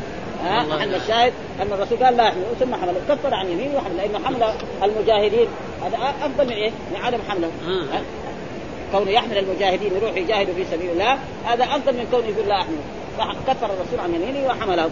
ها؟ 0.45 0.67
محل 0.67 0.95
الشاهد 0.95 1.33
أن 1.63 1.73
الرسول 1.73 2.05
قال 2.05 2.17
لا 2.17 2.27
يحمل 2.29 2.45
ثم 2.61 2.75
حمل. 2.75 2.95
كفر 3.09 3.35
عن 3.35 3.47
يمين 3.49 3.77
وحمل. 3.77 3.97
لأنه 3.97 4.19
حمل 4.25 4.55
المجاهدين 4.83 5.49
هذا 5.85 6.15
أفضل 6.23 6.47
من 6.47 6.53
إيه؟ 6.53 6.71
من 6.71 6.97
عدم 7.05 7.19
حمله. 7.29 7.51
كونه 8.93 9.11
يحمل 9.11 9.39
المجاهدين 9.39 9.93
يروح 9.97 10.17
يجاهدوا 10.17 10.55
في 10.55 10.65
سبيل 10.65 10.91
الله 10.91 11.19
هذا 11.45 11.65
أفضل 11.65 11.93
من 11.93 12.07
كونه 12.11 12.27
يقول 12.27 12.49
لا 12.49 12.61
أحمل. 12.61 12.77
فكفر 13.19 13.67
الرسول 13.67 14.01
عن 14.01 14.15
يمينه 14.15 14.49
وحمله. 14.49 14.91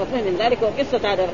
وفهم 0.00 0.24
من 0.24 0.36
ذلك 0.38 0.58
وقصة 0.62 1.12
هذا 1.12 1.28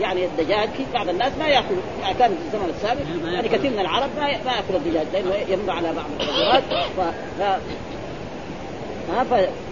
يعني 0.00 0.24
الدجاج 0.24 0.68
في 0.68 0.84
بعض 0.94 1.08
الناس 1.08 1.32
ما 1.38 1.48
ياكلوا 1.48 1.82
يعني 2.02 2.14
كان 2.18 2.30
في 2.30 2.46
الزمن 2.46 2.74
السابق 2.76 3.32
يعني 3.32 3.48
كثير 3.48 3.70
من 3.70 3.78
العرب 3.78 4.10
ما 4.18 4.28
ياكل 4.28 4.74
الدجاج 4.74 5.06
لأنه 5.12 5.34
يمر 5.48 5.70
على 5.70 5.92
بعض 5.92 6.06
الرجولات 6.20 6.62
ف... 6.96 7.00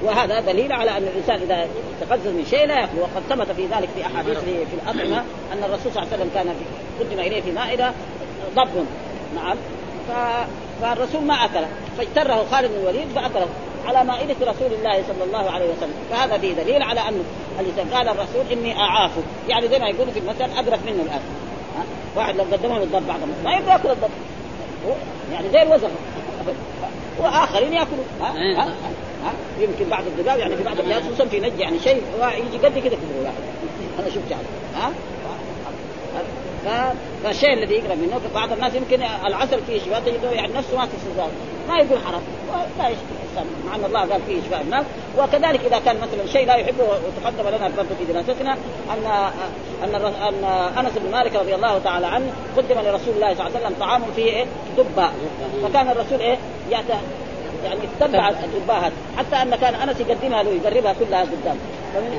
وهذا 0.02 0.40
دليل 0.40 0.72
على 0.72 0.90
أن 0.90 1.02
الإنسان 1.02 1.36
إذا 1.36 1.68
تقزز 2.00 2.26
من 2.26 2.46
شيء 2.50 2.66
لا 2.66 2.80
يأكل. 2.80 2.98
وقد 3.00 3.22
ثبت 3.28 3.56
في 3.56 3.66
ذلك 3.66 3.88
في 3.94 4.06
أحاديث 4.06 4.38
في 4.38 4.74
الأطعمة 4.82 5.24
أن 5.52 5.64
الرسول 5.64 5.92
صلى 5.92 6.02
الله 6.02 6.12
عليه 6.12 6.16
وسلم 6.16 6.30
كان 6.34 6.44
في 6.44 7.04
قدم 7.04 7.20
إليه 7.20 7.42
في 7.42 7.52
مائدة 7.52 7.92
ضب 8.56 8.86
نعم. 9.34 9.56
ف... 10.08 10.12
فالرسول 10.82 11.22
ما 11.22 11.34
أكله. 11.34 11.68
فاجتره 11.98 12.46
خالد 12.50 12.70
بن 12.70 12.80
الوليد 12.80 13.08
فأكله 13.14 13.46
على 13.86 14.04
مائدة 14.04 14.34
رسول 14.40 14.72
الله 14.72 15.02
صلى 15.02 15.24
الله 15.26 15.50
عليه 15.50 15.64
وسلم. 15.64 15.94
فهذا 16.10 16.38
فيه 16.38 16.52
دليل 16.52 16.82
على 16.82 17.00
أنه 17.00 17.24
الإنسان 17.60 17.88
قال 17.94 18.08
الرسول 18.08 18.52
إني 18.52 18.80
أعافه 18.80 19.22
يعني 19.48 19.68
زي 19.68 19.78
ما 19.78 19.88
يقولوا 19.88 20.12
في 20.12 20.18
المثل 20.18 20.44
أقرف 20.44 20.86
منه 20.86 21.02
الآن. 21.02 21.20
واحد 22.16 22.36
لو 22.36 22.44
قدمه 22.52 22.78
للضب 22.78 23.06
بعض 23.06 23.18
ما 23.44 23.52
يقدر 23.52 23.70
يأكل 23.70 23.90
الضب 23.90 24.10
يعني 25.32 25.48
زي 25.52 25.62
الوزن. 25.62 25.90
وآخرين 27.18 27.72
يأكلوا. 27.72 28.04
ها؟ 28.20 28.34
إيه. 28.36 28.62
ها؟ 28.62 28.68
ها؟ 29.24 29.32
يمكن 29.60 29.84
بعض 29.90 30.02
الضباب 30.06 30.38
يعني 30.38 30.56
في 30.56 30.62
بعض 30.62 30.80
الناس 30.80 31.02
خصوصا 31.02 31.24
في 31.24 31.40
نج 31.40 31.58
يعني 31.58 31.78
شيء 31.78 32.02
يجي 32.22 32.66
قد 32.66 32.78
كده 32.78 32.96
كده 32.96 33.30
أنا 33.98 34.08
شفت 34.08 34.30
يعني 34.30 34.42
ها؟ 34.76 34.92
فالشيء 36.64 37.52
الذي 37.52 37.74
يقرب 37.74 37.98
منه 37.98 38.20
بعض 38.34 38.52
الناس 38.52 38.74
يمكن 38.74 39.02
العسل 39.26 39.60
فيه 39.66 39.78
شفاء 39.78 40.00
تجده 40.00 40.30
يعني 40.30 40.52
نفسه 40.52 40.76
ما 40.76 40.86
تستزاد 40.86 41.30
ما 41.68 41.76
يقول 41.76 41.98
حرام. 42.06 42.22
لا 42.78 42.88
يشكي 42.88 43.04
مع 43.66 43.74
أن 43.74 43.84
الله 43.84 44.00
قال 44.00 44.20
فيه 44.26 44.40
شفاء 44.40 44.60
الناس. 44.60 44.84
وكذلك 45.18 45.60
إذا 45.66 45.78
كان 45.78 45.96
مثلا 45.96 46.26
شيء 46.32 46.46
لا 46.46 46.54
يحبه 46.54 46.84
وتقدم 46.84 47.48
لنا 47.48 47.68
برضه 47.76 47.94
في 47.98 48.12
دراستنا 48.12 48.52
أن 48.90 49.30
أن 49.84 49.94
أن 50.04 50.44
أنس 50.78 50.92
بن 50.96 51.10
مالك 51.10 51.36
رضي 51.36 51.54
الله 51.54 51.78
تعالى 51.78 52.06
عنه 52.06 52.32
قدم 52.56 52.80
لرسول 52.80 53.14
الله 53.14 53.34
صلى 53.34 53.46
الله 53.46 53.56
عليه 53.56 53.66
وسلم 53.66 53.74
طعام 53.80 54.02
فيه 54.16 54.24
إيه؟ 54.24 54.44
دباء 54.78 55.12
فكان 55.62 55.88
الرسول 55.88 56.20
إيه؟ 56.20 56.38
يأتى 56.70 56.94
يعني 57.64 57.80
تتبع 58.00 58.28
الاباء 58.28 58.92
حتى 59.16 59.36
أن 59.42 59.54
كان 59.56 59.74
أنس 59.74 60.00
يقدمها 60.00 60.42
له 60.42 60.50
يقربها 60.50 60.92
كلها 60.92 61.20
قدام. 61.20 61.56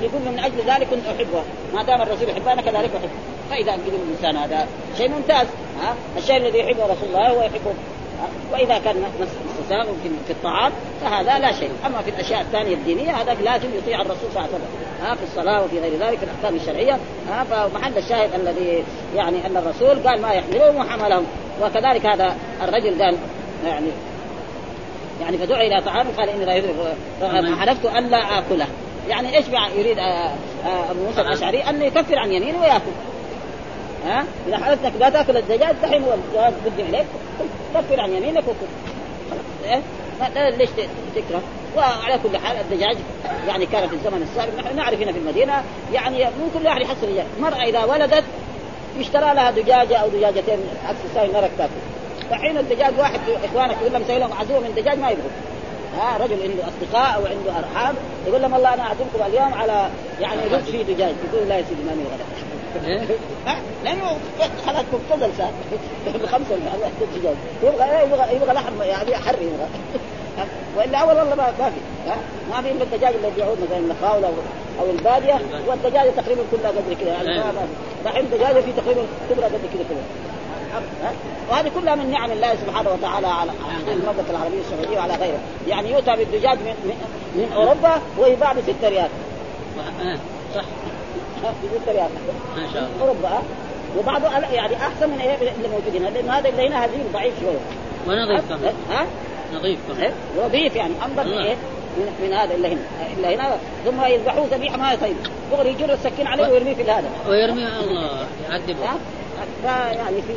يقول 0.01 0.21
من 0.21 0.39
أجل 0.39 0.57
ذلك 0.57 0.87
كنت 0.87 1.07
أحبها. 1.07 1.43
ما 1.73 1.83
دام 1.83 2.01
الرسول 2.01 2.29
يحبها 2.29 2.53
أنا 2.53 2.61
كذلك 2.61 2.91
احبها 2.95 3.09
فإذا 3.49 3.71
قدم 3.71 3.93
الإنسان 4.07 4.37
هذا 4.37 4.67
شيء 4.97 5.09
ممتاز. 5.09 5.47
ها؟ 5.81 5.95
الشيء 6.17 6.37
الذي 6.37 6.59
يحبه 6.59 6.83
رسول 6.83 7.07
الله 7.07 7.29
هو 7.29 7.41
يحبه. 7.41 7.73
وإذا 8.53 8.77
كان 8.77 9.03
استساغ 9.59 9.85
في 10.27 10.33
الطعام 10.33 10.71
فهذا 11.01 11.39
لا 11.39 11.51
شيء. 11.51 11.71
أما 11.85 12.01
في 12.01 12.09
الأشياء 12.09 12.41
الثانية 12.41 12.73
الدينية 12.73 13.11
هذا 13.11 13.33
لازم 13.33 13.67
يطيع 13.77 14.01
الرسول 14.01 14.29
صلى 14.33 14.45
الله 14.45 14.49
عليه 14.53 14.55
وسلم. 14.55 15.05
ها؟ 15.05 15.15
في 15.15 15.23
الصلاة 15.23 15.63
وفي 15.63 15.79
غير 15.79 15.99
ذلك 15.99 16.17
في 16.17 16.23
الأحكام 16.25 16.55
الشرعية. 16.55 16.99
ها؟ 17.29 17.43
فمحل 17.43 17.97
الشاهد 17.97 18.33
الذي 18.33 18.83
يعني 19.15 19.47
أن 19.47 19.57
الرسول 19.57 20.07
قال 20.07 20.21
ما 20.21 20.31
يحملهم 20.31 20.75
وحملهم. 20.75 21.25
وكذلك 21.61 22.05
هذا 22.05 22.35
الرجل 22.63 23.03
قال 23.03 23.17
يعني 23.65 23.87
يعني 25.21 25.37
فدعا 25.37 25.61
إلى 25.61 25.81
طعام 25.81 26.07
قال 26.17 26.29
إني 26.29 26.45
لا 26.45 26.53
حلفت 27.55 27.85
أن 27.85 28.07
لا 28.07 28.39
آكله. 28.39 28.67
يعني 29.09 29.37
إيش 29.37 29.45
يريد 29.77 29.99
آه، 29.99 30.31
آه، 30.65 30.91
أبو 30.91 31.03
موسى 31.05 31.21
الأشعري؟ 31.21 31.63
أن 31.63 31.81
يكفر 31.81 32.19
عن 32.19 32.31
يمينه 32.31 32.61
ويأكل. 32.61 32.91
ها؟ 34.05 34.25
إذا 34.47 34.57
حلفت 34.57 34.85
انك 34.85 34.93
لا 34.99 35.09
تأكل 35.09 35.37
الدجاج 35.37 35.75
دحين 35.83 36.03
بدي 36.65 36.83
عليك. 36.83 37.05
كفر 37.75 37.99
عن 37.99 38.11
يمينك 38.13 38.43
وكل 38.43 38.67
إيه؟ 39.65 39.81
ليش 40.49 40.69
تكره؟ 41.15 41.41
وعلى 41.77 42.19
كل 42.23 42.37
حال 42.37 42.57
الدجاج 42.57 42.97
يعني 43.47 43.65
كان 43.65 43.87
في 43.89 43.95
الزمن 43.95 44.21
السابق 44.21 44.65
نحن 44.65 44.75
نعرف 44.75 45.01
هنا 45.01 45.11
في 45.11 45.19
المدينة 45.19 45.63
يعني 45.93 46.25
مو 46.25 46.59
كل 46.59 46.65
واحد 46.65 46.81
يحصل 46.81 47.07
دجاج، 47.07 47.25
المراه 47.37 47.63
إذا 47.63 47.83
ولدت 47.83 48.23
يشترى 48.97 49.33
لها 49.33 49.51
دجاجة 49.51 49.97
أو 49.97 50.07
دجاجتين 50.07 50.59
عكس 50.87 50.97
الساي 51.09 51.27
نرك 51.27 51.51
تأكل. 51.57 51.94
فحين 52.29 52.57
الدجاج 52.57 52.93
واحد 52.99 53.19
إخوانك 53.43 53.77
يقول 53.81 53.93
لهم 53.93 54.01
مسوي 54.01 54.19
لهم 54.19 54.33
عزومه 54.33 54.59
من 54.59 54.73
دجاج 54.75 54.99
ما 54.99 55.09
يبغوا. 55.09 55.29
ها 55.97 56.17
رجل 56.17 56.41
عنده 56.41 56.63
أصدقاء 56.67 57.15
أو 57.15 57.25
عنده 57.25 57.59
أرحام 57.59 57.95
يقول 58.27 58.41
لهم 58.41 58.53
والله 58.53 58.73
أنا 58.73 58.83
اعزمكم 58.83 59.25
اليوم 59.27 59.53
على 59.53 59.89
يعني 60.21 60.41
رز 60.53 60.63
في 60.63 60.83
دجاج. 60.83 61.13
يقول 61.33 61.49
لا 61.49 61.57
يا 61.57 61.63
سيدي 61.69 61.83
ما 61.83 61.91
غدا 61.91 62.25
لأنه 63.83 64.17
خلاص 64.65 64.85
مبتذل 64.93 65.31
صار. 65.37 65.51
بخمسة 66.23 66.55
دجاج. 67.15 67.35
يبغى 67.63 68.03
يبغى 68.03 68.35
يبغى 68.35 68.53
لحم 68.53 68.81
يعني 68.81 69.15
حر 69.15 69.35
يبغى. 69.41 69.67
وإلا 70.77 70.97
أول 70.97 71.17
والله 71.17 71.35
ما 71.35 71.51
في. 71.69 72.09
ما 72.51 72.61
في 72.61 72.71
إلا 72.71 72.83
الدجاج 72.83 73.13
اللي 73.15 73.27
يبيعون 73.27 73.57
مثلا 73.61 73.77
النخاوله 73.77 74.33
أو 74.79 74.85
البادية 74.89 75.39
والدجاجة 75.67 76.09
تقريبا 76.09 76.41
كلها 76.51 76.71
قدر 76.71 76.93
كذا 77.01 77.09
يعني 77.09 77.41
دحين 78.05 78.25
الدجاجة 78.25 78.61
في 78.61 78.71
تقريبا 78.71 79.01
كبرى 79.29 79.45
قدر 79.45 79.57
كذا 79.73 79.85
كلها. 79.89 80.34
وهذه 81.49 81.71
كلها 81.75 81.95
من 81.95 82.11
نعم 82.11 82.31
الله 82.31 82.55
سبحانه 82.55 82.89
وتعالى 82.89 83.27
على 83.27 83.51
المملكة 83.87 84.29
العربية 84.29 84.59
السعودية 84.59 84.97
وعلى 84.97 85.13
غيرها. 85.13 85.39
يعني 85.67 85.91
يؤتى 85.91 86.15
بالدجاج 86.15 86.57
من, 86.57 86.95
من 87.35 87.51
أوروبا 87.55 88.01
ويباع 88.17 88.53
ب 88.53 88.57
6 88.61 88.89
ريال. 88.89 89.09
صح. 90.55 90.63
ب 91.43 91.81
6 91.83 91.91
ريال. 91.91 92.09
ما 92.57 92.73
شاء 92.73 92.83
الله. 92.83 93.01
أوروبا. 93.01 93.41
وبعضه 93.97 94.27
يعني 94.53 94.75
أحسن 94.75 95.09
من 95.09 95.21
اللي 95.41 95.67
موجودين. 95.67 96.03
لأن 96.03 96.29
هذا 96.29 96.49
اللي 96.49 96.67
هنا 96.67 96.85
هزيل 96.85 97.11
ضعيف 97.13 97.33
شوية. 97.39 97.59
ونظيف 98.07 98.49
كمان. 98.49 98.73
ها؟ 98.91 99.05
نظيف 99.53 99.79
كمان. 99.87 100.11
نظيف 100.45 100.75
يعني. 100.75 100.93
انظر 101.05 101.23
من 101.23 101.37
إيه؟ 101.37 101.55
من, 101.97 102.27
من 102.27 102.33
هذا 102.33 102.55
اللي 102.55 102.67
هنا. 102.67 102.81
اللي 103.17 103.35
هنا 103.35 103.57
ثم 103.85 104.05
يذبحوه 104.05 104.47
ذبيحة 104.51 104.77
ما 104.77 104.93
يطيب 104.93 105.15
دغري 105.51 105.69
يجر 105.69 105.93
السكين 105.93 106.27
عليه 106.27 106.47
ويرميه 106.47 106.73
في 106.73 106.83
هذا 106.83 107.09
ويرميه 107.27 107.79
الله 107.79 108.27
يعذبه. 108.49 108.89
فيعني 109.65 110.21
في 110.21 110.33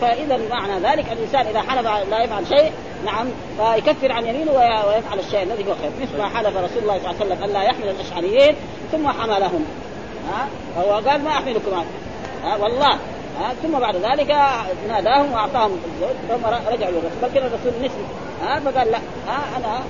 فإذا 0.00 0.40
معنى 0.50 0.80
ذلك 0.80 1.12
الإنسان 1.12 1.46
إذا 1.46 1.60
حلف 1.60 1.86
لا 2.10 2.24
يفعل 2.24 2.46
شيء 2.46 2.72
نعم 3.04 3.26
فيكفر 3.58 4.12
عن 4.12 4.26
يمينه 4.26 4.52
ويفعل 4.52 5.18
الشيء 5.18 5.42
الذي 5.42 5.64
هو 5.70 5.74
خير. 5.74 5.90
مثل 6.02 6.18
ما 6.18 6.28
حلف 6.28 6.56
رسول 6.56 6.82
الله 6.82 6.98
صلى 6.98 7.10
الله 7.10 7.16
عليه 7.20 7.34
وسلم 7.34 7.44
الا 7.44 7.62
يحمل 7.62 7.88
الأشعريين 7.88 8.54
ثم 8.92 9.08
حملهم. 9.08 9.64
ها؟ 10.32 10.48
هو 10.78 10.92
قال 10.92 11.24
ما 11.24 11.30
أحملكم 11.30 11.72
ها؟ 12.44 12.56
والله. 12.56 12.92
ها؟ 13.40 13.54
ثم 13.62 13.78
بعد 13.78 13.96
ذلك 13.96 14.36
ناداهم 14.88 15.32
وأعطاهم 15.32 15.78
الزوج 15.94 16.16
ثم 16.28 16.46
رجعوا 16.46 16.92
للرسول. 16.92 17.34
كان 17.34 17.46
الرسول 17.46 17.72
نسي 17.84 18.04
ها؟ 18.42 18.60
فقال 18.60 18.90
لا. 18.90 18.98
ها؟ 19.28 19.56
أنا 19.56 19.80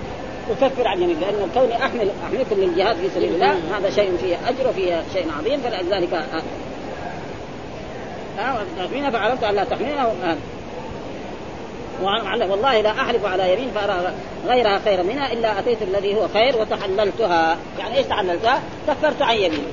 أكفر 0.50 0.88
عن 0.88 1.02
يمين 1.02 1.20
لأن 1.20 1.50
كوني 1.54 1.84
احمل 1.84 2.10
أحملكم 2.26 2.56
للجهاد 2.56 2.96
في 2.96 3.08
سبيل 3.14 3.34
الله 3.34 3.78
هذا 3.78 3.90
شيء 3.90 4.16
فيه 4.16 4.36
أجر 4.48 4.68
وفيه 4.68 5.02
شيء 5.12 5.26
عظيم 5.38 5.60
فلذلك 5.60 6.24
ها 8.38 9.10
فعلمت 9.10 9.44
أن 9.44 9.54
لا 9.54 9.64
تحملنا 9.64 10.06
والله 12.50 12.80
لا 12.80 12.90
أحلف 12.90 13.24
على 13.24 13.52
يمين 13.52 13.70
فأرى 13.70 14.14
غيرها 14.46 14.80
خيرا 14.84 15.02
منها 15.02 15.32
إلا 15.32 15.58
أتيت 15.58 15.82
الذي 15.82 16.16
هو 16.16 16.28
خير 16.28 16.56
وتحللتها، 16.58 17.56
يعني 17.78 17.96
إيش 17.96 18.06
تحللتها؟ 18.06 18.62
كفرت 18.88 19.22
عن 19.22 19.36
يمين. 19.36 19.66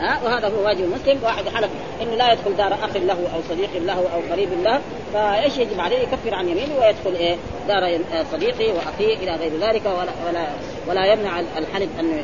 ها 0.00 0.20
وهذا 0.24 0.48
هو 0.48 0.64
واجب 0.64 0.84
المسلم 0.84 1.18
واحد 1.22 1.48
حلف 1.48 1.70
إنه 2.02 2.14
لا 2.14 2.32
يدخل 2.32 2.56
دار 2.56 2.74
أخ 2.74 2.96
له 2.96 3.12
أو 3.34 3.40
صديق 3.50 3.70
له 3.74 3.92
أو 4.14 4.32
قريب 4.32 4.48
له. 4.62 4.80
فإيش 5.14 5.58
يجب 5.58 5.80
عليه؟ 5.80 5.98
يكفر 5.98 6.34
عن 6.34 6.48
يمينه 6.48 6.74
ويدخل 6.80 7.14
إيه؟ 7.14 7.36
دار 7.68 8.00
صديقه 8.32 8.74
وأخيه 8.74 9.16
إلى 9.16 9.36
غير 9.36 9.52
ذلك 9.60 9.82
ولا 9.86 10.12
ولا 10.28 10.46
ولا 10.88 11.12
يمنع 11.12 11.40
الحلف 11.40 11.88
أن 12.00 12.22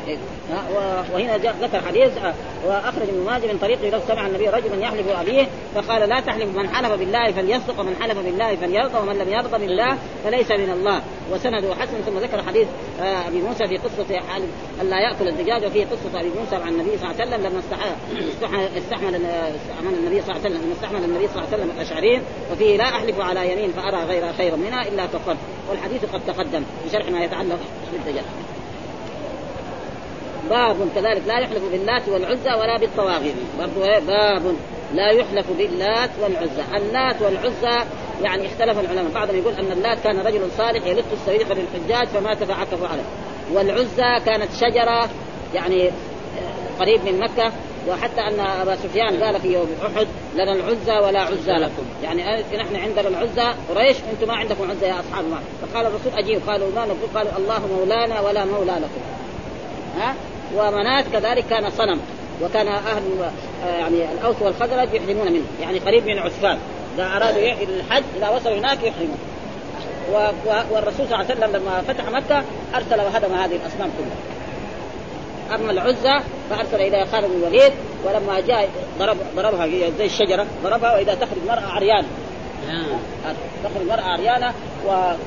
وهنا 1.13 1.37
جاء 1.37 1.55
ذكر 1.61 1.81
حديث 1.81 2.11
وأخرج 2.65 3.09
ابن 3.09 3.25
ماجه 3.25 3.47
من 3.47 3.57
طريق 3.61 3.93
لو 3.93 3.99
سمع 4.07 4.27
النبي 4.27 4.49
رجلا 4.49 4.75
يحلف 4.81 5.07
أبيه 5.07 5.47
فقال 5.75 6.09
لا 6.09 6.19
تحلف 6.19 6.57
من 6.57 6.69
حلف 6.69 6.91
بالله 6.91 7.31
فليصدق 7.31 7.79
ومن 7.79 7.95
حلف 8.01 8.17
بالله 8.19 8.55
فليرضى 8.55 8.97
ومن 8.97 9.17
لم 9.17 9.29
يرضى 9.29 9.65
بالله 9.65 9.97
فليس 10.23 10.51
من 10.51 10.69
الله. 10.69 11.01
وسنده 11.31 11.75
حسن 11.75 12.01
ثم 12.05 12.17
ذكر 12.17 12.43
حديث 12.43 12.67
آه، 13.01 13.27
أبي 13.27 13.41
موسى 13.41 13.67
في 13.67 13.77
قصة 13.77 14.19
أن 14.81 14.89
لا 14.89 14.99
يأكل 14.99 15.27
الدجاج 15.27 15.65
وفي 15.65 15.83
قصة 15.83 16.19
أبي 16.19 16.29
موسى 16.39 16.55
عن 16.55 16.73
النبي 16.73 16.97
صلى 16.97 17.11
الله 17.11 17.21
عليه 17.21 17.27
وسلم 17.27 17.47
لما 17.47 17.59
استحمل 17.59 18.69
استحمل 18.77 19.15
النبي 19.95 20.21
صلى 20.21 20.35
الله 20.35 20.45
عليه 20.45 20.49
وسلم 20.49 20.61
لما 20.63 20.73
استحمل 20.73 21.03
النبي 21.03 21.27
صلى 21.27 21.35
الله 21.35 21.47
عليه 21.53 21.63
وسلم 21.63 21.71
الاشعريين 21.77 22.21
وفيه 22.51 22.77
لا 22.77 22.83
أحلف 22.83 23.19
على 23.19 23.51
يمين 23.51 23.71
فأرى 23.71 24.03
غير 24.03 24.33
خير 24.33 24.55
منها 24.55 24.87
إلا 24.87 25.05
كفرت 25.05 25.37
والحديث 25.69 26.05
قد 26.05 26.21
تقدم 26.27 26.63
في 26.83 26.89
شرح 26.91 27.09
ما 27.09 27.23
يتعلق 27.23 27.59
بالدجاج. 27.93 28.25
باب 30.49 30.75
كذلك 30.95 31.21
لا 31.27 31.39
يحلف 31.39 31.63
باللات 31.71 32.09
والعزى 32.09 32.49
ولا 32.49 32.77
بالطواغيت. 32.77 33.35
برضو 33.59 33.83
إيه؟ 33.83 33.99
باب 33.99 34.55
لا 34.93 35.09
يحلف 35.09 35.45
باللات 35.57 36.09
والعزى. 36.21 36.77
اللات 36.77 37.21
والعزى 37.21 37.85
يعني 38.21 38.47
اختلف 38.47 38.79
العلماء. 38.79 39.11
بعضهم 39.13 39.37
يقول 39.37 39.53
أن 39.53 39.71
اللات 39.71 39.97
كان 40.03 40.19
رجل 40.19 40.41
صالح 40.57 40.85
يلت 40.85 41.05
السويق 41.13 41.47
للحجاج 41.53 42.07
فمات 42.07 42.43
فعكفوا 42.43 42.87
عليه. 42.87 43.03
والعزى 43.53 44.25
كانت 44.25 44.49
شجرة 44.61 45.09
يعني 45.55 45.87
آه، 45.87 46.79
قريب 46.79 47.05
من 47.05 47.19
مكة. 47.19 47.51
وحتى 47.89 48.21
أن 48.21 48.39
أبا 48.39 48.75
سفيان 48.75 49.23
قال 49.23 49.41
في 49.41 49.53
يوم 49.53 49.67
أحد 49.85 50.07
لنا 50.35 50.53
العزى 50.53 51.05
ولا 51.05 51.19
عزى 51.19 51.51
لكم. 51.51 51.83
يعني 52.03 52.43
نحن 52.57 52.75
عندنا 52.75 53.07
العزى 53.07 53.53
قريش 53.69 53.97
أنتم 54.13 54.27
ما 54.27 54.35
عندكم 54.35 54.71
عزى 54.71 54.85
يا 54.85 54.99
أصحاب 54.99 55.25
ما 55.25 55.39
فقال 55.61 55.85
الرسول 55.85 56.13
أجيب. 56.13 56.41
قالوا 56.49 56.67
ما 56.75 56.85
نقول؟ 56.85 57.09
قالوا 57.15 57.31
الله 57.37 57.67
مولانا 57.67 58.21
ولا 58.21 58.45
مولى 58.45 58.71
لكم. 58.71 59.01
ها؟ 59.99 60.15
ومنات 60.55 61.05
كذلك 61.13 61.45
كان 61.49 61.69
صنم 61.69 61.99
وكان 62.41 62.67
أهل 62.67 63.03
آه، 63.65 63.67
يعني 63.67 64.11
الأوس 64.11 64.35
والخزرج 64.41 64.93
يحرمون 64.93 65.31
منه 65.31 65.45
يعني 65.61 65.79
قريب 65.79 66.05
من 66.05 66.19
عسفان 66.19 66.57
إذا 66.95 67.05
أرادوا 67.05 67.63
الحج 67.63 68.03
إذا 68.17 68.29
وصلوا 68.29 68.57
هناك 68.57 68.83
يحرموا 68.83 69.15
والرسول 70.71 71.07
صلى 71.07 71.15
الله 71.15 71.17
عليه 71.17 71.25
وسلم 71.25 71.55
لما 71.55 71.81
فتح 71.81 72.09
مكة 72.09 72.43
أرسل 72.75 73.01
وهدم 73.01 73.33
هذه 73.33 73.55
الأصنام 73.55 73.89
كلها. 73.97 74.37
أما 75.55 75.71
العزى 75.71 76.23
فأرسل 76.49 76.81
إلى 76.81 77.05
خالد 77.05 77.25
بن 77.25 77.35
الوليد 77.35 77.73
ولما 78.05 78.39
جاء 78.39 78.69
ضرب 78.99 79.17
ضربها 79.35 79.67
زي 79.97 80.05
الشجرة 80.05 80.45
ضربها 80.63 80.95
وإذا 80.95 81.13
تخرج 81.13 81.37
مرأة 81.47 81.67
عريانة. 81.67 82.07
آه. 82.69 82.99
تخرج 83.63 83.87
مرأة 83.87 84.03
عريانة 84.03 84.53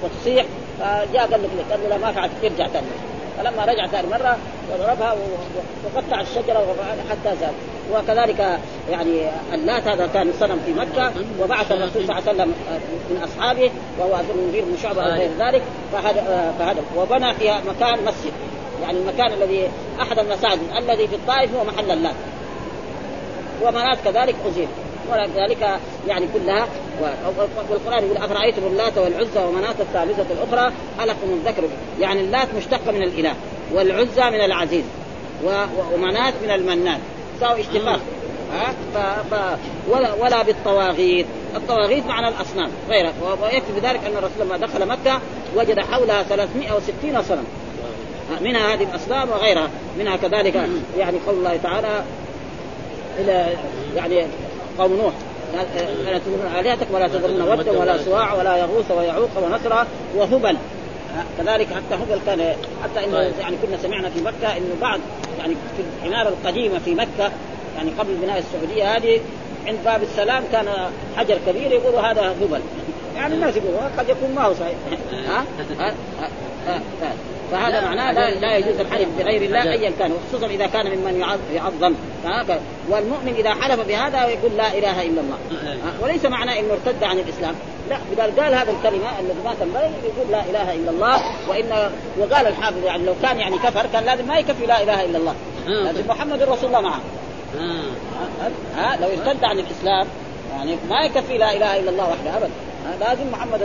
وتصيح 0.03 0.47
فجاء 0.79 1.31
قال 1.31 1.43
له 1.43 1.49
قال 1.71 1.91
له 1.91 1.97
ما 1.97 2.12
فعلت 2.12 2.33
ارجع 2.45 2.66
ثاني 2.66 2.87
فلما 3.41 3.64
رجع 3.64 3.86
ثاني 3.86 4.09
مرة 4.09 4.36
وضربها 4.72 5.16
وقطع 5.95 6.20
الشجرة 6.20 6.76
حتى 7.11 7.36
زاد. 7.41 7.53
وكذلك 7.93 8.59
يعني 8.91 9.28
اللات 9.55 9.88
هذا 9.88 10.07
كان 10.07 10.32
صنم 10.41 10.61
في 10.66 10.72
مكة 10.72 11.12
وبعث 11.41 11.72
الرسول 11.72 12.07
صلى 12.07 12.18
الله 12.18 12.28
عليه 12.28 12.32
وسلم 12.32 12.55
من 13.11 13.22
أصحابه 13.24 13.70
وهو 13.99 14.14
اظن 14.14 14.49
مدير 14.49 14.64
بن 14.64 14.76
شعبة 14.82 15.03
أو 15.03 15.11
غير 15.11 15.30
ذلك 15.38 15.62
فهذا 15.93 16.55
فهذا 16.59 16.82
وبنى 16.97 17.34
فيها 17.34 17.61
مكان 17.68 18.05
مسجد. 18.05 18.32
يعني 18.82 18.99
المكان 18.99 19.32
الذي 19.32 19.68
أحد 20.03 20.18
المساجد 20.18 20.61
الذي 20.78 21.09
في 21.09 21.14
الطائف 21.14 21.55
هو 21.55 21.64
محل 21.64 21.91
اللات 21.91 22.14
ومنات 23.62 23.99
كذلك 24.05 24.36
أزيل. 24.47 24.68
ولذلك 25.13 25.79
يعني 26.09 26.27
كلها. 26.35 26.69
والقرآن 27.71 28.05
يقول 28.05 28.17
أفرأيتم 28.17 28.63
اللات 28.67 28.99
والعزى 28.99 29.45
ومناة 29.49 29.75
الثالثة 29.81 30.27
الأخرى 30.31 30.73
ألكم 31.01 31.31
الذكر. 31.31 31.63
يعني 32.01 32.21
اللات 32.21 32.49
مشتقة 32.55 32.93
من 32.93 33.03
الإله 33.03 33.35
والعزى 33.73 34.31
من 34.31 34.45
العزيز 34.45 34.85
ومناة 35.95 36.33
من 36.43 36.51
المنان. 36.51 37.01
ساوي 37.41 37.61
اشتقاق. 37.61 38.01
ها؟ 38.53 38.75
ف... 38.95 38.99
ف... 39.35 39.59
ولا 39.91 40.15
ولا 40.15 40.43
بالطواغيت. 40.43 41.27
الطواغيت 41.57 42.07
معنى 42.07 42.29
الأصنام 42.29 42.71
غيره 42.89 43.13
ويكفي 43.43 43.73
بذلك 43.81 44.01
أن 44.05 44.13
الرسول 44.13 44.47
لما 44.47 44.57
دخل 44.57 44.89
مكة 44.89 45.21
وجد 45.57 45.81
حولها 45.81 46.23
360 46.23 47.23
صنم 47.23 47.45
منها 48.41 48.75
هذه 48.75 48.83
الاسباب 48.83 49.29
وغيرها. 49.29 49.71
منها 49.99 50.17
كذلك 50.17 50.55
يعني 50.99 51.19
قول 51.27 51.35
الله 51.35 51.57
تعالى 51.57 52.05
إلى 53.19 53.57
يعني 53.97 54.27
قوم 54.81 54.93
نوح 54.93 55.12
لا 56.05 56.18
تذرون 56.18 56.61
آلهتك 56.61 56.87
ولا 56.93 57.09
تذرون 57.09 57.43
ودا 57.43 57.81
ولا 57.81 57.99
سواع 58.05 58.35
ولا 58.35 58.57
يغوث 58.57 58.91
ويعوق 58.91 59.31
ونسرا 59.37 59.87
وهبل 60.16 60.57
كذلك 61.39 61.66
حتى 61.66 61.95
هبل 61.95 62.20
كان 62.26 62.55
حتى 62.83 63.05
انه 63.05 63.18
طيب. 63.18 63.33
يعني 63.41 63.57
كنا 63.62 63.76
سمعنا 63.83 64.11
في 64.11 64.20
مكة 64.20 64.57
انه 64.57 64.74
بعض 64.81 65.01
يعني 65.39 65.55
في 65.76 65.83
العماره 66.09 66.28
القديمة 66.28 66.78
في 66.78 66.95
مكة 66.95 67.33
يعني 67.76 67.91
قبل 67.99 68.14
بناء 68.14 68.39
السعودية 68.39 68.97
هذه 68.97 69.20
عند 69.66 69.78
باب 69.85 70.03
السلام 70.03 70.43
كان 70.53 70.66
حجر 71.16 71.39
كبير 71.47 71.72
يقولوا 71.72 72.01
هذا 72.01 72.35
هبل 72.43 72.61
يعني 73.16 73.35
الناس 73.35 73.57
يقولوا 73.57 73.81
قد 73.99 74.09
يكون 74.09 74.35
ما 74.35 74.43
هو 74.43 74.55
صحيح 74.55 74.74
ها, 75.28 75.45
ها؟ 75.78 75.95
ها؟ 76.66 76.81
ها؟ 77.03 77.12
فهذا 77.51 77.81
معناه 77.81 78.13
لا, 78.13 78.31
لا 78.31 78.57
يجوز 78.57 78.81
الحلف 78.81 79.09
بغير 79.19 79.43
الله 79.43 79.63
ايا 79.63 79.93
كان 79.99 80.13
وخصوصا 80.13 80.47
إذا 80.47 80.67
كان 80.67 80.87
ممن 80.87 81.25
يعظم. 81.55 81.95
والمؤمن 82.89 83.35
إذا 83.39 83.55
حلف 83.55 83.89
بهذا 83.89 84.27
يقول 84.27 84.57
لا 84.57 84.79
إله 84.79 85.03
إلا 85.03 85.21
الله. 85.21 85.39
وليس 86.03 86.25
معناه 86.25 86.59
إنه 86.59 86.73
ارتد 86.73 87.05
عن 87.05 87.19
الإسلام. 87.19 87.55
لا 87.91 87.97
قال 88.19 88.41
قال 88.41 88.55
هذا 88.55 88.71
الكلمة 88.71 89.21
الذي 89.21 89.39
ما 89.45 89.55
تنبغي 89.61 89.91
يقول 90.05 90.31
لا 90.31 90.41
إله 90.51 90.75
إلا 90.75 90.91
الله 90.91 91.23
وان 91.49 91.91
وقال 92.19 92.47
الحافظ 92.47 92.85
يعني 92.85 93.05
لو 93.05 93.15
كان 93.23 93.41
يعني 93.41 93.59
كفر 93.59 93.87
كان 93.93 94.05
لازم 94.05 94.27
ما 94.29 94.39
يكفي 94.39 94.67
لا 94.67 94.83
إله 94.83 95.05
إلا 95.05 95.19
الله. 95.19 95.35
لازم 95.67 96.03
محمد 96.09 96.43
رسول 96.43 96.67
الله 96.67 96.81
معه. 96.81 97.01
ها 98.77 98.97
لو 99.01 99.09
ارتد 99.09 99.45
عن 99.45 99.59
الإسلام 99.59 100.07
يعني 100.53 100.77
ما 100.91 101.01
يكفي 101.05 101.39
لا 101.39 101.57
إله 101.57 101.79
إلا 101.81 101.91
الله 101.91 102.05
وحده 102.05 102.37
ابدا. 102.37 102.51
لازم 103.01 103.30
محمد 103.32 103.61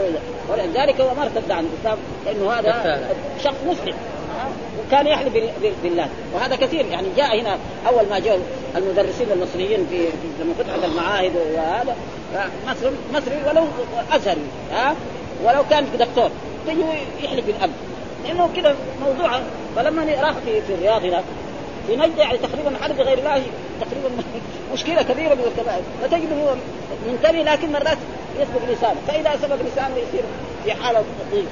ولذلك 0.48 1.00
هو 1.00 1.14
ما 1.14 1.22
ارتد 1.22 1.50
عن 1.50 1.66
الإسلام 1.66 1.98
لأنه 2.26 2.52
هذا 2.52 3.00
شخص 3.44 3.56
مسلم. 3.66 3.94
وكان 4.86 5.06
يحلف 5.06 5.32
بالله. 5.82 6.08
وهذا 6.34 6.56
كثير 6.56 6.86
يعني 6.86 7.08
جاء 7.16 7.40
هنا 7.40 7.58
أول 7.88 8.08
ما 8.10 8.18
جاء 8.18 8.40
المدرسين 8.76 9.26
المصريين 9.32 9.86
في 9.90 10.08
لما 10.40 10.54
فتحت 10.58 10.84
المعاهد 10.84 11.32
وهذا 11.54 11.96
مصر 12.68 12.90
مصري 13.14 13.36
ولو 13.48 13.64
أزهري 14.12 14.40
ها؟ 14.72 14.94
ولو 15.44 15.62
كان 15.70 15.86
دكتور. 15.98 16.30
تجي 16.66 16.82
يحلف 17.22 17.46
بالأب. 17.46 17.70
لأنه 18.24 18.50
كذا 18.56 18.76
موضوع 19.06 19.40
فلما 19.76 20.06
راح 20.20 20.32
في 20.32 20.62
في 20.62 20.74
الرياض 20.74 21.04
هناك 21.04 21.24
في 21.86 21.96
نجد 21.96 22.18
يعني 22.18 22.38
تقريبا 22.38 22.78
حلف 22.82 22.98
بغير 22.98 23.18
الله 23.18 23.42
تقريبا 23.80 24.10
مشكلة 24.72 25.02
كبيرة 25.02 25.34
من 25.34 25.44
الكبائر 25.46 25.82
فتجد 26.02 26.32
هو 26.32 26.54
منتبه 27.08 27.42
لكن 27.42 27.72
مرات 27.72 27.98
يسبق 28.40 28.72
لسانه. 28.72 29.00
فإذا 29.08 29.36
سبق 29.42 29.56
لسانه 29.56 29.96
يصير 29.96 30.22
في 30.64 30.72
حالة 30.72 31.04
ضيق 31.32 31.46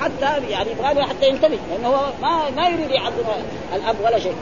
حتى 0.00 0.46
يعني 0.48 0.70
يبغى 0.70 1.02
حتى 1.02 1.28
ينتبه 1.28 1.58
لأنه 1.70 1.88
هو 1.88 2.06
ما 2.22 2.50
ما 2.50 2.68
يريد 2.68 2.90
يعظم 2.90 3.24
الأب 3.74 3.96
ولا 4.04 4.18
شيء. 4.18 4.34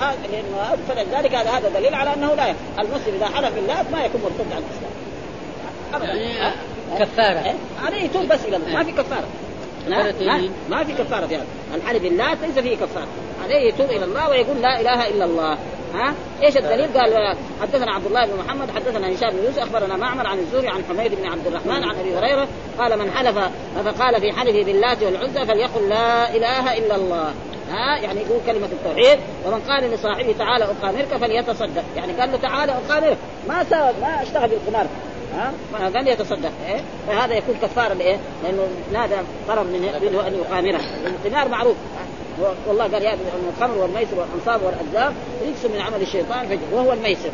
لأنه 0.00 0.76
فلذلك 0.88 1.34
هذا 1.34 1.50
هذا 1.50 1.68
دليل 1.68 1.94
على 1.94 2.14
أنه 2.14 2.34
لا 2.34 2.54
المسلم 2.78 3.14
إذا 3.14 3.26
حلف 3.26 3.54
بالله 3.54 3.84
ما 3.92 4.04
يكون 4.04 4.20
مرتد 4.20 4.52
عن 4.52 4.62
الإسلام. 4.62 4.92
ابدا. 5.94 6.12
يعني 6.12 6.54
كفارة. 6.98 7.44
إيه؟ 7.44 7.54
عليه 7.84 8.02
يتوب 8.02 8.28
بس 8.28 8.44
إلى 8.44 8.58
ما 8.58 8.84
في 8.84 8.92
كفارة. 8.92 9.26
لا 9.88 10.12
ما, 10.20 10.50
ما 10.68 10.84
في 10.84 10.92
كفارة 10.92 11.26
في 11.26 11.36
هذا. 11.36 11.44
الحلف 11.74 12.02
بالله 12.02 12.34
ليس 12.34 12.58
فيه 12.58 12.76
كفارة. 12.76 13.06
عليه 13.44 13.68
يتوب 13.68 13.90
إلى 13.90 14.04
الله 14.04 14.28
ويقول 14.30 14.62
لا 14.62 14.80
إله 14.80 15.08
إلا 15.08 15.24
الله. 15.24 15.58
ها؟ 15.94 16.14
إيش 16.42 16.56
الدليل؟ 16.56 16.98
قال 16.98 17.36
حدثنا 17.62 17.92
عبد 17.92 18.06
الله 18.06 18.26
بن 18.26 18.38
محمد 18.46 18.70
حدثنا 18.70 19.14
هشام 19.14 19.30
بن 19.30 19.44
يوسف 19.44 19.58
أخبرنا 19.58 19.96
معمر 19.96 20.26
عن 20.26 20.38
الزهري 20.38 20.68
عن 20.68 20.84
حميد 20.88 21.14
بن 21.14 21.26
عبد 21.26 21.46
الرحمن 21.46 21.84
عن 21.84 21.96
أبي 22.00 22.16
هريرة 22.16 22.48
قال 22.78 22.98
من 22.98 23.10
حلف 23.10 23.38
فقال 23.84 24.20
في 24.20 24.32
حلفه 24.32 24.62
باللات 24.64 25.02
والعزى 25.02 25.46
فليقل 25.46 25.88
لا 25.88 26.36
إله 26.36 26.78
إلا 26.78 26.96
الله. 26.96 27.34
ها؟ 27.70 27.98
يعني 27.98 28.20
يقول 28.20 28.40
كلمة 28.46 28.66
التوحيد. 28.66 29.18
ومن 29.46 29.60
قال 29.60 29.90
لصاحبه 29.90 30.34
تعالى 30.38 30.64
أقامرك 30.64 31.16
فليتصدق. 31.20 31.84
يعني 31.96 32.12
قال 32.12 32.32
له 32.32 32.38
تعالى 32.38 32.72
أقامرك. 32.72 33.16
ما 33.48 33.64
سوى 33.64 33.92
ما 34.00 34.22
اشتغل 34.22 34.48
بالقمار. 34.48 34.86
ها؟ 35.34 35.52
قال 35.94 36.08
يتصدق. 36.08 36.50
إيه؟ 36.68 36.80
فهذا 37.08 37.34
يكون 37.34 37.54
كفارة 37.62 37.94
لإيه؟ 37.94 38.16
لأنه 38.44 38.68
نادى 38.92 39.14
طلب 39.48 39.66
من 39.66 39.84
يريده 39.84 40.26
أن 40.26 40.34
يقامره. 40.34 40.80
القمار 41.06 41.48
معروف. 41.48 41.76
والله 42.66 42.84
قال 42.84 43.02
يا 43.02 43.16
الخمر 43.48 43.78
والميسر 43.78 44.18
والأنصاب 44.18 44.62
والازلام 44.62 45.14
رجس 45.46 45.64
من 45.74 45.80
عمل 45.80 46.02
الشيطان 46.02 46.58
وهو 46.72 46.92
الميسر. 46.92 47.30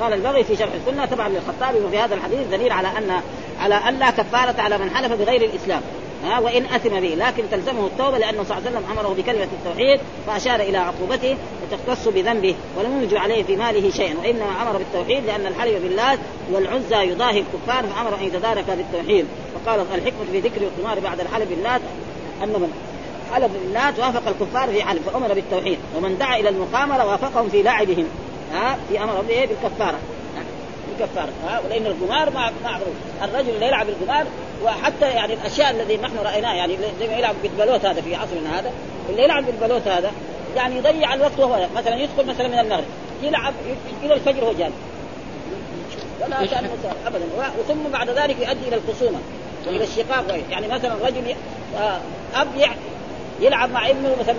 قال 0.00 0.12
البغي 0.12 0.44
في 0.44 0.56
شرح 0.56 0.70
السنة 0.72 1.06
تبعا 1.06 1.28
للخطابي 1.28 1.78
وفي 1.78 1.98
هذا 1.98 2.14
الحديث 2.14 2.46
دليل 2.50 2.72
على 2.72 2.88
أن 2.88 3.20
على 3.60 3.74
أن 3.74 3.98
لا 3.98 4.10
كفارة 4.10 4.60
على 4.60 4.78
من 4.78 4.90
حلف 4.90 5.12
بغير 5.12 5.42
الإسلام. 5.42 5.82
ها 6.24 6.38
وإن 6.38 6.64
أثم 6.64 7.00
به 7.00 7.14
لكن 7.18 7.42
تلزمه 7.50 7.86
التوبة 7.86 8.18
لأنه 8.18 8.44
صلى 8.44 8.58
الله 8.58 8.68
عليه 8.68 8.78
وسلم 8.78 8.98
أمره 8.98 9.14
بكلمة 9.18 9.48
التوحيد 9.52 10.00
فأشار 10.26 10.60
إلى 10.60 10.78
عقوبته 10.78 11.36
وتختص 11.62 12.08
بذنبه 12.08 12.54
ولم 12.78 13.02
يوجب 13.02 13.16
عليه 13.16 13.42
في 13.42 13.56
ماله 13.56 13.90
شيئا 13.90 14.18
وإنما 14.18 14.62
أمر 14.62 14.78
بالتوحيد 14.78 15.24
لأن 15.24 15.46
الحلف 15.46 15.82
بالله 15.82 16.18
والعزى 16.52 17.10
يضاهي 17.10 17.38
الكفار 17.40 17.84
فأمر 17.84 18.18
أن 18.20 18.24
يتدارك 18.24 18.64
بالتوحيد. 18.70 19.26
وقال 19.54 19.80
الحكمة 19.80 20.24
في 20.32 20.40
ذكر 20.40 20.60
القمار 20.60 21.00
بعد 21.00 21.20
الحلف 21.20 21.48
بالله 21.48 21.80
ان 22.42 22.48
من 22.48 22.72
حلف 23.32 23.52
بالله 23.52 23.86
وافق 23.98 24.28
الكفار 24.28 24.68
في 24.68 24.82
حلف 24.82 25.08
فأمر 25.08 25.34
بالتوحيد. 25.34 25.78
ومن 25.96 26.18
دعا 26.18 26.36
إلى 26.36 26.48
المقامرة 26.48 27.06
وافقهم 27.06 27.48
في 27.48 27.62
لعبهم. 27.62 28.06
ها 28.52 28.78
في 28.88 29.02
أمر 29.02 29.20
به 29.28 29.44
بالكفارة. 29.44 29.98
بالكفارة. 30.88 31.30
ها 31.48 31.60
ولأن 31.64 31.86
القمار 31.86 32.30
معروف. 32.64 32.94
الرجل 33.22 33.50
اللي 33.50 33.66
يلعب 33.66 33.88
القمار 33.88 34.26
وحتى 34.64 35.06
يعني 35.10 35.34
الأشياء 35.34 35.70
الذي 35.70 35.96
نحن 35.96 36.18
رأيناه 36.24 36.54
يعني 36.54 36.76
زي 37.00 37.08
ما 37.08 37.16
يلعب 37.16 37.34
بالبلوت 37.42 37.84
هذا 37.84 38.00
في 38.00 38.14
عصرنا 38.14 38.60
هذا. 38.60 38.72
اللي 39.10 39.22
يلعب 39.22 39.46
بالبلوت 39.46 39.88
هذا 39.88 40.12
يعني 40.56 40.76
يضيع 40.76 41.14
الوقت 41.14 41.38
وهو 41.38 41.66
مثلا 41.76 41.96
يدخل 41.96 42.26
مثلا 42.26 42.48
من 42.48 42.58
المغرب 42.58 42.84
يلعب 43.22 43.54
إلى 44.02 44.14
الفجر 44.14 44.44
وهو 44.44 44.52
جالس. 44.52 44.74
ولا 46.24 46.46
كان 46.46 46.70
ابدا. 47.06 47.24
وثم 47.60 47.92
بعد 47.92 48.10
ذلك 48.10 48.36
يؤدي 48.38 48.68
إلى 48.68 48.76
الخصومة. 48.76 49.18
وإلى 49.68 49.84
الشقاق 49.84 50.38
يعني 50.50 50.68
مثلا 50.68 50.94
رجل 51.04 51.34
آه، 51.78 52.00
أب 52.34 52.48
يلعب 53.40 53.70
مع 53.70 53.90
ابنه 53.90 54.16
مثلا 54.20 54.36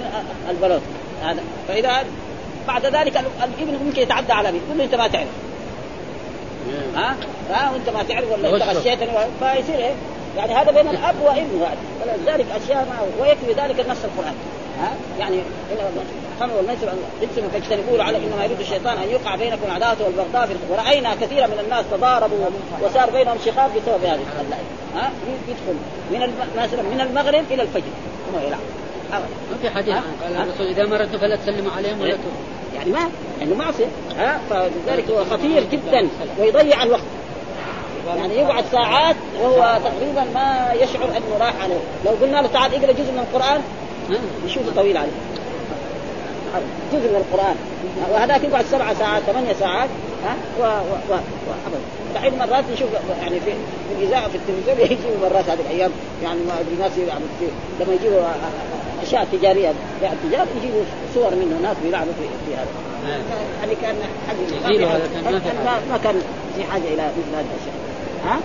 البلوت 0.49 0.81
هذا. 1.23 1.43
فإذا 1.67 2.03
بعد 2.67 2.85
ذلك 2.85 3.17
الابن 3.17 3.85
ممكن 3.85 4.01
يتعدى 4.01 4.33
على 4.33 4.49
ابنه 4.49 4.61
يقول 4.65 4.77
له 4.77 4.83
أنت 4.83 4.95
ما 4.95 5.07
تعرف. 5.07 5.27
ها؟ 6.95 7.15
ها؟ 7.49 7.71
وانت 7.71 7.89
ما 7.89 8.03
تعرف 8.03 8.31
ولا 8.31 8.55
أنت 8.55 8.77
غشيتني 8.77 9.09
فيصير 9.39 9.79
إيه 9.79 9.93
يعني 10.37 10.53
هذا 10.53 10.71
بين 10.71 10.87
الأب 10.87 11.15
وابنه 11.21 11.65
هذا. 11.65 11.77
فلذلك 12.01 12.45
أشياء 12.63 12.85
ما 12.85 13.23
ويكفي 13.23 13.53
ذلك 13.53 13.79
النص 13.79 13.97
القرآن. 14.03 14.35
ها؟ 14.79 14.91
يعني 15.19 15.39
الخمر 16.35 16.57
والميسر 16.57 16.87
رجس 17.21 17.51
فاجتنبوه 17.53 17.97
لعل 17.97 18.15
إنما 18.15 18.45
يريد 18.45 18.59
الشيطان 18.59 18.97
أن 18.97 19.09
يوقع 19.09 19.35
بينكم 19.35 19.65
العداوه 19.65 19.97
والبغضاء 20.05 20.49
ورأينا 20.69 21.15
كثيرا 21.15 21.47
من 21.47 21.59
الناس 21.65 21.85
تضاربوا 21.91 22.37
وصار 22.81 23.09
بينهم 23.09 23.37
شقاق 23.45 23.69
بسبب 23.75 24.03
هذه 24.03 24.19
ها؟ 24.95 25.11
يدخل 25.47 25.75
من 26.11 26.33
مثلا 26.57 26.81
من 26.81 27.01
المغرب 27.01 27.43
إلى 27.51 27.61
الفجر. 27.61 27.91
ثم 28.31 28.39
يلعب 28.47 28.59
ما 29.51 29.57
في 29.61 29.69
حديث 29.69 29.95
قال 30.23 30.35
الرسول 30.35 30.67
إذا 30.67 30.85
مرضت 30.85 31.15
فلا 31.15 31.35
تسلموا 31.35 31.71
عليهم 31.71 32.01
ولا 32.01 32.17
يعني 32.75 32.91
ما 32.91 32.99
يعني 33.39 33.53
معصية. 33.53 33.85
ها؟ 34.17 34.39
فلذلك 34.49 35.09
هو 35.09 35.25
خطير 35.25 35.63
جدا 35.71 36.07
ويضيع 36.39 36.83
الوقت. 36.83 37.03
يعني 38.17 38.33
يقعد 38.33 38.65
ساعات 38.71 39.15
وهو 39.41 39.79
تقريبا 39.83 40.23
ما 40.33 40.73
يشعر 40.73 41.09
أنه 41.17 41.37
راح 41.39 41.63
عليه. 41.63 41.79
لو 42.05 42.11
قلنا 42.11 42.41
له 42.41 42.47
تعال 42.47 42.75
اقرأ 42.75 42.91
جزء 42.91 43.11
من 43.11 43.19
القرآن 43.19 43.61
يشوفه 44.45 44.71
طويل 44.75 44.97
عليه. 44.97 45.11
جزء 46.93 47.09
من 47.09 47.15
القرآن. 47.15 47.55
وهذاك 48.11 48.43
يقعد 48.43 48.65
سبع 48.65 48.93
ساعات 48.93 49.23
ثمانية 49.23 49.53
ساعات 49.53 49.89
ها؟ 50.25 50.35
و 50.59 50.63
و 51.11 51.15
و 51.15 51.77
دحين 52.15 52.37
مرات 52.39 52.63
نشوف 52.73 52.89
يعني 53.21 53.39
في 53.39 53.51
في 53.89 54.03
الإذاعة 54.03 54.27
في 54.29 54.37
التلفزيون 54.37 54.79
يجيبوا 54.91 55.29
مرات 55.29 55.49
هذه 55.49 55.59
الأيام. 55.59 55.91
يعني 56.23 56.39
ما 56.39 56.59
أدري 56.59 56.75
ناس 56.79 56.91
يعني 56.97 57.25
لما 57.79 57.93
يجيبوا 57.93 58.21
أشياء 59.03 59.27
تجارية 59.31 59.73
بيع 60.01 60.11
التجار 60.11 60.47
يجيبوا 60.57 60.83
صور 61.15 61.35
منه 61.35 61.59
ناس 61.63 61.77
بيلعبوا 61.83 62.13
في, 62.13 62.27
في 62.45 62.55
هذا. 62.55 62.67
يعني 63.61 63.75
كان 63.81 63.95
حاجة. 64.27 64.37
ما 65.91 65.97
كان 66.03 66.21
في 66.57 66.63
حاجة 66.63 66.83
إلى 66.93 67.03
مثل 67.17 67.35
هذه 67.35 67.45
الأشياء. 67.45 67.75
ها؟ 68.25 68.39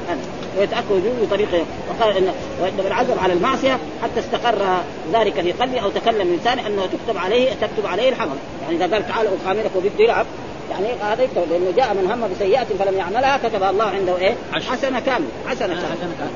ويتأكد 0.59 0.91
وجوده 0.91 1.27
بطريقه 1.27 1.65
وقال 1.89 2.17
ان 2.17 2.33
وانما 2.63 2.89
العزم 2.89 3.19
على 3.23 3.33
المعصية 3.33 3.79
حتى 4.03 4.21
استقر 4.21 4.83
ذلك 5.13 5.41
في 5.41 5.53
قلبي 5.53 5.83
أو 5.83 5.91
تكلم 5.91 6.37
لساني 6.41 6.67
أنه 6.67 6.87
تكتب 6.87 7.19
عليه 7.19 7.51
تكتب 7.51 7.87
عليه 7.87 8.09
الحمل. 8.09 8.37
يعني 8.63 8.77
إذا 8.77 8.95
قال 8.95 9.09
تعال 9.09 9.27
اقامرك 9.27 9.71
وبده 9.77 10.05
يلعب 10.05 10.27
يعني 10.71 10.87
هذا 11.03 11.23
يكتب 11.23 11.43
لأنه 11.51 11.73
جاء 11.77 11.95
من 11.95 12.11
هم 12.11 12.29
بسيئة 12.35 12.65
فلم 12.65 12.97
يعملها 12.97 13.39
كتب 13.49 13.63
الله 13.63 13.85
عنده 13.85 14.17
إيه؟ 14.17 14.35
حسنة 14.53 15.01
كاملة 15.01 15.29
حسنة 15.49 15.75
كاملة. 15.75 16.31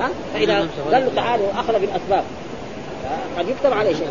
ها؟ 0.00 0.10
فإذا 0.34 0.58
قال 0.92 1.04
له 1.04 1.10
تعالوا 1.16 1.46
اخذ 1.56 1.72
بالأسباب. 1.72 2.24
قد 3.38 3.48
يكتب 3.48 3.72
عليه 3.72 3.94
شيء. 3.94 4.08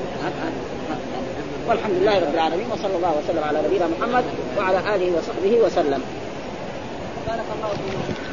والحمد 1.68 1.96
لله 2.02 2.20
رب 2.20 2.34
العالمين 2.34 2.68
وصلى 2.72 2.96
الله 2.96 3.16
وسلم 3.24 3.44
على 3.44 3.60
نبينا 3.68 3.88
محمد 4.00 4.24
وعلى 4.58 4.96
آله 4.96 5.12
وصحبه 5.18 5.66
وسلم. 5.66 6.04
بارك 7.28 7.46
الله 7.56 7.70
فيكم. 7.70 8.33